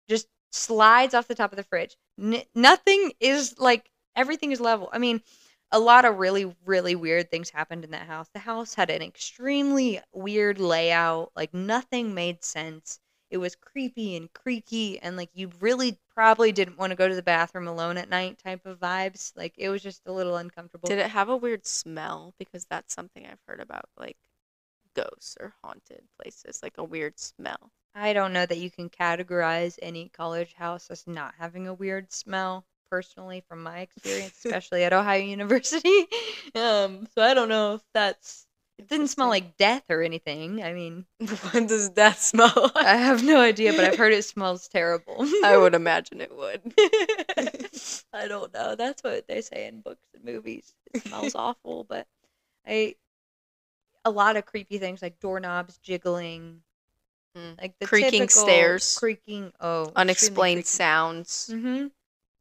Just 0.09 0.27
slides 0.51 1.13
off 1.13 1.27
the 1.27 1.35
top 1.35 1.51
of 1.51 1.57
the 1.57 1.63
fridge. 1.63 1.97
N- 2.21 2.43
nothing 2.55 3.11
is 3.19 3.57
like 3.59 3.89
everything 4.15 4.51
is 4.51 4.59
level. 4.59 4.89
I 4.91 4.97
mean, 4.97 5.21
a 5.71 5.79
lot 5.79 6.05
of 6.05 6.17
really, 6.17 6.55
really 6.65 6.95
weird 6.95 7.29
things 7.29 7.49
happened 7.49 7.83
in 7.83 7.91
that 7.91 8.07
house. 8.07 8.29
The 8.33 8.39
house 8.39 8.73
had 8.73 8.89
an 8.89 9.01
extremely 9.01 10.01
weird 10.13 10.59
layout. 10.59 11.31
Like 11.35 11.53
nothing 11.53 12.13
made 12.13 12.43
sense. 12.43 12.99
It 13.29 13.37
was 13.37 13.57
creepy 13.57 14.15
and 14.15 14.31
creaky, 14.31 14.99
and 14.99 15.17
like 15.17 15.29
you 15.33 15.51
really 15.59 15.99
probably 16.13 16.53
didn't 16.53 16.77
want 16.77 16.91
to 16.91 16.95
go 16.95 17.09
to 17.09 17.15
the 17.15 17.21
bathroom 17.21 17.67
alone 17.67 17.97
at 17.97 18.09
night 18.09 18.39
type 18.41 18.65
of 18.65 18.79
vibes. 18.79 19.33
Like 19.35 19.53
it 19.57 19.67
was 19.67 19.83
just 19.83 20.01
a 20.05 20.13
little 20.13 20.37
uncomfortable. 20.37 20.87
Did 20.87 20.99
it 20.99 21.09
have 21.11 21.27
a 21.27 21.35
weird 21.35 21.67
smell? 21.67 22.33
Because 22.39 22.65
that's 22.69 22.93
something 22.93 23.25
I've 23.25 23.41
heard 23.45 23.59
about, 23.59 23.89
like 23.97 24.15
ghosts 24.97 25.37
or 25.39 25.53
haunted 25.63 26.03
places, 26.19 26.59
like 26.63 26.77
a 26.77 26.83
weird 26.83 27.19
smell. 27.19 27.71
I 27.95 28.13
don't 28.13 28.33
know 28.33 28.45
that 28.45 28.57
you 28.57 28.69
can 28.71 28.89
categorize 28.89 29.79
any 29.81 30.09
college 30.09 30.53
house 30.53 30.89
as 30.89 31.07
not 31.07 31.35
having 31.39 31.67
a 31.67 31.73
weird 31.73 32.11
smell. 32.11 32.65
Personally, 32.89 33.43
from 33.49 33.63
my 33.63 33.79
experience, 33.79 34.33
especially 34.45 34.83
at 34.85 34.93
Ohio 34.93 35.21
University, 35.21 36.07
um, 36.55 37.07
so 37.13 37.21
I 37.21 37.33
don't 37.33 37.49
know 37.49 37.75
if 37.75 37.81
that's 37.93 38.47
It 38.77 38.87
didn't 38.87 39.09
smell 39.09 39.27
like 39.27 39.57
death 39.57 39.83
or 39.89 40.01
anything. 40.03 40.63
I 40.63 40.71
mean, 40.73 41.05
what 41.19 41.67
does 41.67 41.89
death 41.89 42.19
smell 42.21 42.71
like? 42.75 42.85
I 42.85 42.95
have 42.95 43.23
no 43.23 43.41
idea, 43.41 43.73
but 43.73 43.83
I've 43.83 43.97
heard 43.97 44.13
it 44.13 44.23
smells 44.23 44.67
terrible. 44.69 45.27
I 45.43 45.57
would 45.57 45.75
imagine 45.75 46.21
it 46.21 46.33
would. 46.35 46.73
I 48.13 48.27
don't 48.27 48.53
know. 48.53 48.75
That's 48.75 49.03
what 49.03 49.27
they 49.27 49.41
say 49.41 49.67
in 49.67 49.81
books 49.81 50.05
and 50.13 50.23
movies. 50.23 50.73
It 50.93 51.01
smells 51.03 51.35
awful, 51.35 51.83
but 51.83 52.07
I 52.65 52.95
a 54.07 54.09
lot 54.09 54.37
of 54.37 54.45
creepy 54.45 54.77
things 54.79 55.01
like 55.01 55.19
doorknobs 55.19 55.77
jiggling, 55.77 56.61
Mm. 57.35 57.61
like 57.61 57.77
the 57.79 57.85
Creaking 57.85 58.29
stairs. 58.29 58.97
creaking. 58.97 59.51
Oh, 59.59 59.91
Unexplained 59.95 60.65
sounds, 60.65 61.49
Mm-hmm. 61.53 61.87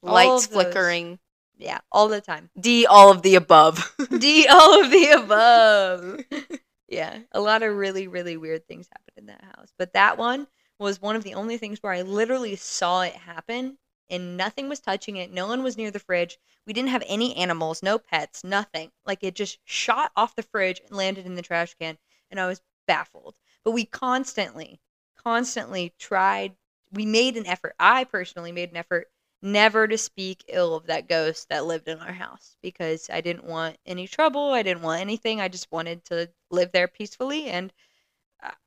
Lights 0.03 0.47
flickering. 0.47 1.19
Yeah, 1.59 1.81
all 1.93 2.09
the 2.09 2.21
time. 2.21 2.49
D, 2.59 2.87
all 2.87 3.11
of 3.11 3.23
the 3.23 3.35
above. 3.35 3.95
D, 4.19 4.47
all 4.47 4.83
of 4.85 4.91
the 4.91 5.11
above. 5.11 6.21
yeah, 6.89 7.19
a 7.33 7.41
lot 7.41 7.63
of 7.63 7.75
really, 7.77 8.09
really 8.09 8.37
weird 8.37 8.67
things 8.67 8.89
happened 8.91 9.17
in 9.19 9.27
that 9.27 9.45
house. 9.57 9.73
But 9.79 9.93
that 9.95 10.17
one 10.19 10.47
was 10.79 11.01
one 11.03 11.17
of 11.17 11.25
the 11.25 11.35
only 11.35 11.59
things 11.59 11.83
where 11.83 11.93
I 11.93 12.03
literally 12.03 12.57
saw 12.57 13.03
it 13.03 13.15
happen 13.15 13.77
and 14.11 14.37
nothing 14.37 14.69
was 14.69 14.81
touching 14.81 15.17
it. 15.17 15.33
No 15.33 15.47
one 15.47 15.63
was 15.63 15.77
near 15.77 15.91
the 15.91 15.99
fridge. 15.99 16.39
We 16.67 16.73
didn't 16.73 16.91
have 16.91 17.03
any 17.07 17.35
animals, 17.37 17.83
no 17.83 17.99
pets, 17.99 18.45
nothing. 18.45 18.91
Like 19.05 19.23
it 19.23 19.35
just 19.35 19.59
shot 19.65 20.13
off 20.17 20.37
the 20.37 20.43
fridge 20.43 20.81
and 20.87 20.97
landed 20.97 21.27
in 21.27 21.35
the 21.35 21.43
trash 21.43 21.75
can. 21.75 21.99
And 22.31 22.41
I 22.41 22.47
was 22.47 22.61
baffled. 22.87 23.35
But 23.65 23.73
we 23.73 23.85
constantly, 23.85 24.81
constantly 25.17 25.95
tried, 25.99 26.57
we 26.93 27.07
made 27.07 27.37
an 27.37 27.47
effort. 27.47 27.75
I 27.79 28.05
personally 28.05 28.53
made 28.53 28.71
an 28.71 28.77
effort 28.77 29.09
never 29.43 29.87
to 29.87 29.99
speak 29.99 30.45
ill 30.49 30.75
of 30.75 30.87
that 30.87 31.09
ghost 31.09 31.49
that 31.49 31.67
lived 31.67 31.89
in 31.89 31.99
our 31.99 32.13
house 32.13 32.57
because 32.63 33.09
I 33.11 33.21
didn't 33.21 33.45
want 33.45 33.77
any 33.87 34.07
trouble. 34.09 34.51
I 34.53 34.63
didn't 34.63 34.83
want 34.83 35.01
anything. 35.01 35.41
I 35.41 35.49
just 35.49 35.71
wanted 35.71 36.05
to 36.07 36.31
live 36.51 36.73
there 36.73 36.89
peacefully. 36.89 37.47
And 37.47 37.73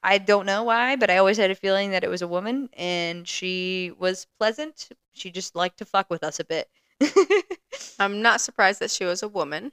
I- 0.03 0.17
don't 0.17 0.45
know 0.45 0.63
why, 0.63 0.95
but 0.95 1.09
I 1.09 1.17
always 1.17 1.38
had 1.38 1.51
a 1.51 1.55
feeling 1.55 1.91
that 1.91 2.03
it 2.03 2.09
was 2.09 2.22
a 2.22 2.28
woman 2.28 2.70
and 2.74 3.28
she 3.28 3.91
was 3.97 4.28
pleasant. 4.38 4.89
She 5.13 5.32
just 5.32 5.55
liked 5.55 5.78
to 5.80 5.86
fuck 5.86 6.09
with 6.09 6.24
us 6.24 6.39
a 6.39 6.43
bit. 6.43 6.70
I'm 7.99 8.22
not 8.22 8.41
surprised 8.41 8.80
that 8.80 8.91
she 8.91 9.05
was 9.05 9.24
a 9.24 9.28
woman. 9.28 9.72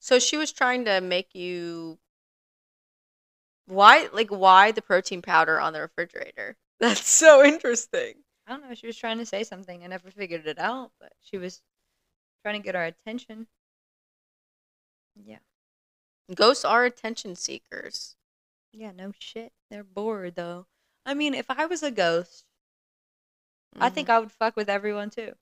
So 0.00 0.18
she 0.18 0.36
was 0.36 0.52
trying 0.52 0.84
to 0.86 1.00
make 1.00 1.34
you 1.34 1.98
why 3.66 4.08
like 4.12 4.30
why 4.30 4.72
the 4.72 4.82
protein 4.82 5.22
powder 5.22 5.60
on 5.60 5.72
the 5.72 5.80
refrigerator? 5.80 6.56
That's 6.80 7.08
so 7.08 7.44
interesting. 7.44 8.14
I 8.46 8.52
don't 8.52 8.68
know. 8.68 8.74
She 8.74 8.86
was 8.86 8.96
trying 8.96 9.18
to 9.18 9.26
say 9.26 9.42
something. 9.42 9.82
I 9.82 9.88
never 9.88 10.10
figured 10.10 10.46
it 10.46 10.58
out, 10.58 10.92
but 11.00 11.12
she 11.20 11.36
was 11.38 11.62
trying 12.42 12.60
to 12.60 12.64
get 12.64 12.76
our 12.76 12.84
attention. 12.84 13.48
Yeah. 15.16 15.38
Ghosts 16.34 16.64
are 16.64 16.84
attention 16.84 17.34
seekers. 17.34 18.14
Yeah, 18.76 18.92
no 18.92 19.10
shit. 19.18 19.52
They're 19.70 19.82
bored, 19.82 20.34
though. 20.34 20.66
I 21.06 21.14
mean, 21.14 21.32
if 21.34 21.50
I 21.50 21.64
was 21.64 21.82
a 21.82 21.90
ghost, 21.90 22.44
I 23.80 23.88
think 23.88 24.08
Mhm. 24.08 24.12
I 24.12 24.18
would 24.18 24.32
fuck 24.32 24.54
with 24.54 24.68
everyone 24.68 25.08
too. 25.10 25.34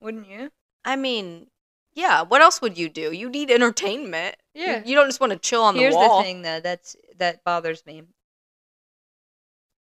Wouldn't 0.00 0.26
you? 0.26 0.52
I 0.84 0.96
mean, 0.96 1.50
yeah, 1.92 2.22
what 2.22 2.42
else 2.42 2.60
would 2.60 2.76
you 2.76 2.88
do? 2.90 3.12
You 3.12 3.30
need 3.30 3.50
entertainment. 3.50 4.36
Yeah. 4.52 4.82
You, 4.84 4.94
don't 4.94 5.08
just 5.08 5.20
want 5.20 5.32
to 5.32 5.38
chill 5.38 5.62
on 5.62 5.76
Here's 5.76 5.94
the 5.94 5.98
wall. 5.98 6.18
Here's 6.22 6.26
the 6.26 6.28
thing, 6.28 6.42
though, 6.42 6.60
that's 6.60 6.96
that 7.16 7.42
bothers 7.44 7.86
me. 7.86 8.02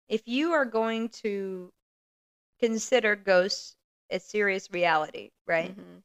If 0.08 0.28
you 0.28 0.54
are 0.54 0.66
going 0.66 1.10
to 1.10 1.74
consider 2.60 3.16
ghosts 3.16 3.76
a 4.10 4.20
serious 4.20 4.70
reality, 4.72 5.32
right? 5.46 5.76
Mhm. 5.76 6.04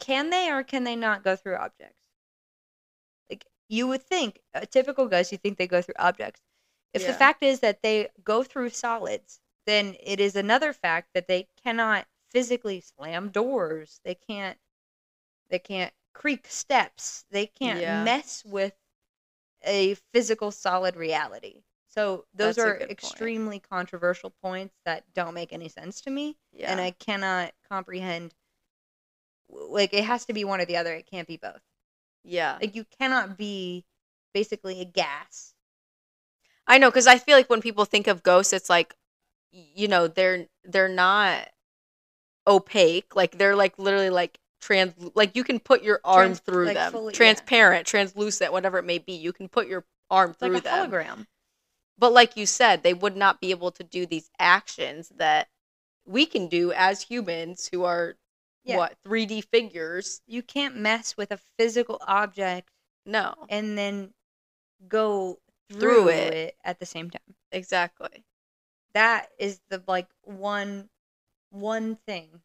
Can 0.00 0.30
they 0.30 0.50
or 0.50 0.62
can 0.62 0.84
they 0.84 0.96
not 0.96 1.22
go 1.22 1.36
through 1.36 1.56
objects? 1.56 1.99
You 3.70 3.88
would 3.88 4.02
think 4.02 4.42
a 4.54 4.66
typical 4.66 5.08
ghost, 5.08 5.32
you 5.32 5.38
think 5.38 5.56
they 5.58 5.66
go 5.68 5.80
through 5.82 5.94
objects. 5.98 6.42
If 6.92 7.06
the 7.06 7.14
fact 7.14 7.42
is 7.42 7.60
that 7.60 7.82
they 7.82 8.10
go 8.24 8.44
through 8.44 8.70
solids, 8.70 9.40
then 9.66 9.96
it 10.00 10.20
is 10.20 10.36
another 10.36 10.74
fact 10.74 11.10
that 11.14 11.28
they 11.28 11.48
cannot 11.64 12.06
physically 12.30 12.80
slam 12.82 13.30
doors. 13.30 14.00
They 14.04 14.14
can't 14.16 14.58
they 15.50 15.58
can't 15.60 15.94
creak 16.14 16.46
steps. 16.48 17.26
They 17.30 17.46
can't 17.46 17.86
Yeah. 17.86 17.94
mess 18.04 18.44
with 18.44 18.74
a 19.64 19.94
physical 20.12 20.50
solid 20.52 20.96
reality. 20.96 21.64
So 21.88 22.26
those 22.34 22.58
That's 22.58 22.64
are 22.64 22.78
good 22.78 22.96
point. 23.00 23.32
extremely 23.32 23.60
controversial 23.60 24.30
points 24.30 24.76
that 24.84 25.12
don't 25.14 25.34
make 25.34 25.52
any 25.52 25.68
sense 25.68 26.00
to 26.02 26.10
me 26.10 26.38
Yeah. 26.52 26.70
and 26.70 26.80
I 26.80 26.92
cannot 26.92 27.54
comprehend. 27.68 28.34
Like 29.50 29.92
it 29.92 30.04
has 30.04 30.24
to 30.26 30.32
be 30.32 30.44
one 30.44 30.60
or 30.62 30.64
the 30.64 30.78
other. 30.78 30.94
It 30.94 31.06
can't 31.06 31.28
be 31.28 31.36
both. 31.36 31.60
Yeah. 32.24 32.58
Like 32.60 32.74
you 32.74 32.84
cannot 32.98 33.36
be 33.36 33.84
basically 34.34 34.80
a 34.80 34.84
gas. 34.84 35.54
I 36.66 36.78
know 36.78 36.90
cuz 36.90 37.06
I 37.06 37.18
feel 37.18 37.36
like 37.36 37.50
when 37.50 37.60
people 37.62 37.84
think 37.84 38.06
of 38.06 38.22
ghosts 38.22 38.52
it's 38.52 38.70
like 38.70 38.94
you 39.52 39.88
know, 39.88 40.06
they're 40.06 40.46
they're 40.64 40.88
not 40.88 41.48
opaque. 42.46 43.14
Like 43.16 43.38
they're 43.38 43.56
like 43.56 43.78
literally 43.78 44.10
like 44.10 44.38
trans 44.60 44.94
like 45.14 45.34
you 45.36 45.44
can 45.44 45.58
put 45.60 45.82
your 45.82 46.00
arm 46.04 46.26
Trans- 46.28 46.40
through 46.40 46.66
like, 46.66 46.74
them. 46.74 46.92
fully- 46.92 47.12
yeah. 47.12 47.16
Transparent, 47.16 47.86
translucent, 47.86 48.52
whatever 48.52 48.78
it 48.78 48.84
may 48.84 48.98
be. 48.98 49.12
You 49.12 49.32
can 49.32 49.48
put 49.48 49.66
your 49.68 49.84
arm 50.10 50.30
It's 50.30 50.38
through 50.38 50.50
like 50.54 50.62
a 50.62 50.64
them. 50.64 50.90
hologram. 50.90 51.26
But 51.98 52.12
like 52.12 52.36
you 52.36 52.46
said, 52.46 52.82
they 52.82 52.94
would 52.94 53.16
not 53.16 53.40
be 53.40 53.50
able 53.50 53.70
to 53.72 53.82
do 53.84 54.06
these 54.06 54.30
actions 54.38 55.10
that 55.16 55.48
we 56.06 56.24
can 56.26 56.48
do 56.48 56.72
as 56.72 57.02
humans 57.02 57.68
who 57.72 57.84
are 57.84 58.16
Yeah. 58.64 58.76
what 58.76 58.96
3D 59.04 59.40
figures. 59.40 60.20
You 60.26 60.42
can't 60.42 60.76
mess 60.76 61.16
with 61.16 61.30
a 61.32 61.38
physical 61.58 61.98
object 62.06 62.70
No, 63.06 63.34
and 63.48 63.76
then 63.76 64.12
go 64.88 65.40
through, 65.70 65.80
Through 65.80 66.08
it. 66.08 66.34
it. 66.34 66.56
at 66.64 66.78
the 66.78 66.86
same 66.86 67.10
time. 67.10 67.36
exactly. 67.52 68.24
That 68.94 69.28
is 69.38 69.60
the 69.70 69.82
like 69.86 70.08
one 70.22 70.88
one 71.50 71.96
thing 72.06 72.42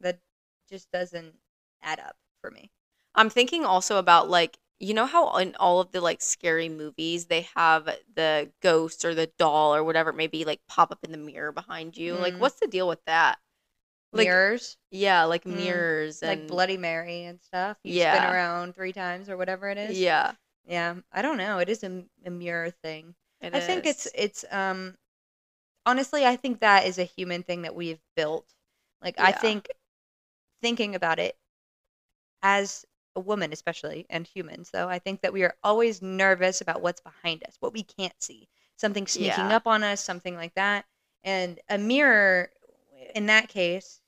that 0.00 0.20
just 0.68 0.90
doesn't 0.92 1.34
add 1.82 2.00
up 2.00 2.16
for 2.40 2.50
me. 2.50 2.70
I'm 3.14 3.30
thinking 3.30 3.64
also 3.64 3.98
about 3.98 4.28
like 4.30 4.58
you 4.78 4.94
know 4.94 5.06
how 5.06 5.36
in 5.36 5.54
all 5.56 5.80
of 5.80 5.92
the 5.92 6.00
like 6.00 6.22
scary 6.22 6.68
movies 6.68 7.26
they 7.26 7.42
have 7.54 7.84
the 8.14 8.50
ghost 8.62 9.04
or 9.04 9.14
the 9.14 9.26
doll 9.38 9.74
or 9.74 9.84
whatever 9.84 10.10
it 10.10 10.16
may 10.16 10.26
be 10.26 10.44
like 10.44 10.60
pop 10.68 10.90
up 10.90 11.00
in 11.04 11.12
the 11.12 11.18
mirror 11.18 11.52
behind 11.52 11.96
you. 11.96 12.16
Like 12.16 12.34
Mhm. 12.34 12.40
what's 12.40 12.60
the 12.60 12.66
deal 12.68 12.88
with 12.88 13.04
that? 13.06 13.38
Like 14.12 14.38
Mirrors, 14.40 14.76
yeah, 14.90 15.24
like 15.24 15.46
Mm, 15.48 15.48
mirrors 15.48 16.22
and 16.22 16.28
like 16.28 16.46
Bloody 16.46 16.76
Mary 16.76 17.24
and 17.24 17.40
stuff. 17.42 17.78
You 17.84 17.92
spin 17.92 18.24
Yeah. 18.24 18.24
around 18.24 18.74
three 18.74 18.92
times 18.92 19.28
or 19.28 19.36
whatever 19.36 19.68
it 19.68 19.78
is. 19.78 20.06
Yeah, 20.06 20.34
Yeah, 20.66 20.96
I 21.12 21.22
don't 21.22 21.38
know. 21.38 21.58
It 21.58 21.68
is 21.68 21.82
a, 21.84 22.04
a 22.24 22.30
mirror 22.30 22.70
thing. 22.70 23.14
it 23.40 23.54
I 23.54 23.60
think 23.60 23.86
it's 23.86 24.08
it's 24.14 24.44
um 24.50 24.96
honestly 25.86 26.26
I 26.26 26.36
think 26.36 26.60
that 26.60 26.86
is 26.86 26.98
a 26.98 27.04
human 27.04 27.42
thing 27.42 27.62
that 27.62 27.74
we've 27.74 28.00
built. 28.16 28.54
Like 29.02 29.16
I 29.18 29.32
think 29.32 29.68
thinking 30.62 30.94
about 30.94 31.18
it 31.20 31.36
as 32.42 32.84
a 33.16 33.20
woman 33.20 33.52
especially 33.52 34.06
and 34.08 34.26
humans 34.26 34.70
though, 34.70 34.88
I 34.88 34.98
think 34.98 35.20
that 35.22 35.32
we 35.32 35.42
are 35.42 35.56
always 35.62 36.00
nervous 36.02 36.60
about 36.60 36.80
what's 36.82 37.00
behind 37.00 37.42
us, 37.46 37.56
what 37.60 37.72
we 37.72 37.82
can't 37.82 38.14
see. 38.22 38.48
Something 38.76 39.06
sneaking 39.06 39.52
Yeah. 39.52 39.52
up 39.52 39.66
on 39.66 39.82
us, 39.82 40.02
something 40.02 40.36
like 40.36 40.54
that. 40.54 40.86
And 41.24 41.60
a 41.68 41.76
mirror 41.78 42.50
in 43.14 43.26
that 43.26 43.48
case 43.48 44.00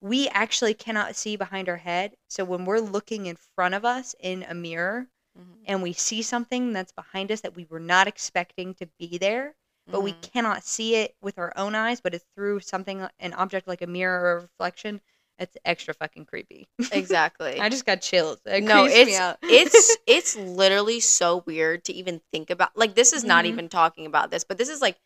we 0.00 0.28
actually 0.28 0.74
cannot 0.74 1.16
see 1.16 1.36
behind 1.36 1.68
our 1.68 1.78
head. 1.78 2.16
So 2.28 2.44
when 2.44 2.64
we're 2.64 2.80
looking 2.80 3.26
in 3.26 3.36
front 3.56 3.74
of 3.74 3.84
us 3.84 4.14
in 4.20 4.42
a 4.44 4.54
mirror, 4.54 5.08
Mhm. 5.38 5.62
and 5.66 5.82
we 5.82 5.92
see 5.94 6.22
something 6.22 6.72
that's 6.72 6.92
behind 6.92 7.32
us 7.32 7.40
that 7.40 7.56
we 7.56 7.64
were 7.66 7.80
not 7.80 8.06
expecting 8.06 8.74
to 8.74 8.86
be 8.98 9.18
there, 9.18 9.54
but 9.90 10.02
we 10.02 10.12
Mhm. 10.12 10.22
cannot 10.32 10.64
see 10.64 10.96
it 10.96 11.16
with 11.22 11.38
our 11.38 11.52
own 11.56 11.74
eyes, 11.74 12.00
but 12.00 12.14
it's 12.14 12.26
through 12.36 12.60
something, 12.60 13.00
uh, 13.02 13.08
an 13.18 13.32
object 13.34 13.66
like 13.66 13.82
a 13.82 13.86
mirror 13.86 14.20
or 14.20 14.32
a 14.38 14.40
reflection. 14.42 15.00
It's 15.38 15.56
extra 15.64 15.94
fucking 15.94 16.26
creepy. 16.26 16.68
exactly. 16.92 17.58
I 17.60 17.68
just 17.68 17.86
got 17.86 18.00
chills. 18.02 18.38
It 18.46 18.62
no, 18.64 18.84
it's 18.86 19.18
it's 19.48 19.96
it's 20.06 20.36
literally 20.36 21.00
so 21.00 21.38
weird 21.46 21.84
to 21.84 21.92
even 21.92 22.20
think 22.32 22.50
about. 22.50 22.76
Like 22.76 22.94
this 22.94 23.12
is 23.12 23.24
not 23.24 23.44
Mhm. 23.44 23.48
even 23.48 23.68
talking 23.68 24.06
about 24.06 24.30
this, 24.30 24.44
but 24.44 24.58
this 24.58 24.68
is 24.68 24.80
like 24.80 24.96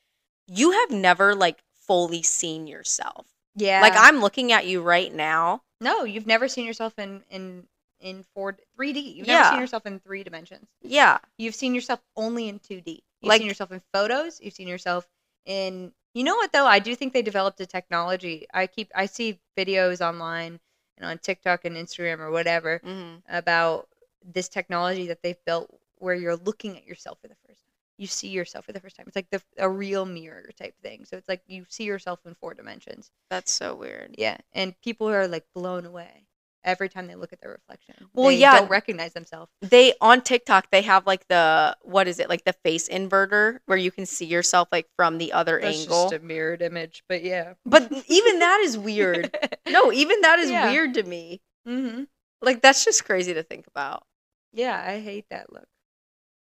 you 0.46 0.72
have 0.72 0.90
never 0.90 1.34
like 1.34 1.62
fully 1.88 2.22
seen 2.22 2.68
yourself. 2.68 3.26
yeah. 3.56 3.80
Like 3.80 3.94
I'm 3.96 4.20
looking 4.20 4.52
at 4.52 4.66
you 4.66 4.80
right 4.82 5.12
now. 5.12 5.62
no, 5.80 6.04
you've 6.04 6.26
never 6.28 6.46
seen 6.46 6.66
yourself 6.66 6.96
in 6.98 7.22
in 7.30 7.64
in 8.00 8.24
four 8.34 8.56
three 8.76 8.92
D. 8.92 9.00
You've 9.00 9.26
never 9.26 9.50
seen 9.50 9.60
yourself 9.60 9.84
in 9.86 9.98
three 9.98 10.22
dimensions. 10.22 10.68
Yeah. 10.82 11.18
You've 11.38 11.56
seen 11.56 11.74
yourself 11.74 12.00
only 12.16 12.48
in 12.48 12.60
two 12.60 12.80
D. 12.80 13.02
You've 13.20 13.28
Like- 13.30 13.38
seen 13.40 13.48
yourself 13.48 13.72
in 13.72 13.82
photos. 13.92 14.40
You've 14.40 14.54
seen 14.54 14.68
yourself 14.68 15.08
in. 15.46 15.92
You 16.14 16.24
know 16.24 16.36
what 16.36 16.52
though? 16.52 16.66
I 16.66 16.78
do 16.78 16.94
think 16.94 17.12
they 17.12 17.22
developed 17.22 17.60
a 17.60 17.66
technology. 17.66 18.46
I 18.54 18.66
keep 18.68 18.90
I 18.94 19.06
see 19.06 19.40
videos 19.56 20.00
online 20.00 20.60
and 20.96 21.06
on 21.10 21.18
TikTok 21.18 21.64
and 21.64 21.76
Instagram 21.76 22.18
or 22.20 22.30
whatever 22.30 22.78
hmm 22.84 23.16
about 23.28 23.88
this 24.24 24.48
technology 24.48 25.06
that 25.08 25.22
they've 25.22 25.42
built 25.46 25.68
where 25.98 26.14
you're 26.14 26.36
looking 26.36 26.76
at 26.76 26.84
yourself 26.86 27.18
for 27.20 27.28
the 27.28 27.36
first 27.46 27.62
time. 27.64 27.67
You 27.98 28.06
see 28.06 28.28
yourself 28.28 28.64
for 28.66 28.72
the 28.72 28.80
first 28.80 28.96
time. 28.96 29.06
It's 29.08 29.16
like 29.16 29.30
the 29.30 29.42
a 29.58 29.68
real 29.68 30.06
mirror 30.06 30.50
type 30.58 30.74
thing. 30.82 31.04
So 31.04 31.16
it's 31.16 31.28
like 31.28 31.42
you 31.48 31.66
see 31.68 31.84
yourself 31.84 32.20
in 32.24 32.34
four 32.36 32.54
dimensions. 32.54 33.10
That's 33.28 33.50
so 33.52 33.74
weird. 33.74 34.14
Yeah, 34.16 34.38
and 34.52 34.74
people 34.82 35.08
are 35.10 35.26
like 35.28 35.44
blown 35.54 35.84
away. 35.84 36.24
every 36.64 36.88
time 36.88 37.06
they 37.06 37.14
look 37.14 37.32
at 37.32 37.40
their 37.40 37.50
reflection. 37.52 37.94
Well, 38.12 38.28
They 38.30 38.38
yeah. 38.40 38.52
don't 38.60 38.68
recognize 38.70 39.12
themselves. 39.14 39.50
They 39.62 39.94
on 40.00 40.20
TikTok 40.22 40.70
they 40.70 40.82
have 40.82 41.06
like 41.06 41.26
the 41.28 41.76
what 41.82 42.06
is 42.08 42.18
it 42.18 42.28
like 42.28 42.44
the 42.44 42.52
face 42.52 42.88
inverter 42.88 43.60
where 43.66 43.78
you 43.78 43.90
can 43.90 44.06
see 44.06 44.26
yourself 44.26 44.68
like 44.70 44.86
from 44.96 45.18
the 45.18 45.32
other 45.32 45.58
angle. 45.60 46.10
Just 46.10 46.12
a 46.12 46.18
mirrored 46.24 46.60
image, 46.62 47.02
but 47.08 47.22
yeah. 47.22 47.54
but 47.64 47.90
even 48.08 48.38
that 48.40 48.60
is 48.60 48.76
weird. 48.78 49.34
No, 49.68 49.92
even 49.92 50.20
that 50.22 50.38
is 50.38 50.50
Yeah. 50.50 50.70
weird 50.70 50.94
to 50.94 51.02
me. 51.02 51.40
hmm 51.66 52.04
Like 52.42 52.60
that's 52.62 52.84
just 52.84 53.04
crazy 53.04 53.34
to 53.34 53.42
think 53.42 53.66
about. 53.66 54.04
Yeah, 54.52 54.82
I 54.86 55.00
hate 55.00 55.26
that 55.30 55.52
look. 55.52 55.66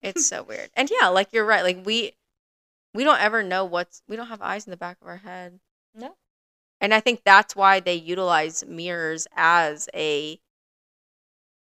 It's 0.03 0.24
so 0.26 0.42
weird. 0.42 0.70
And 0.74 0.90
yeah, 0.90 1.09
like 1.09 1.32
you're 1.32 1.44
right. 1.44 1.62
Like 1.64 1.84
we 1.84 2.14
we 2.94 3.05
don't 3.05 3.20
ever 3.20 3.42
know 3.42 3.64
what's 3.64 4.03
we 4.09 4.16
don't 4.16 4.28
have 4.28 4.42
eyes 4.42 4.66
in 4.66 4.70
the 4.70 4.76
back 4.76 4.99
of 5.01 5.09
our 5.09 5.18
head. 5.18 5.61
No. 5.94 6.16
And 6.80 6.94
I 6.94 7.01
think 7.01 7.22
that's 7.24 7.57
why 7.57 7.80
they 7.80 7.94
utilize 7.94 8.64
mirrors 8.66 9.26
as 9.36 9.88
a 9.94 10.40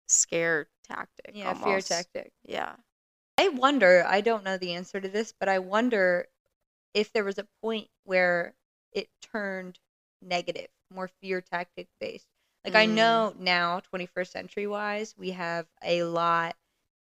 scare 0.08 0.68
tactic. 0.84 1.32
Yeah, 1.34 1.54
fear 1.54 1.80
tactic. 1.80 2.32
Yeah. 2.44 2.76
I 3.38 3.48
wonder, 3.48 4.04
I 4.06 4.20
don't 4.20 4.44
know 4.44 4.58
the 4.58 4.74
answer 4.74 5.00
to 5.00 5.08
this, 5.08 5.32
but 5.38 5.48
I 5.48 5.58
wonder 5.58 6.28
if 6.94 7.12
there 7.12 7.24
was 7.24 7.38
a 7.38 7.48
point 7.62 7.88
where 8.04 8.54
it 8.92 9.08
turned 9.22 9.78
negative, 10.22 10.68
more 10.90 11.08
fear 11.20 11.40
tactic 11.40 11.88
based. 12.00 12.26
Like 12.64 12.74
I 12.76 12.86
Mm. 12.86 12.94
know 12.94 13.34
now, 13.38 13.80
21st 13.80 14.32
century 14.32 14.66
wise, 14.66 15.14
we 15.16 15.30
have 15.32 15.66
a 15.82 16.04
lot 16.04 16.56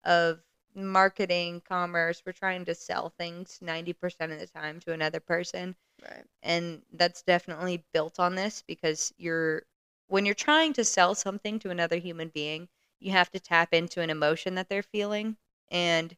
of 0.03 0.41
marketing, 0.85 1.61
commerce. 1.61 2.21
We're 2.25 2.31
trying 2.33 2.65
to 2.65 2.75
sell 2.75 3.09
things 3.09 3.59
90% 3.61 4.31
of 4.31 4.39
the 4.39 4.47
time 4.47 4.79
to 4.81 4.93
another 4.93 5.19
person. 5.19 5.75
Right. 6.01 6.25
And 6.43 6.83
that's 6.93 7.23
definitely 7.23 7.85
built 7.93 8.19
on 8.19 8.35
this 8.35 8.63
because 8.67 9.13
you're 9.17 9.63
when 10.07 10.25
you're 10.25 10.35
trying 10.35 10.73
to 10.73 10.85
sell 10.85 11.15
something 11.15 11.59
to 11.59 11.69
another 11.71 11.97
human 11.97 12.29
being, 12.29 12.69
you 12.99 13.11
have 13.11 13.31
to 13.31 13.39
tap 13.39 13.73
into 13.73 14.01
an 14.01 14.09
emotion 14.09 14.55
that 14.55 14.69
they're 14.69 14.83
feeling 14.83 15.37
and 15.71 16.17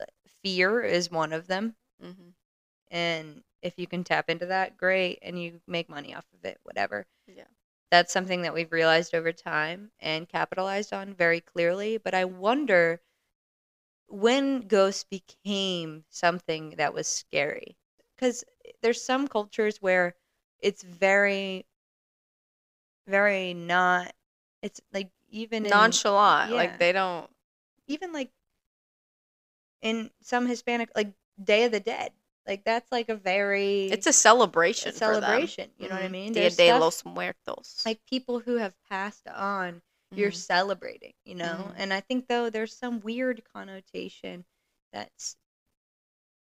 uh, 0.00 0.04
fear 0.42 0.82
is 0.82 1.10
one 1.10 1.32
of 1.32 1.46
them 1.46 1.74
hmm 2.00 2.30
and 2.90 3.42
if 3.62 3.74
you 3.78 3.86
can 3.86 4.04
tap 4.04 4.30
into 4.30 4.46
that 4.46 4.76
great 4.76 5.18
and 5.22 5.42
you 5.42 5.60
make 5.66 5.88
money 5.88 6.14
off 6.14 6.26
of 6.34 6.44
it 6.44 6.58
whatever 6.64 7.06
Yeah. 7.26 7.44
that's 7.90 8.12
something 8.12 8.42
that 8.42 8.54
we've 8.54 8.72
realized 8.72 9.14
over 9.14 9.32
time 9.32 9.90
and 10.00 10.28
capitalized 10.28 10.92
on 10.92 11.14
very 11.14 11.40
clearly 11.40 11.98
but 11.98 12.14
i 12.14 12.24
wonder 12.24 13.00
when 14.08 14.62
ghosts 14.62 15.04
became 15.04 16.04
something 16.08 16.74
that 16.78 16.94
was 16.94 17.06
scary 17.06 17.76
because 18.16 18.44
there's 18.82 19.02
some 19.02 19.28
cultures 19.28 19.78
where 19.82 20.14
it's 20.60 20.82
very 20.82 21.66
very 23.06 23.54
not 23.54 24.12
it's 24.62 24.80
like 24.92 25.10
even 25.30 25.64
in, 25.64 25.70
Nonchalant. 25.70 26.50
yeah. 26.50 26.56
Like 26.56 26.78
they 26.78 26.92
don't 26.92 27.28
even 27.86 28.12
like 28.12 28.30
in 29.82 30.10
some 30.22 30.46
hispanic 30.46 30.90
like 30.96 31.12
day 31.42 31.64
of 31.64 31.72
the 31.72 31.80
dead 31.80 32.12
like 32.46 32.64
that's 32.64 32.90
like 32.90 33.08
a 33.08 33.14
very 33.14 33.86
it's 33.86 34.06
a 34.06 34.12
celebration. 34.12 34.90
a 34.90 34.92
celebration 34.92 35.70
you 35.78 35.88
know 35.88 35.94
what 35.94 36.04
i 36.04 36.08
Mhm. 36.08 36.10
mean 36.10 36.32
Dia 36.32 36.42
There's 36.42 36.56
de 36.56 36.64
stuff- 36.68 36.80
los 36.80 37.04
Muertos. 37.04 37.82
like 37.86 38.00
people 38.08 38.40
who 38.40 38.56
have 38.56 38.74
passed 38.88 39.28
on 39.28 39.80
you're 40.14 40.30
Mhm. 40.30 40.34
celebrating 40.34 41.12
you 41.24 41.34
know 41.34 41.70
Mhm. 41.70 41.74
and 41.76 41.92
i 41.92 42.00
think 42.00 42.26
though 42.28 42.50
there's 42.50 42.76
some 42.76 43.00
weird 43.00 43.42
connotation 43.52 44.44
that's 44.92 45.36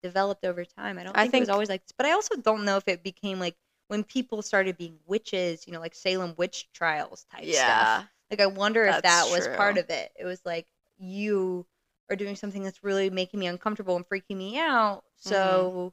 developed 0.02 0.44
over 0.44 0.64
time 0.64 0.98
i 0.98 1.02
don't 1.02 1.14
I 1.16 1.26
think, 1.26 1.34
it 1.34 1.40
was 1.40 1.48
always 1.50 1.68
like 1.68 1.82
this 1.82 1.92
but 1.96 2.06
i 2.06 2.12
also 2.12 2.36
don't 2.36 2.64
know 2.64 2.76
if 2.76 2.88
it 2.88 3.02
became 3.02 3.38
like 3.38 3.56
when 3.88 4.02
people 4.04 4.42
started 4.42 4.76
being 4.78 4.98
witches 5.06 5.66
you 5.66 5.72
know 5.72 5.80
like 5.80 5.94
salem 5.94 6.34
witch 6.36 6.68
trials 6.72 7.26
type 7.32 7.52
stuff 7.52 7.88
yeah. 7.88 8.02
like 8.30 8.40
I 8.40 8.46
wonder 8.46 8.84
if 8.86 9.02
That's 9.02 9.02
that 9.02 9.28
was 9.30 9.48
part 9.48 9.76
of 9.78 9.90
it. 9.90 10.12
It 10.18 10.24
was 10.24 10.40
like 10.44 10.66
you 10.98 11.66
are 12.10 12.16
doing 12.16 12.36
something 12.36 12.62
that's 12.62 12.84
really 12.84 13.10
making 13.10 13.40
me 13.40 13.46
uncomfortable 13.46 13.96
and 13.96 14.08
freaking 14.08 14.36
me 14.36 14.58
out. 14.58 15.02
Mm-hmm. 15.26 15.66
So 15.66 15.92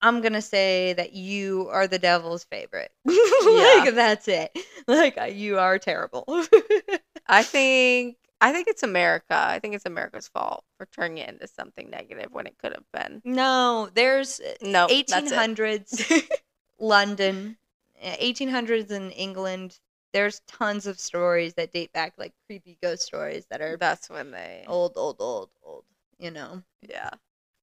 I'm 0.00 0.20
gonna 0.20 0.42
say 0.42 0.92
that 0.94 1.12
you 1.12 1.68
are 1.70 1.86
the 1.86 1.98
devil's 1.98 2.44
favorite. 2.44 2.92
Yeah. 3.06 3.82
like 3.84 3.94
that's 3.94 4.28
it. 4.28 4.56
Like 4.86 5.16
uh, 5.18 5.24
you 5.24 5.58
are 5.58 5.78
terrible. 5.78 6.24
I 7.26 7.42
think 7.42 8.16
I 8.40 8.52
think 8.52 8.68
it's 8.68 8.82
America. 8.82 9.34
I 9.34 9.58
think 9.58 9.74
it's 9.74 9.86
America's 9.86 10.28
fault 10.28 10.64
for 10.76 10.86
turning 10.86 11.18
it 11.18 11.28
into 11.28 11.46
something 11.46 11.88
negative 11.90 12.28
when 12.32 12.46
it 12.46 12.56
could 12.58 12.72
have 12.74 12.84
been. 12.92 13.22
no, 13.24 13.88
there's 13.94 14.40
No, 14.62 14.86
that's 14.88 15.10
it. 15.10 15.34
1800s 15.34 16.12
London, 16.78 17.56
uh, 18.02 18.16
1800s 18.18 18.90
in 18.90 19.10
England. 19.12 19.78
There's 20.12 20.40
tons 20.48 20.86
of 20.86 20.98
stories 20.98 21.54
that 21.54 21.72
date 21.72 21.92
back, 21.92 22.14
like 22.18 22.32
creepy 22.46 22.78
ghost 22.82 23.02
stories 23.02 23.44
that 23.50 23.60
are 23.60 23.76
That's 23.76 24.08
when 24.08 24.30
they. 24.30 24.64
old, 24.66 24.92
old, 24.96 25.16
old, 25.20 25.50
old. 25.62 25.84
You 26.18 26.30
know. 26.30 26.62
Yeah. 26.88 27.10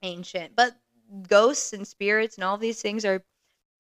ancient. 0.04 0.56
But 0.56 0.76
ghosts 1.28 1.74
and 1.74 1.88
spirits 1.88 2.36
and 2.36 2.44
all 2.44 2.58
these 2.58 2.82
things 2.82 3.06
are 3.06 3.24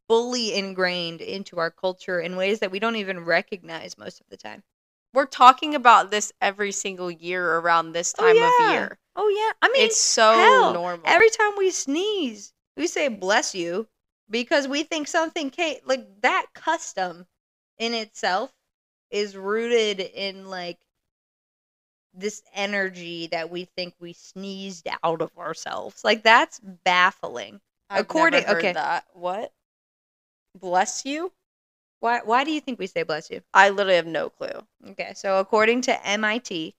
fully 0.08 0.54
ingrained 0.54 1.22
into 1.22 1.58
our 1.60 1.72
culture 1.72 2.20
in 2.20 2.36
ways 2.36 2.60
that 2.60 2.72
we 2.72 2.80
don't 2.80 2.96
even 2.96 3.26
recognize 3.26 3.98
most 3.98 4.22
of 4.22 4.28
the 4.30 4.38
time. 4.38 4.64
We're 5.14 5.26
talking 5.26 5.76
about 5.76 6.12
this 6.12 6.32
every 6.42 6.72
single 6.72 7.10
year 7.10 7.58
around 7.58 7.92
this 7.94 8.14
oh, 8.18 8.22
time 8.22 8.36
Oh, 8.38 8.58
yeah. 8.60 8.68
of 8.68 8.74
year. 8.74 9.00
Oh 9.16 9.30
yeah, 9.30 9.54
I 9.62 9.72
mean, 9.72 9.86
it's 9.86 9.98
so 9.98 10.34
hell, 10.34 10.74
normal. 10.74 11.02
every 11.06 11.30
time 11.30 11.54
we 11.58 11.72
sneeze, 11.72 12.54
we 12.76 12.88
say 12.88 13.08
"bless 13.08 13.56
you" 13.56 13.88
because 14.30 14.68
we 14.68 14.84
think 14.84 15.08
something 15.08 15.50
came. 15.50 15.78
Like 15.86 16.22
that 16.22 16.48
custom 16.54 17.26
in 17.78 17.94
itself 17.94 18.52
is 19.10 19.38
rooted 19.38 20.02
in 20.02 20.50
like 20.50 20.80
this 22.18 22.42
energy 22.54 23.28
that 23.28 23.50
we 23.50 23.66
think 23.66 23.94
we 24.00 24.14
sneezed 24.14 24.88
out 25.04 25.22
of 25.22 25.38
ourselves. 25.38 26.04
Like 26.04 26.24
that's 26.24 26.60
baffling. 26.60 27.62
I've 27.90 28.02
according- 28.02 28.46
okay. 28.46 28.74
that. 28.74 29.06
What? 29.14 29.54
Bless 30.60 31.06
you? 31.06 31.32
Why? 32.00 32.22
Why 32.24 32.44
do 32.44 32.52
you 32.52 32.62
think 32.62 32.80
we 32.80 32.88
say 32.88 33.04
"bless 33.04 33.30
you"? 33.30 33.42
I 33.54 33.70
literally 33.70 33.96
have 33.96 34.08
no 34.08 34.30
clue. 34.30 34.66
Okay, 34.88 35.14
so 35.16 35.40
according 35.40 35.82
to 35.82 36.06
MIT, 36.08 36.76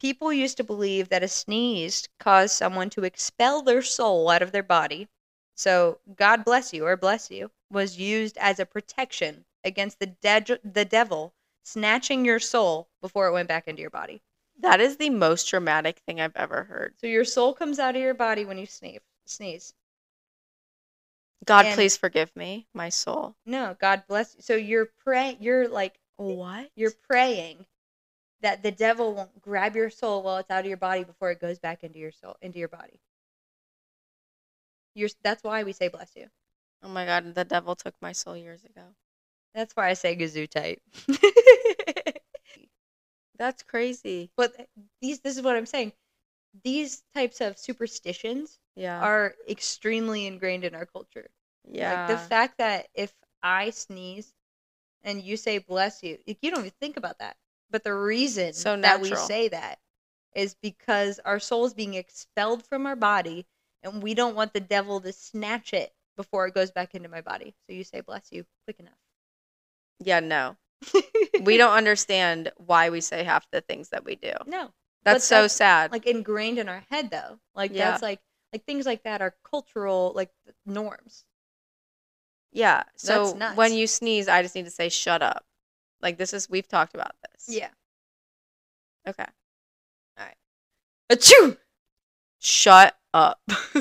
people 0.00 0.32
used 0.32 0.56
to 0.56 0.64
believe 0.64 1.08
that 1.10 1.22
a 1.22 1.28
sneeze 1.28 2.08
caused 2.18 2.54
someone 2.54 2.90
to 2.90 3.04
expel 3.04 3.62
their 3.62 3.82
soul 3.82 4.30
out 4.30 4.42
of 4.42 4.52
their 4.52 4.62
body. 4.62 5.08
So, 5.54 6.00
God 6.16 6.44
bless 6.44 6.72
you 6.72 6.86
or 6.86 6.96
bless 6.96 7.30
you 7.30 7.50
was 7.70 7.98
used 7.98 8.36
as 8.38 8.58
a 8.58 8.66
protection 8.66 9.44
against 9.64 9.98
the 9.98 10.06
de- 10.06 10.60
the 10.64 10.84
devil 10.84 11.34
snatching 11.62 12.24
your 12.24 12.40
soul 12.40 12.88
before 13.02 13.26
it 13.26 13.32
went 13.32 13.48
back 13.48 13.68
into 13.68 13.80
your 13.82 13.90
body. 13.90 14.22
That 14.60 14.80
is 14.80 14.96
the 14.96 15.10
most 15.10 15.48
dramatic 15.48 16.00
thing 16.06 16.20
I've 16.20 16.36
ever 16.36 16.64
heard. 16.64 16.94
So 16.98 17.06
your 17.06 17.24
soul 17.24 17.54
comes 17.54 17.78
out 17.78 17.96
of 17.96 18.02
your 18.02 18.14
body 18.14 18.44
when 18.44 18.58
you 18.58 18.66
sneeze. 18.66 19.00
Sneeze. 19.26 19.72
God, 21.46 21.66
And- 21.66 21.74
please 21.74 21.96
forgive 21.96 22.34
me, 22.36 22.66
my 22.74 22.90
soul. 22.90 23.34
No, 23.46 23.76
God 23.80 24.04
bless 24.08 24.34
you. 24.36 24.42
So 24.42 24.54
you're 24.56 24.90
praying 25.04 25.38
you're 25.40 25.68
like 25.68 25.98
What? 26.16 26.70
you're 26.76 26.90
praying 27.08 27.64
that 28.42 28.62
the 28.62 28.70
devil 28.70 29.14
won't 29.14 29.40
grab 29.40 29.74
your 29.76 29.90
soul 29.90 30.22
while 30.22 30.36
it's 30.38 30.50
out 30.50 30.60
of 30.60 30.66
your 30.66 30.76
body 30.76 31.04
before 31.04 31.30
it 31.30 31.40
goes 31.40 31.58
back 31.58 31.82
into 31.82 31.98
your 31.98 32.12
soul 32.12 32.36
into 32.42 32.58
your 32.58 32.68
body. 32.68 33.00
You're, 34.94 35.08
that's 35.22 35.42
why 35.44 35.62
we 35.62 35.72
say 35.72 35.88
bless 35.88 36.14
you. 36.16 36.26
Oh 36.82 36.88
my 36.88 37.06
god, 37.06 37.34
the 37.34 37.44
devil 37.44 37.74
took 37.76 37.94
my 38.02 38.12
soul 38.12 38.36
years 38.36 38.64
ago. 38.64 38.82
That's 39.54 39.74
why 39.74 39.88
I 39.88 39.94
say 39.94 40.16
gesundheit. 40.16 40.78
That's 43.40 43.64
crazy. 43.64 44.32
but 44.36 44.54
eh, 44.58 44.66
these 45.00 45.20
this 45.20 45.36
is 45.36 45.42
what 45.42 45.56
I'm 45.56 45.66
saying. 45.66 45.92
These 46.64 47.04
types 47.14 47.40
of 47.40 47.58
superstitions 47.58 48.60
Yeah. 48.76 49.00
are 49.00 49.34
extremely 49.48 50.26
ingrained 50.26 50.64
in 50.64 50.74
our 50.74 50.86
culture. 50.86 51.30
yeah. 51.64 51.88
Like 51.88 52.06
the 52.06 52.18
fact 52.18 52.58
that 52.58 52.88
if 52.94 53.14
I 53.42 53.70
sneeze 53.70 54.34
and 55.02 55.22
you 55.22 55.36
say 55.36 55.58
bless 55.58 56.02
you, 56.02 56.18
like, 56.26 56.38
you 56.42 56.50
don't 56.50 56.60
even 56.60 56.72
think 56.80 56.96
about 56.96 57.18
that. 57.18 57.36
But 57.70 57.84
the 57.84 57.94
reason 57.94 58.54
So 58.54 58.76
that 58.82 59.00
we 59.00 59.14
say 59.16 59.48
that 59.48 59.80
is 60.34 60.54
because 60.54 61.18
our 61.20 61.40
soul 61.40 61.64
is 61.66 61.74
being 61.74 61.94
expelled 61.94 62.64
from 62.64 62.86
our 62.86 62.96
body 62.96 63.46
and 63.82 64.02
we 64.02 64.14
don't 64.14 64.34
want 64.36 64.52
the 64.54 64.60
devil 64.60 65.00
to 65.00 65.12
snatch 65.12 65.72
it 65.72 65.94
before 66.16 66.46
it 66.46 66.54
goes 66.54 66.70
back 66.70 66.94
into 66.94 67.08
my 67.08 67.20
body. 67.22 67.54
So 67.66 67.74
you 67.74 67.84
say 67.84 68.00
bless 68.00 68.32
you 68.32 68.46
quick 68.66 68.80
enough. 68.80 68.98
yeah, 70.00 70.20
no. 70.20 70.56
We 71.42 71.56
don't 71.58 71.72
understand 71.74 72.52
why 72.56 72.90
we 72.90 73.00
say 73.00 73.24
half 73.24 73.50
the 73.50 73.60
things 73.60 73.90
that 73.90 74.04
we 74.04 74.16
do. 74.16 74.32
No. 74.46 74.70
That's 75.04 75.24
so 75.24 75.46
sad. 75.46 75.92
Like 75.92 76.06
ingrained 76.06 76.58
in 76.58 76.68
our 76.68 76.84
head 76.90 77.10
though. 77.10 77.38
Like 77.54 77.72
Yeah. 77.74 77.90
that's 77.90 78.02
like 78.02 78.20
like 78.52 78.64
things 78.64 78.84
like 78.86 79.02
that 79.04 79.22
are 79.22 79.34
cultural 79.48 80.12
like 80.14 80.30
norms. 80.66 81.24
yeah. 82.52 82.82
So 82.96 83.34
when 83.54 83.72
you 83.72 83.86
sneeze, 83.86 84.28
I 84.28 84.42
just 84.42 84.54
need 84.54 84.64
to 84.64 84.70
say 84.70 84.88
shut 84.88 85.22
up. 85.22 85.44
Like 86.02 86.18
this 86.18 86.32
is 86.32 86.50
we've 86.50 86.68
talked 86.68 86.94
about 86.94 87.12
this. 87.30 87.46
Yeah. 87.54 87.68
Okay. 89.08 89.24
All 90.18 90.26
right. 90.26 90.36
Achoo! 91.10 91.56
Shut 92.38 92.96
up. 93.14 93.40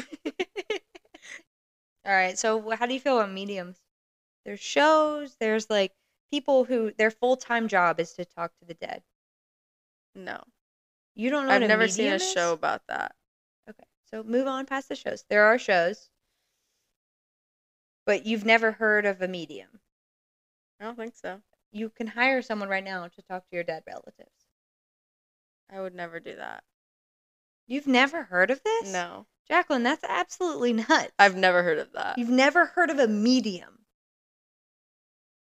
All 2.06 2.14
right. 2.16 2.38
So, 2.40 2.70
how 2.72 2.86
do 2.86 2.94
you 2.94 3.00
feel 3.00 3.18
about 3.20 3.32
mediums? 3.32 3.78
There's 4.46 4.60
shows. 4.60 5.36
There's 5.40 5.70
like 5.70 5.92
people 6.32 6.64
who 6.64 6.92
their 6.98 7.12
full 7.12 7.38
time 7.38 7.68
job 7.68 8.00
is 8.00 8.14
to 8.14 8.26
talk 8.26 8.52
to 8.60 8.66
the 8.66 8.74
dead. 8.74 9.04
No. 10.16 10.42
You 11.16 11.30
don't 11.30 11.48
know. 11.48 11.54
I've 11.54 11.62
never 11.62 11.88
seen 11.88 12.12
a 12.12 12.16
is? 12.16 12.32
show 12.32 12.54
about 12.54 12.82
that. 12.88 13.16
Okay, 13.70 13.84
so 14.10 14.24
move 14.24 14.48
on 14.48 14.66
past 14.66 14.90
the 14.90 14.96
shows. 14.96 15.26
There 15.30 15.46
are 15.46 15.60
shows, 15.60 16.10
but 18.06 18.26
you've 18.26 18.46
never 18.46 18.72
heard 18.72 19.06
of 19.06 19.22
a 19.22 19.28
medium. 19.28 19.70
I 20.80 20.86
don't 20.86 20.98
think 20.98 21.16
so. 21.16 21.42
You 21.72 21.90
can 21.90 22.08
hire 22.08 22.42
someone 22.42 22.70
right 22.70 22.84
now 22.84 23.08
to 23.08 23.22
talk 23.24 23.44
to 23.50 23.56
your 23.56 23.64
dead 23.64 23.84
relatives. 23.86 24.32
I 25.72 25.82
would 25.82 25.94
never 25.94 26.20
do 26.20 26.36
that. 26.36 26.64
You've 27.68 27.88
never 27.88 28.24
heard 28.24 28.50
of 28.50 28.64
this? 28.64 28.92
No. 28.92 29.28
Jacqueline, 29.48 29.84
that's 29.84 30.04
absolutely 30.08 30.74
nuts. 30.74 31.12
I've 31.20 31.36
never 31.36 31.64
heard 31.64 31.80
of 31.80 31.92
that. 31.94 32.18
You've 32.18 32.30
never 32.30 32.66
heard 32.66 32.90
of 32.90 33.00
a 33.00 33.08
medium. 33.08 33.79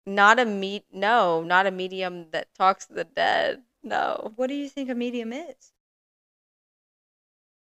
Not 0.07 0.39
a 0.39 0.45
meet 0.45 0.91
no, 0.91 1.43
not 1.43 1.67
a 1.67 1.71
medium 1.71 2.31
that 2.31 2.51
talks 2.55 2.87
to 2.87 2.93
the 2.93 3.03
dead. 3.03 3.63
No. 3.83 4.33
What 4.35 4.47
do 4.47 4.55
you 4.55 4.67
think 4.67 4.89
a 4.89 4.95
medium 4.95 5.31
is? 5.31 5.73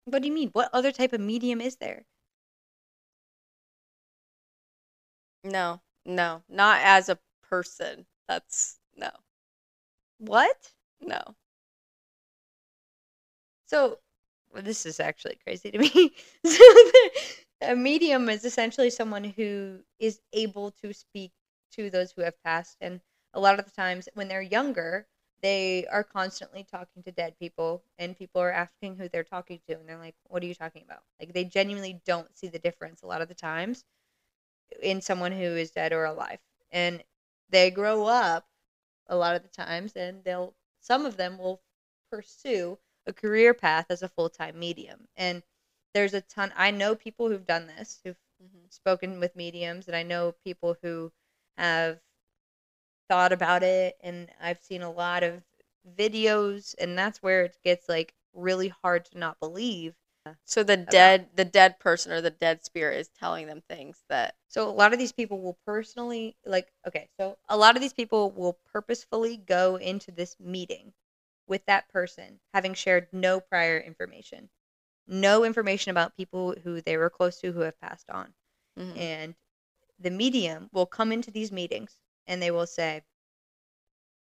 What 0.05 0.21
do 0.21 0.27
you 0.27 0.33
mean? 0.35 0.49
What 0.49 0.69
other 0.73 0.91
type 0.91 1.11
of 1.11 1.21
medium 1.21 1.59
is 1.59 1.77
there? 1.77 2.05
No. 5.43 5.81
No. 6.05 6.43
Not 6.49 6.81
as 6.81 7.07
a 7.09 7.19
person. 7.43 8.07
That's 8.27 8.79
no. 8.95 9.11
What? 10.19 10.71
No. 11.01 11.35
So, 13.65 13.99
well, 14.53 14.63
this 14.63 14.85
is 14.85 14.99
actually 14.99 15.37
crazy 15.43 15.71
to 15.71 15.77
me. 15.79 16.13
so, 16.45 16.63
a 17.61 17.75
medium 17.75 18.29
is 18.29 18.43
essentially 18.45 18.89
someone 18.89 19.23
who 19.23 19.79
is 19.99 20.19
able 20.33 20.71
to 20.83 20.93
speak 20.93 21.31
to 21.71 21.89
those 21.89 22.11
who 22.11 22.21
have 22.21 22.41
passed. 22.43 22.77
And 22.81 23.01
a 23.33 23.39
lot 23.39 23.59
of 23.59 23.65
the 23.65 23.71
times 23.71 24.09
when 24.13 24.27
they're 24.27 24.41
younger, 24.41 25.07
they 25.41 25.87
are 25.87 26.03
constantly 26.03 26.63
talking 26.63 27.03
to 27.03 27.11
dead 27.11 27.37
people, 27.39 27.83
and 27.97 28.17
people 28.17 28.41
are 28.41 28.51
asking 28.51 28.95
who 28.97 29.09
they're 29.09 29.23
talking 29.23 29.59
to. 29.67 29.73
And 29.79 29.87
they're 29.89 29.97
like, 29.97 30.15
What 30.27 30.43
are 30.43 30.47
you 30.47 30.55
talking 30.55 30.83
about? 30.83 31.03
Like, 31.19 31.33
they 31.33 31.45
genuinely 31.45 32.01
don't 32.05 32.35
see 32.37 32.47
the 32.47 32.59
difference 32.59 33.01
a 33.01 33.07
lot 33.07 33.21
of 33.21 33.27
the 33.29 33.35
times 33.35 33.83
in 34.81 35.01
someone 35.01 35.31
who 35.31 35.43
is 35.43 35.71
dead 35.71 35.93
or 35.93 36.05
alive. 36.05 36.39
And 36.71 37.03
they 37.49 37.71
grow 37.71 38.05
up 38.05 38.47
a 39.07 39.15
lot 39.15 39.35
of 39.35 39.43
the 39.43 39.49
times, 39.49 39.95
and 39.95 40.23
they'll, 40.23 40.55
some 40.79 41.05
of 41.05 41.17
them 41.17 41.37
will 41.37 41.61
pursue 42.11 42.77
a 43.07 43.13
career 43.13 43.53
path 43.53 43.87
as 43.89 44.01
a 44.03 44.09
full-time 44.09 44.59
medium 44.59 45.07
and 45.15 45.41
there's 45.93 46.13
a 46.13 46.21
ton 46.21 46.53
i 46.55 46.69
know 46.71 46.93
people 46.95 47.29
who've 47.29 47.45
done 47.47 47.67
this 47.67 47.99
who've 48.03 48.17
Mm-hmm. 48.43 48.65
spoken 48.69 49.19
with 49.19 49.35
mediums 49.35 49.87
and 49.87 49.95
i 49.95 50.03
know 50.03 50.33
people 50.43 50.75
who 50.81 51.11
have 51.57 51.99
thought 53.09 53.33
about 53.33 53.63
it 53.63 53.95
and 54.01 54.29
i've 54.41 54.59
seen 54.61 54.81
a 54.81 54.91
lot 54.91 55.23
of 55.23 55.43
videos 55.97 56.75
and 56.79 56.97
that's 56.97 57.21
where 57.21 57.43
it 57.43 57.57
gets 57.63 57.89
like 57.89 58.13
really 58.33 58.69
hard 58.83 59.05
to 59.05 59.17
not 59.17 59.39
believe 59.39 59.93
So 60.45 60.63
the 60.63 60.77
dead 60.77 61.29
the 61.35 61.43
dead 61.45 61.79
person 61.79 62.11
or 62.11 62.21
the 62.21 62.29
dead 62.29 62.63
spirit 62.63 62.99
is 62.99 63.09
telling 63.09 63.47
them 63.47 63.61
things 63.67 64.03
that 64.09 64.35
so 64.49 64.69
a 64.69 64.71
lot 64.71 64.93
of 64.93 64.99
these 64.99 65.11
people 65.11 65.41
will 65.41 65.57
personally 65.65 66.37
like 66.45 66.71
okay 66.87 67.09
so 67.19 67.37
a 67.49 67.57
lot 67.57 67.75
of 67.75 67.81
these 67.81 67.93
people 67.93 68.31
will 68.31 68.57
purposefully 68.71 69.37
go 69.37 69.77
into 69.77 70.11
this 70.11 70.35
meeting 70.39 70.93
with 71.47 71.65
that 71.65 71.89
person 71.89 72.39
having 72.53 72.73
shared 72.75 73.07
no 73.11 73.39
prior 73.39 73.79
information 73.79 74.49
no 75.07 75.43
information 75.43 75.91
about 75.91 76.15
people 76.17 76.55
who 76.63 76.81
they 76.81 76.97
were 76.97 77.09
close 77.09 77.39
to 77.39 77.51
who 77.51 77.61
have 77.61 77.79
passed 77.81 78.09
on 78.09 78.33
Mhm. 78.77 78.97
and 78.97 79.35
the 80.01 80.11
medium 80.11 80.69
will 80.73 80.85
come 80.85 81.11
into 81.11 81.31
these 81.31 81.51
meetings 81.51 81.99
and 82.27 82.41
they 82.41 82.51
will 82.51 82.67
say 82.67 83.03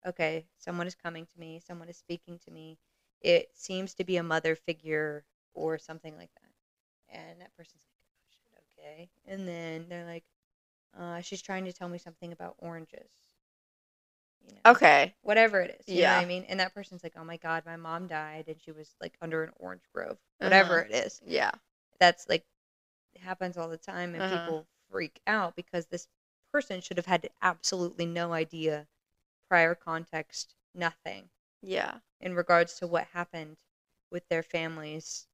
okay 0.06 0.46
someone 0.58 0.86
is 0.86 0.94
coming 0.94 1.26
to 1.26 1.38
me 1.38 1.60
someone 1.64 1.88
is 1.88 1.96
speaking 1.98 2.38
to 2.38 2.50
me 2.50 2.78
it 3.20 3.48
seems 3.54 3.94
to 3.94 4.04
be 4.04 4.16
a 4.16 4.22
mother 4.22 4.54
figure 4.54 5.24
or 5.54 5.78
something 5.78 6.16
like 6.16 6.30
that 6.34 7.18
and 7.18 7.40
that 7.40 7.54
person's 7.56 7.82
like 7.86 7.96
oh 8.08 8.26
shit 8.30 8.64
okay 8.80 9.10
and 9.26 9.48
then 9.48 9.86
they're 9.88 10.06
like 10.06 10.24
uh, 10.98 11.20
she's 11.20 11.42
trying 11.42 11.64
to 11.64 11.72
tell 11.72 11.88
me 11.88 11.98
something 11.98 12.32
about 12.32 12.54
oranges 12.58 13.12
you 14.46 14.52
know 14.54 14.60
Okay. 14.66 15.14
whatever 15.22 15.60
it 15.60 15.76
is 15.80 15.94
you 15.94 16.02
know 16.02 16.08
Yeah. 16.08 16.14
what 16.14 16.18
i 16.20 16.26
mean 16.26 16.44
and 16.48 16.60
that 16.60 16.74
person's 16.74 17.02
like 17.02 17.14
oh 17.18 17.24
my 17.24 17.36
god 17.36 17.64
my 17.66 17.76
mom 17.76 18.06
died 18.06 18.46
and 18.48 18.60
she 18.60 18.72
was 18.72 18.94
like 19.00 19.16
under 19.20 19.42
an 19.44 19.50
orange 19.56 19.82
grove 19.94 20.18
whatever 20.40 20.78
Uh-huh. 20.78 20.80
it 20.80 20.94
is 20.94 21.20
Yeah. 21.26 21.52
that's 22.00 22.28
like 22.28 22.44
happens 23.20 23.56
all 23.56 23.68
the 23.68 23.76
time 23.78 24.14
and 24.14 24.24
Uh-huh. 24.24 24.26
people 24.26 24.66
freak 24.90 25.20
out 25.26 25.56
because 25.56 25.86
this 25.86 26.08
person 26.52 26.80
should 26.80 26.96
have 26.96 27.06
had 27.06 27.30
absolutely 27.42 28.06
no 28.06 28.32
idea 28.32 28.86
prior 29.48 29.74
context 29.74 30.54
nothing 30.74 31.30
Yeah. 31.62 31.98
in 32.20 32.34
regards 32.34 32.74
to 32.78 32.86
what 32.86 33.06
happened 33.08 33.56
with 34.10 34.28
their 34.28 34.42
family's 34.42 35.28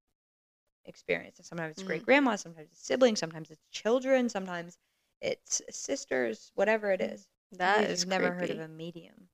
experience 0.87 1.39
and 1.39 1.47
sometimes 1.47 1.73
it's 1.73 1.83
Mhm. 1.83 1.87
great 1.89 2.05
grandma 2.05 2.37
sometimes 2.37 2.71
it's 2.73 2.85
siblings 2.87 3.19
sometimes 3.19 3.51
it's 3.51 3.65
children 3.71 4.29
sometimes 4.29 4.79
it's 5.21 5.63
sisters 5.71 6.53
whatever 6.55 6.91
it 6.93 7.01
is 7.01 7.29
That 7.53 7.81
You've 7.89 7.91
is 7.91 8.07
never 8.07 8.33
heard 8.35 8.51
of 8.51 8.59
a 8.59 8.69
medium 8.69 9.31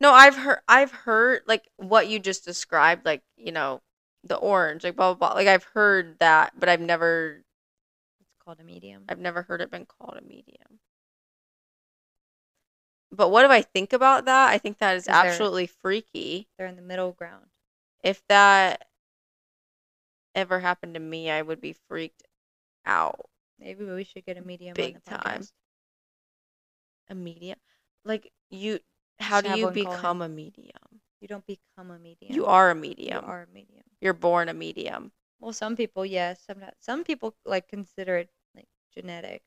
No, 0.00 0.12
I've 0.12 0.36
heard 0.36 0.60
I've 0.68 0.90
heard 0.92 1.42
like 1.46 1.68
what 1.76 2.08
you 2.08 2.18
just 2.18 2.44
described, 2.44 3.04
like, 3.06 3.22
you 3.36 3.52
know, 3.52 3.82
the 4.24 4.36
orange, 4.36 4.84
like 4.84 4.96
blah 4.96 5.14
blah 5.14 5.28
blah. 5.30 5.34
Like 5.36 5.48
I've 5.48 5.64
heard 5.64 6.18
that, 6.18 6.58
but 6.58 6.68
I've 6.68 6.80
never 6.80 7.43
called 8.44 8.60
a 8.60 8.64
medium 8.64 9.04
I've 9.08 9.18
never 9.18 9.42
heard 9.42 9.60
it 9.60 9.70
been 9.70 9.86
called 9.86 10.18
a 10.18 10.22
medium. 10.26 10.80
But 13.12 13.30
what 13.30 13.42
do 13.44 13.50
I 13.52 13.62
think 13.62 13.92
about 13.92 14.24
that? 14.24 14.50
I 14.50 14.58
think 14.58 14.78
that 14.78 14.96
is 14.96 15.08
absolutely 15.08 15.66
freaky. 15.66 16.48
they're 16.58 16.66
in 16.66 16.76
the 16.76 16.82
middle 16.82 17.12
ground 17.12 17.46
If 18.02 18.22
that 18.28 18.88
ever 20.34 20.60
happened 20.60 20.94
to 20.94 21.00
me, 21.00 21.30
I 21.30 21.42
would 21.42 21.60
be 21.60 21.74
freaked 21.88 22.24
out. 22.84 23.28
maybe 23.58 23.84
we 23.84 24.04
should 24.04 24.24
get 24.26 24.36
a 24.36 24.42
medium 24.42 24.74
Big 24.74 24.96
on 24.96 25.00
the 25.04 25.10
time. 25.10 25.42
A 27.08 27.14
medium? 27.14 27.58
Like 28.04 28.32
you 28.50 28.80
how 29.20 29.40
Just 29.40 29.54
do 29.54 29.60
you 29.60 29.70
become 29.70 30.22
a 30.22 30.28
medium? 30.28 31.00
you 31.20 31.28
don't 31.28 31.46
become 31.46 31.90
a 31.90 31.98
medium 31.98 32.34
You 32.34 32.46
are 32.46 32.70
a 32.70 32.74
medium. 32.74 33.22
you 33.22 33.30
are 33.30 33.42
a 33.42 33.46
medium 33.54 33.84
You're 34.00 34.12
born 34.12 34.48
a 34.48 34.54
medium. 34.54 35.12
Well, 35.40 35.52
some 35.52 35.76
people, 35.76 36.04
yes. 36.04 36.40
Sometimes 36.46 36.72
some 36.80 37.04
people 37.04 37.34
like 37.44 37.68
consider 37.68 38.16
it 38.18 38.30
genetic. 38.96 39.42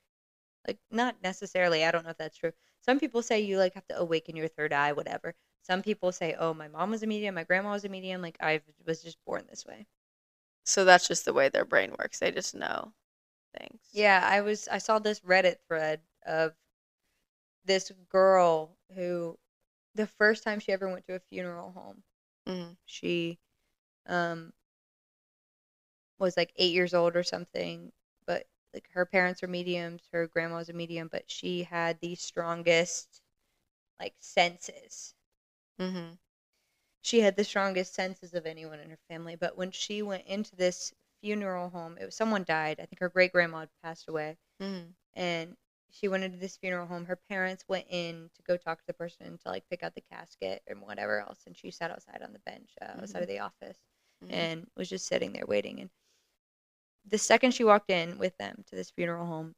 Like 0.68 0.80
not 0.91 1.22
necessarily. 1.24 1.86
I 1.86 1.91
don't 1.91 2.04
know 2.06 2.12
if 2.12 2.18
that's 2.18 2.38
true. 2.38 2.54
Some 2.82 3.00
people 3.00 3.22
say 3.24 3.41
you 3.41 3.58
like 3.58 3.74
have 3.76 3.88
to 3.88 3.98
awaken 4.00 4.36
your 4.36 4.48
third 4.50 4.74
eye, 4.74 4.93
whatever. 4.93 5.36
Some 5.64 5.82
people 5.84 6.12
say, 6.12 6.36
"Oh, 6.39 6.54
my 6.54 6.68
mom 6.70 6.91
was 6.91 7.04
a 7.04 7.08
medium, 7.08 7.36
my 7.36 7.43
grandma 7.45 7.72
was 7.72 7.86
a 7.86 7.89
medium. 7.89 8.22
Like 8.22 8.38
I 8.41 8.62
was 8.86 9.04
just 9.04 9.18
born 9.26 9.45
this 9.50 9.66
way." 9.66 9.88
So 10.66 10.86
that's 10.86 11.08
just 11.08 11.26
the 11.26 11.34
way 11.34 11.50
their 11.50 11.66
brain 11.66 11.95
works. 11.98 12.20
They 12.20 12.32
just 12.32 12.56
know 12.56 12.93
things. 13.58 13.82
Yeah, 13.91 14.22
I 14.26 14.41
was. 14.41 14.68
I 14.68 14.78
saw 14.78 15.00
this 15.00 15.20
Reddit 15.22 15.58
thread 15.68 16.02
of 16.26 16.56
this 17.66 17.91
girl 18.10 18.78
who, 18.95 19.38
the 19.95 20.08
first 20.08 20.43
time 20.43 20.60
she 20.60 20.72
ever 20.72 20.89
went 20.89 21.06
to 21.08 21.16
a 21.16 21.20
funeral 21.20 21.72
home, 21.72 22.04
Mhm. 22.48 22.78
she 22.86 23.39
um 24.08 24.54
was 26.20 26.38
like 26.38 26.52
eight 26.58 26.74
years 26.74 26.93
old 26.93 27.16
or 27.16 27.24
something 27.24 27.91
like 28.74 28.89
her 28.91 29.05
parents 29.05 29.41
were 29.41 29.47
mediums 29.47 30.03
her 30.11 30.28
grandma 30.28 30.57
was 30.57 30.70
a 30.70 30.74
medium 30.74 31.07
but 31.11 31.30
she 31.30 31.63
had 31.63 31.99
the 32.01 32.15
strongest 32.15 33.22
like 33.99 34.15
senses 34.20 35.15
Mhm. 35.80 36.18
she 37.01 37.22
had 37.22 37.36
the 37.36 37.43
strongest 37.43 37.93
senses 37.93 38.34
of 38.34 38.45
anyone 38.45 38.80
in 38.80 38.89
her 38.89 38.99
family 39.09 39.36
but 39.36 39.57
when 39.57 39.72
she 39.72 40.01
went 40.03 40.26
into 40.28 40.55
this 40.55 40.93
funeral 41.22 41.70
home 41.70 41.97
it 41.99 42.05
was 42.05 42.15
someone 42.15 42.43
died 42.43 42.80
i 42.80 42.86
think 42.86 42.99
her 42.99 43.09
great 43.09 43.32
grandma 43.32 43.61
had 43.61 43.70
passed 43.84 44.07
away 44.07 44.38
Mhm. 44.59 44.95
and 45.15 45.57
she 45.89 46.07
went 46.07 46.24
into 46.24 46.38
this 46.38 46.57
funeral 46.57 46.88
home 46.88 47.05
her 47.05 47.15
parents 47.15 47.65
went 47.68 47.88
in 47.89 48.30
to 48.36 48.43
go 48.43 48.57
talk 48.57 48.80
to 48.80 48.88
the 48.88 48.93
person 48.93 49.38
to 49.38 49.49
like 49.49 49.68
pick 49.70 49.84
out 49.84 49.95
the 49.95 50.01
casket 50.01 50.63
and 50.68 50.82
whatever 50.82 51.20
else 51.22 51.43
and 51.47 51.57
she 51.57 51.72
sat 51.72 51.91
outside 51.91 52.22
on 52.22 52.34
the 52.34 52.39
bench 52.39 52.76
uh, 52.82 52.86
outside 53.01 53.22
of 53.24 53.28
the 53.30 53.39
office 53.39 53.80
Mhm. 54.22 54.30
and 54.30 54.68
was 54.76 54.89
just 54.89 55.07
sitting 55.07 55.34
there 55.34 55.45
waiting. 55.47 55.80
And 55.82 55.89
the 57.10 57.18
second 57.18 57.53
she 57.53 57.64
walked 57.64 57.89
in 57.89 58.18
with 58.20 58.38
them 58.38 58.64
to 58.68 58.76
this 58.76 58.91
funeral 58.91 59.26
home, 59.26 59.55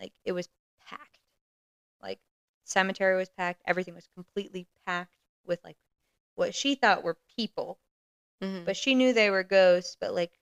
like 0.00 0.12
it 0.24 0.32
was 0.32 0.48
packed. 0.86 1.18
Like 2.02 2.20
cemetery 2.64 3.16
was 3.16 3.30
packed. 3.30 3.62
Everything 3.66 3.94
was 3.94 4.08
completely 4.14 4.66
packed 4.86 5.16
with 5.44 5.62
like 5.64 5.78
what 6.36 6.54
she 6.54 6.74
thought 6.74 7.02
were 7.04 7.18
people, 7.36 7.80
Mhm. 8.40 8.64
but 8.66 8.76
she 8.76 8.94
knew 8.94 9.12
they 9.12 9.30
were 9.30 9.44
ghosts. 9.44 9.96
But 10.00 10.14
like 10.14 10.32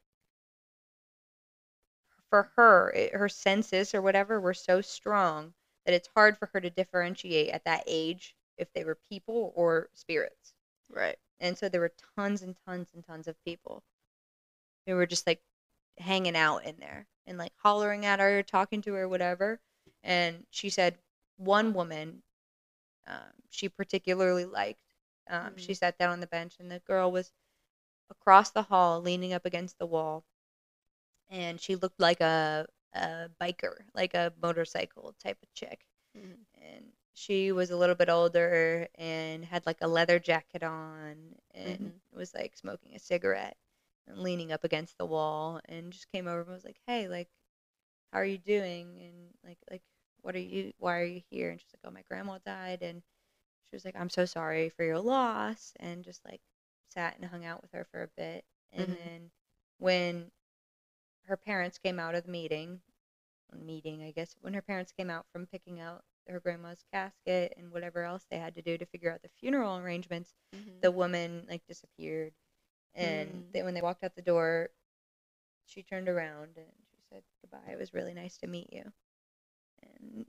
for 2.30 2.52
her, 2.56 2.90
it, 2.92 3.14
her 3.14 3.28
senses 3.28 3.94
or 3.94 4.00
whatever 4.02 4.40
were 4.40 4.54
so 4.54 4.80
strong 4.80 5.54
that 5.84 5.94
it's 5.94 6.08
hard 6.14 6.38
for 6.38 6.46
her 6.46 6.60
to 6.60 6.70
differentiate 6.70 7.50
at 7.50 7.64
that 7.64 7.84
age 7.86 8.34
if 8.56 8.72
they 8.72 8.84
were 8.84 8.98
people 9.10 9.52
or 9.56 9.90
spirits. 9.94 10.54
right. 10.90 11.18
And 11.40 11.58
so 11.58 11.68
there 11.68 11.80
were 11.80 11.94
tons 12.16 12.42
and 12.42 12.56
tons 12.66 12.92
and 12.94 13.04
tons 13.04 13.26
of 13.26 13.42
people 13.44 13.84
who 14.86 14.94
were 14.94 15.06
just 15.06 15.26
like 15.26 15.42
hanging 16.00 16.36
out 16.36 16.64
in 16.64 16.76
there 16.80 17.06
and 17.26 17.38
like 17.38 17.52
hollering 17.56 18.06
at 18.06 18.20
her, 18.20 18.42
talking 18.42 18.82
to 18.82 18.94
her, 18.94 19.08
whatever. 19.08 19.60
And 20.02 20.46
she 20.50 20.70
said 20.70 20.98
one 21.36 21.72
woman, 21.74 22.22
um, 23.06 23.32
she 23.50 23.68
particularly 23.68 24.44
liked. 24.44 24.80
Um, 25.28 25.56
She 25.56 25.74
Mhm. 25.74 25.74
sat 25.74 25.98
down 25.98 26.10
on 26.10 26.20
the 26.20 26.26
bench, 26.26 26.56
and 26.58 26.70
the 26.70 26.80
girl 26.80 27.10
was 27.12 27.32
across 28.10 28.50
the 28.50 28.62
hall, 28.64 29.00
leaning 29.00 29.32
up 29.32 29.44
against 29.46 29.78
the 29.78 29.86
wall, 29.86 30.24
and 31.30 31.60
she 31.60 31.76
looked 31.76 32.00
like 32.00 32.20
a 32.20 32.66
a 32.94 33.28
biker, 33.40 33.76
like 33.94 34.14
a 34.14 34.32
motorcycle 34.42 35.14
type 35.22 35.38
of 35.42 35.52
chick. 35.54 35.84
Mhm. 36.14 36.46
And 36.60 36.84
she 37.14 37.52
was 37.52 37.70
a 37.70 37.76
little 37.76 37.94
bit 37.96 38.08
older 38.08 38.88
and 38.96 39.44
had 39.44 39.66
like 39.66 39.78
a 39.82 39.88
leather 39.88 40.18
jacket 40.18 40.62
on, 40.62 41.34
and 41.54 41.80
Mhm. 41.80 42.00
was 42.12 42.34
like 42.34 42.56
smoking 42.56 42.94
a 42.94 42.98
cigarette 42.98 43.56
leaning 44.14 44.52
up 44.52 44.64
against 44.64 44.98
the 44.98 45.06
wall, 45.06 45.60
and 45.66 45.92
just 45.92 46.10
came 46.12 46.26
over 46.28 46.40
and 46.42 46.50
was 46.52 46.64
like, 46.64 46.80
"Hey, 46.86 47.08
like, 47.08 47.28
how 48.12 48.18
are 48.20 48.24
you 48.24 48.38
doing?" 48.38 48.98
And 49.00 49.34
like, 49.44 49.58
like, 49.70 49.82
what 50.22 50.34
are 50.36 50.40
you? 50.40 50.72
Why 50.78 50.98
are 51.00 51.04
you 51.04 51.22
here? 51.30 51.50
And 51.50 51.60
she's 51.60 51.70
like, 51.74 51.80
"Oh, 51.84 51.90
my 51.94 52.02
grandma 52.08 52.38
died," 52.44 52.82
and 52.82 53.02
she 53.66 53.76
was 53.76 53.84
like, 53.84 53.96
"I'm 53.96 54.10
so 54.10 54.26
sorry 54.26 54.70
for 54.70 54.84
your 54.84 55.00
loss," 55.00 55.72
and 55.80 56.04
just 56.04 56.24
like 56.24 56.42
sat 56.90 57.16
and 57.18 57.26
hung 57.26 57.44
out 57.46 57.62
with 57.62 57.72
her 57.72 57.84
for 57.92 58.02
a 58.04 58.08
bit. 58.16 58.44
And 58.72 58.92
Mhm. 58.92 58.96
then 58.96 59.30
when 59.78 60.32
her 61.24 61.36
parents 61.36 61.78
came 61.78 62.00
out 62.00 62.14
of 62.16 62.24
the 62.24 62.30
meeting, 62.32 62.82
meeting, 63.54 64.02
I 64.02 64.12
guess, 64.12 64.36
when 64.40 64.54
her 64.54 64.62
parents 64.62 64.92
came 64.92 65.10
out 65.10 65.26
from 65.32 65.46
picking 65.46 65.80
out 65.80 66.04
her 66.28 66.40
grandma's 66.40 66.84
casket 66.92 67.54
and 67.56 67.72
whatever 67.72 68.02
else 68.04 68.26
they 68.30 68.38
had 68.38 68.54
to 68.56 68.62
do 68.62 68.78
to 68.78 68.86
figure 68.86 69.12
out 69.12 69.22
the 69.22 69.30
funeral 69.40 69.78
arrangements, 69.78 70.34
Mhm. 70.52 70.82
the 70.82 70.92
woman 70.92 71.46
like 71.48 71.66
disappeared. 71.66 72.34
And 72.98 73.28
Mm. 73.30 73.52
they, 73.52 73.62
when 73.62 73.74
they 73.74 73.82
walked 73.82 74.02
out 74.02 74.16
the 74.16 74.22
door, 74.22 74.70
she 75.66 75.82
turned 75.82 76.08
around 76.08 76.56
and 76.56 76.66
she 76.90 77.00
said 77.10 77.22
goodbye. 77.40 77.70
It 77.72 77.78
was 77.78 77.94
really 77.94 78.12
nice 78.14 78.36
to 78.38 78.46
meet 78.46 78.72
you. 78.72 78.92
And 79.82 80.26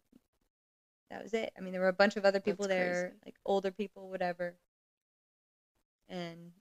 that 1.10 1.24
was 1.24 1.34
it. 1.34 1.52
I 1.58 1.62
mean, 1.62 1.72
there 1.72 1.82
were 1.82 1.88
a 1.88 1.94
bunch 1.94 2.16
of 2.16 2.26
other 2.26 2.40
people 2.40 2.68
That's 2.68 2.78
there, 2.80 3.02
crazy. 3.10 3.22
like 3.26 3.36
older 3.46 3.72
people, 3.72 4.10
whatever. 4.10 4.56
And 6.08 6.52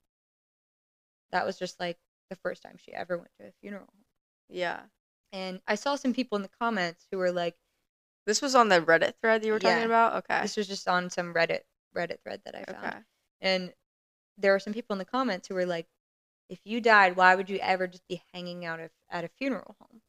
that 1.30 1.44
was 1.44 1.58
just 1.58 1.78
like 1.80 1.98
the 2.30 2.36
first 2.36 2.62
time 2.62 2.76
she 2.78 2.92
ever 2.94 3.18
went 3.18 3.30
to 3.40 3.48
a 3.48 3.52
funeral. 3.60 3.92
Yeah. 4.48 4.80
And 5.32 5.60
I 5.66 5.74
saw 5.74 5.96
some 5.96 6.14
people 6.14 6.36
in 6.36 6.42
the 6.42 6.48
comments 6.60 7.06
who 7.10 7.18
were 7.18 7.32
like, 7.32 7.56
This 8.26 8.40
was 8.40 8.54
on 8.54 8.68
the 8.68 8.80
Reddit 8.80 9.14
thread 9.20 9.44
you 9.44 9.52
were 9.52 9.58
talking 9.58 9.78
Yeah. 9.78 9.84
about? 9.84 10.14
Okay. 10.24 10.40
this 10.42 10.56
was 10.56 10.68
just 10.68 10.88
on 10.88 11.10
some 11.10 11.34
Reddit 11.34 11.62
Reddit 11.94 12.20
thread 12.22 12.40
that 12.44 12.54
I 12.54 12.64
found. 12.64 12.86
Okay. 12.86 12.98
And 13.40 13.74
there 14.38 14.52
were 14.52 14.58
some 14.60 14.72
people 14.72 14.94
in 14.94 14.98
the 14.98 15.04
comments 15.04 15.48
who 15.48 15.54
were 15.54 15.66
like, 15.66 15.86
if 16.48 16.60
you 16.64 16.80
died, 16.80 17.16
why 17.16 17.34
would 17.34 17.50
you 17.50 17.58
ever 17.58 17.86
just 17.86 18.06
be 18.08 18.22
hanging 18.32 18.64
out 18.64 18.80
at, 18.80 18.92
at 19.10 19.24
a 19.24 19.28
funeral 19.28 19.76
home? 19.80 20.02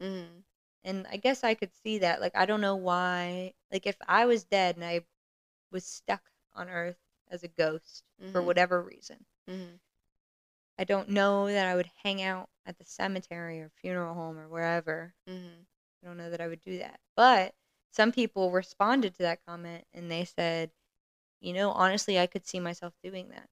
Mhm. 0.00 0.44
And 0.84 1.06
I 1.08 1.16
guess 1.16 1.44
I 1.44 1.54
could 1.54 1.72
see 1.74 1.98
that. 1.98 2.20
Like, 2.20 2.34
I 2.36 2.46
don't 2.46 2.60
know 2.60 2.76
why. 2.76 3.54
Like, 3.70 3.86
if 3.86 3.96
I 4.06 4.26
was 4.26 4.44
dead 4.44 4.76
and 4.76 4.84
I 4.84 5.06
was 5.70 5.86
stuck 5.86 6.30
on 6.54 6.68
Earth 6.70 6.98
as 7.28 7.42
a 7.44 7.48
ghost 7.48 8.04
for 8.32 8.42
Mhm. 8.42 8.46
whatever 8.46 8.82
reason, 8.82 9.26
Mhm. 9.48 9.80
I 10.78 10.84
don't 10.84 11.08
know 11.08 11.46
that 11.46 11.66
I 11.66 11.74
would 11.74 11.90
hang 12.02 12.20
out 12.22 12.50
at 12.66 12.76
the 12.76 12.84
cemetery 12.84 13.60
or 13.62 13.70
funeral 13.70 14.14
home 14.14 14.38
or 14.38 14.48
wherever. 14.50 15.14
Mhm. 15.26 15.66
I 16.02 16.06
don't 16.06 16.16
know 16.18 16.30
that 16.30 16.40
I 16.42 16.48
would 16.48 16.60
do 16.60 16.78
that. 16.78 17.00
But 17.16 17.54
some 17.90 18.12
people 18.12 18.50
responded 18.50 19.14
to 19.14 19.22
that 19.22 19.44
comment 19.46 19.86
and 19.92 20.10
they 20.10 20.24
said, 20.26 20.72
you 21.40 21.52
know, 21.54 21.72
honestly, 21.72 22.18
I 22.18 22.26
could 22.28 22.46
see 22.46 22.60
myself 22.60 22.94
doing 23.02 23.30
that, 23.30 23.50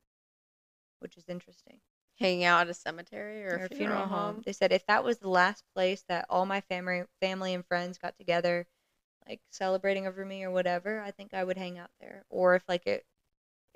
which 1.00 1.16
is 1.16 1.28
interesting. 1.28 1.80
Hanging 2.20 2.44
out 2.44 2.60
at 2.60 2.68
a 2.68 2.74
cemetery 2.74 3.44
or, 3.44 3.56
Or 3.56 3.64
a 3.64 3.68
funeral, 3.68 4.06
home. 4.06 4.42
They 4.44 4.52
said 4.52 4.72
if 4.72 4.86
that 4.86 5.02
was 5.02 5.18
the 5.18 5.30
last 5.30 5.64
place 5.74 6.04
that 6.08 6.26
all 6.28 6.46
my 6.46 6.60
family, 6.60 7.04
family 7.20 7.54
and 7.54 7.66
friends 7.66 7.98
got 7.98 8.16
together, 8.18 8.66
like 9.28 9.40
celebrating 9.50 10.06
over 10.06 10.24
me 10.24 10.44
or 10.44 10.50
whatever, 10.50 11.00
I 11.00 11.12
think 11.12 11.34
I 11.34 11.44
would 11.44 11.56
hang 11.56 11.78
out 11.78 11.90
there. 12.00 12.24
Or 12.30 12.54
if 12.56 12.64
like 12.68 12.86
it, 12.86 13.06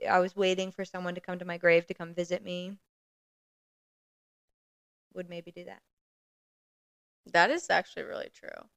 I 0.08 0.20
was 0.20 0.36
waiting 0.36 0.72
for 0.72 0.84
someone 0.84 1.14
to 1.16 1.20
come 1.22 1.38
to 1.38 1.44
my 1.46 1.58
grave 1.58 1.86
to 1.86 1.94
come 1.94 2.14
visit 2.14 2.44
me, 2.44 2.78
would 5.14 5.28
maybe 5.28 5.50
do 5.50 5.64
that. 5.64 5.82
That 7.26 7.50
is 7.50 7.70
actually 7.70 8.04
really 8.04 8.30
true. 8.34 8.68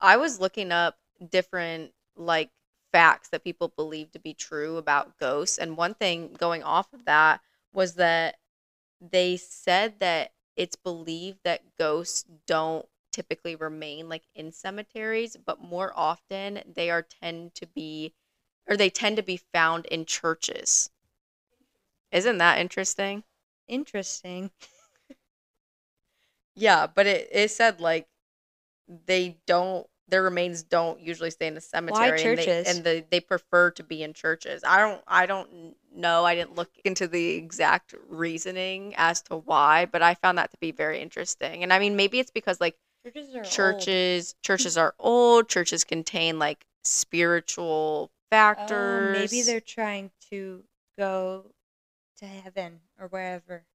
I 0.00 0.16
was 0.16 0.40
looking 0.40 0.72
up 0.72 0.98
different 1.30 1.92
like 2.16 2.50
facts 2.92 3.28
that 3.30 3.44
people 3.44 3.68
believe 3.68 4.12
to 4.12 4.18
be 4.18 4.34
true 4.34 4.76
about 4.76 5.18
ghosts 5.18 5.58
and 5.58 5.76
one 5.76 5.94
thing 5.94 6.34
going 6.34 6.62
off 6.62 6.92
of 6.92 7.04
that 7.06 7.40
was 7.72 7.94
that 7.94 8.36
they 9.00 9.36
said 9.36 10.00
that 10.00 10.32
it's 10.56 10.76
believed 10.76 11.40
that 11.44 11.76
ghosts 11.78 12.24
don't 12.46 12.86
typically 13.12 13.56
remain 13.56 14.08
like 14.08 14.24
in 14.34 14.52
cemeteries 14.52 15.36
but 15.46 15.60
more 15.60 15.92
often 15.96 16.62
they 16.66 16.90
are 16.90 17.02
tend 17.02 17.54
to 17.54 17.66
be 17.66 18.14
or 18.68 18.76
they 18.76 18.90
tend 18.90 19.16
to 19.16 19.22
be 19.22 19.38
found 19.38 19.86
in 19.86 20.04
churches. 20.04 20.90
Isn't 22.10 22.38
that 22.38 22.58
interesting? 22.58 23.22
Interesting. 23.68 24.50
Yeah, 26.54 26.86
but 26.86 27.06
it, 27.06 27.28
it 27.30 27.50
said 27.50 27.80
like 27.80 28.08
they 28.88 29.40
don't 29.46 29.88
their 30.08 30.22
remains 30.22 30.62
don't 30.62 31.00
usually 31.00 31.30
stay 31.30 31.46
in 31.46 31.54
the 31.54 31.60
cemetery 31.60 32.24
and 32.24 32.38
churches? 32.38 32.66
they, 32.66 32.70
and 32.70 32.84
the, 32.84 33.04
they 33.10 33.20
prefer 33.20 33.70
to 33.72 33.82
be 33.82 34.02
in 34.02 34.12
churches. 34.14 34.62
I 34.64 34.78
don't 34.78 35.02
I 35.06 35.26
don't 35.26 35.76
know. 35.94 36.24
I 36.24 36.34
didn't 36.34 36.54
look 36.54 36.70
into 36.84 37.06
the 37.08 37.30
exact 37.34 37.94
reasoning 38.08 38.94
as 38.96 39.22
to 39.22 39.36
why, 39.36 39.86
but 39.86 40.02
I 40.02 40.14
found 40.14 40.38
that 40.38 40.50
to 40.52 40.58
be 40.58 40.70
very 40.72 41.00
interesting. 41.00 41.62
And 41.62 41.72
I 41.72 41.78
mean 41.78 41.96
maybe 41.96 42.18
it's 42.20 42.30
because 42.30 42.60
like 42.60 42.76
Churches 43.02 43.34
are 43.34 43.50
old. 43.54 43.88
churches 43.88 44.34
churches 44.42 44.76
are 44.76 44.94
old, 44.98 45.48
churches 45.48 45.84
contain 45.84 46.38
like 46.38 46.66
spiritual 46.84 48.10
Oh, 48.56 49.00
factors. 49.00 49.02
maybe 49.02 49.42
they're 49.42 49.60
trying 49.60 50.10
to 50.30 50.64
go 50.98 51.54
to 52.18 52.26
heaven 52.26 52.80
or 52.98 53.08
wherever. 53.08 53.66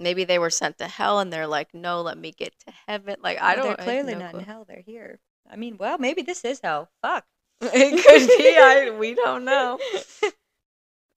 Maybe 0.00 0.24
they 0.24 0.38
were 0.38 0.50
sent 0.50 0.78
to 0.78 0.88
hell 0.88 1.20
and 1.20 1.32
they're 1.32 1.46
like, 1.46 1.74
"No, 1.74 2.02
let 2.02 2.18
me 2.18 2.32
get 2.32 2.54
to 2.66 2.72
heaven." 2.88 3.16
Like 3.22 3.38
I 3.40 3.54
Well, 3.56 3.56
don't 3.56 3.76
know. 3.76 3.76
They're 3.76 3.76
clearly 3.84 4.14
no 4.14 4.20
not 4.24 4.34
in 4.34 4.40
hell. 4.40 4.64
They're 4.66 4.82
here. 4.82 5.20
I 5.50 5.56
mean, 5.56 5.76
well, 5.78 5.98
maybe 5.98 6.22
this 6.22 6.44
is 6.44 6.60
hell. 6.62 6.90
Fuck. 7.02 7.26
It 7.62 8.04
could 8.04 8.36
be. 8.38 8.56
I 8.58 8.90
we 8.98 9.14
don't 9.14 9.44
know. 9.44 9.78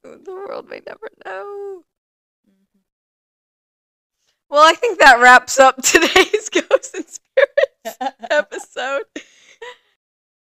The 0.03 0.31
world 0.31 0.69
may 0.69 0.81
never 0.85 1.09
know. 1.25 1.83
Mhm. 2.47 2.81
Well, 4.49 4.63
I 4.67 4.73
think 4.73 4.99
that 4.99 5.19
wraps 5.19 5.59
up 5.59 5.77
today's 5.81 6.49
Ghosts 6.49 6.93
and 6.93 7.05
Spirits 7.07 8.17
episode. 8.29 9.03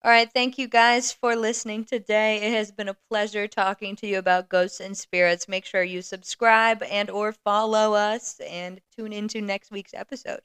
All 0.04 0.10
right, 0.12 0.30
thank 0.32 0.58
you 0.58 0.68
guys 0.68 1.12
for 1.12 1.34
listening 1.34 1.84
today. 1.84 2.36
It 2.40 2.52
has 2.52 2.70
been 2.70 2.88
a 2.88 2.94
pleasure 2.94 3.48
talking 3.48 3.96
to 3.96 4.06
you 4.06 4.18
about 4.18 4.48
ghosts 4.48 4.80
and 4.80 4.96
spirits. 4.96 5.48
Make 5.48 5.64
sure 5.64 5.82
you 5.82 6.02
subscribe 6.02 6.82
and 6.84 7.10
or 7.10 7.32
follow 7.32 7.94
us 7.94 8.38
and 8.40 8.80
tune 8.96 9.12
into 9.12 9.40
next 9.40 9.70
week's 9.72 9.94
episode. 9.94 10.40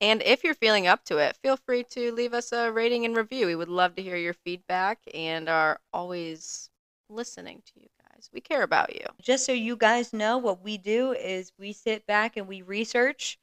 And 0.00 0.22
if 0.22 0.44
you're 0.44 0.54
feeling 0.54 0.86
up 0.86 1.04
to 1.06 1.16
it, 1.18 1.36
feel 1.42 1.56
free 1.56 1.84
to 1.90 2.12
leave 2.12 2.34
us 2.34 2.52
a 2.52 2.70
rating 2.70 3.04
and 3.06 3.16
review. 3.16 3.46
We 3.46 3.56
would 3.56 3.68
love 3.70 3.94
to 3.96 4.02
hear 4.02 4.16
your 4.16 4.34
feedback 4.34 5.00
and 5.14 5.48
are 5.48 5.80
always 5.92 6.70
listening 7.08 7.62
to 7.66 7.80
you 7.80 7.88
guys. 8.12 8.28
We 8.32 8.40
care 8.42 8.62
about 8.62 8.94
you. 8.94 9.06
Just 9.20 9.46
so 9.46 9.52
you 9.52 9.76
guys 9.76 10.12
know, 10.12 10.36
what 10.38 10.62
we 10.62 10.76
do 10.76 11.12
is 11.12 11.52
we 11.58 11.72
sit 11.72 12.06
back 12.06 12.36
and 12.36 12.46
we 12.46 12.60
research 12.62 13.38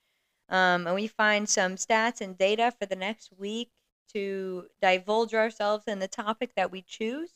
um, 0.50 0.86
and 0.88 0.96
we 0.96 1.08
find 1.08 1.50
some 1.50 1.76
stats 1.76 2.22
and 2.22 2.38
data 2.38 2.72
for 2.80 2.86
the 2.86 2.96
next 2.96 3.32
week 3.38 3.72
to 4.14 4.66
divulge 4.82 5.34
ourselves 5.34 5.86
in 5.88 6.00
the 6.00 6.08
topic 6.08 6.56
that 6.56 6.72
we 6.72 6.82
choose. 6.82 7.32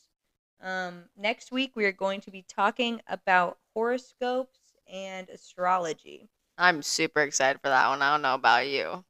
Um, 0.61 1.05
next 1.17 1.51
week, 1.51 1.75
we 1.75 1.85
are 1.85 1.91
going 1.91 2.21
to 2.21 2.31
be 2.31 2.45
talking 2.47 3.01
about 3.07 3.57
horoscopes 3.73 4.59
and 4.91 5.29
astrology. 5.29 6.29
I'm 6.57 6.81
super 6.81 7.21
excited 7.21 7.61
for 7.61 7.69
that 7.69 7.87
one. 7.87 8.01
I 8.01 8.11
don't 8.11 8.21
know 8.21 8.33
about 8.33 8.67
you. 8.67 9.05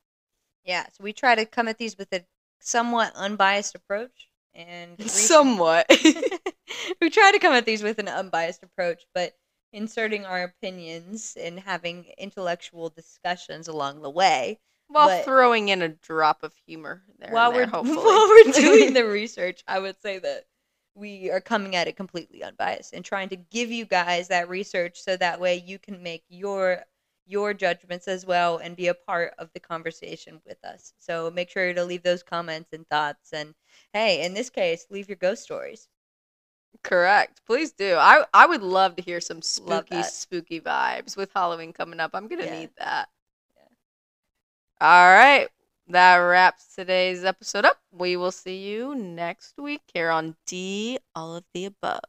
Yeah, 0.63 0.85
so 0.91 1.03
we 1.03 1.13
try 1.13 1.35
to 1.35 1.45
come 1.45 1.67
at 1.67 1.77
these 1.77 1.97
with 1.97 2.13
a 2.13 2.23
somewhat 2.59 3.13
unbiased 3.15 3.75
approach 3.75 4.29
and 4.53 5.01
Somewhat. 5.09 5.87
we 7.01 7.09
try 7.09 7.31
to 7.31 7.39
come 7.39 7.53
at 7.53 7.65
these 7.65 7.83
with 7.83 7.99
an 7.99 8.07
unbiased 8.07 8.63
approach, 8.63 9.03
but 9.13 9.33
inserting 9.71 10.25
our 10.25 10.43
opinions 10.43 11.37
and 11.39 11.59
having 11.59 12.05
intellectual 12.17 12.89
discussions 12.89 13.67
along 13.67 14.01
the 14.01 14.09
way 14.09 14.59
While 14.89 15.07
But- 15.07 15.23
throwing 15.25 15.69
in 15.69 15.81
a 15.81 15.89
drop 15.89 16.43
of 16.43 16.53
humor 16.65 17.03
there. 17.19 17.31
while 17.31 17.51
there, 17.51 17.61
we're 17.65 17.71
hopefully. 17.71 17.97
while 17.97 18.27
we're 18.27 18.51
doing 18.51 18.93
the 18.93 19.05
research. 19.05 19.63
I 19.67 19.79
would 19.79 20.01
say 20.01 20.19
that 20.19 20.45
we 20.95 21.29
are 21.31 21.39
coming 21.39 21.75
at 21.75 21.87
it 21.87 21.95
completely 21.95 22.43
unbiased 22.43 22.93
and 22.93 23.05
trying 23.05 23.29
to 23.29 23.35
give 23.37 23.71
you 23.71 23.85
guys 23.85 24.27
that 24.27 24.49
research 24.49 24.99
so 24.99 25.15
that 25.15 25.39
way 25.39 25.55
you 25.65 25.79
can 25.79 26.03
make 26.03 26.23
your 26.27 26.83
your 27.27 27.53
judgments 27.53 28.07
as 28.07 28.25
well 28.25 28.57
and 28.57 28.75
be 28.75 28.87
a 28.87 28.93
part 28.95 29.35
of 29.37 29.51
the 29.53 29.59
conversation 29.59 30.41
with 30.47 30.57
us. 30.65 30.93
So 30.97 31.29
make 31.29 31.51
sure 31.51 31.71
to 31.71 31.85
leave 31.85 32.01
those 32.01 32.23
comments 32.23 32.73
and 32.73 32.87
thoughts 32.89 33.31
and 33.33 33.53
hey, 33.93 34.25
in 34.25 34.33
this 34.33 34.49
case, 34.49 34.87
leave 34.89 35.07
your 35.07 35.15
ghost 35.17 35.43
stories. 35.43 35.87
Correct. 36.83 37.41
Please 37.45 37.71
do. 37.71 37.95
I 37.95 38.25
I 38.33 38.47
would 38.47 38.63
love 38.63 38.95
to 38.95 39.03
hear 39.03 39.21
some 39.21 39.41
spooky 39.43 40.01
spooky 40.03 40.59
vibes 40.59 41.15
with 41.15 41.29
Halloween 41.35 41.73
coming 41.73 41.99
up. 41.99 42.11
I'm 42.15 42.27
gonna 42.27 42.45
Yeah. 42.45 42.59
need 42.59 42.69
that. 42.79 43.09
All 44.81 45.07
right. 45.13 45.47
that 45.87 46.17
wraps 46.17 46.75
today's 46.75 47.23
episode 47.23 47.65
up. 47.65 47.77
We 47.91 48.15
will 48.17 48.31
see 48.31 48.57
you 48.57 48.93
next 48.95 49.57
week 49.57 49.81
here 49.93 50.09
on 50.09 50.35
D 50.45 50.99
All 51.15 51.35
of 51.35 51.43
the 51.53 51.65
Above. 51.65 52.01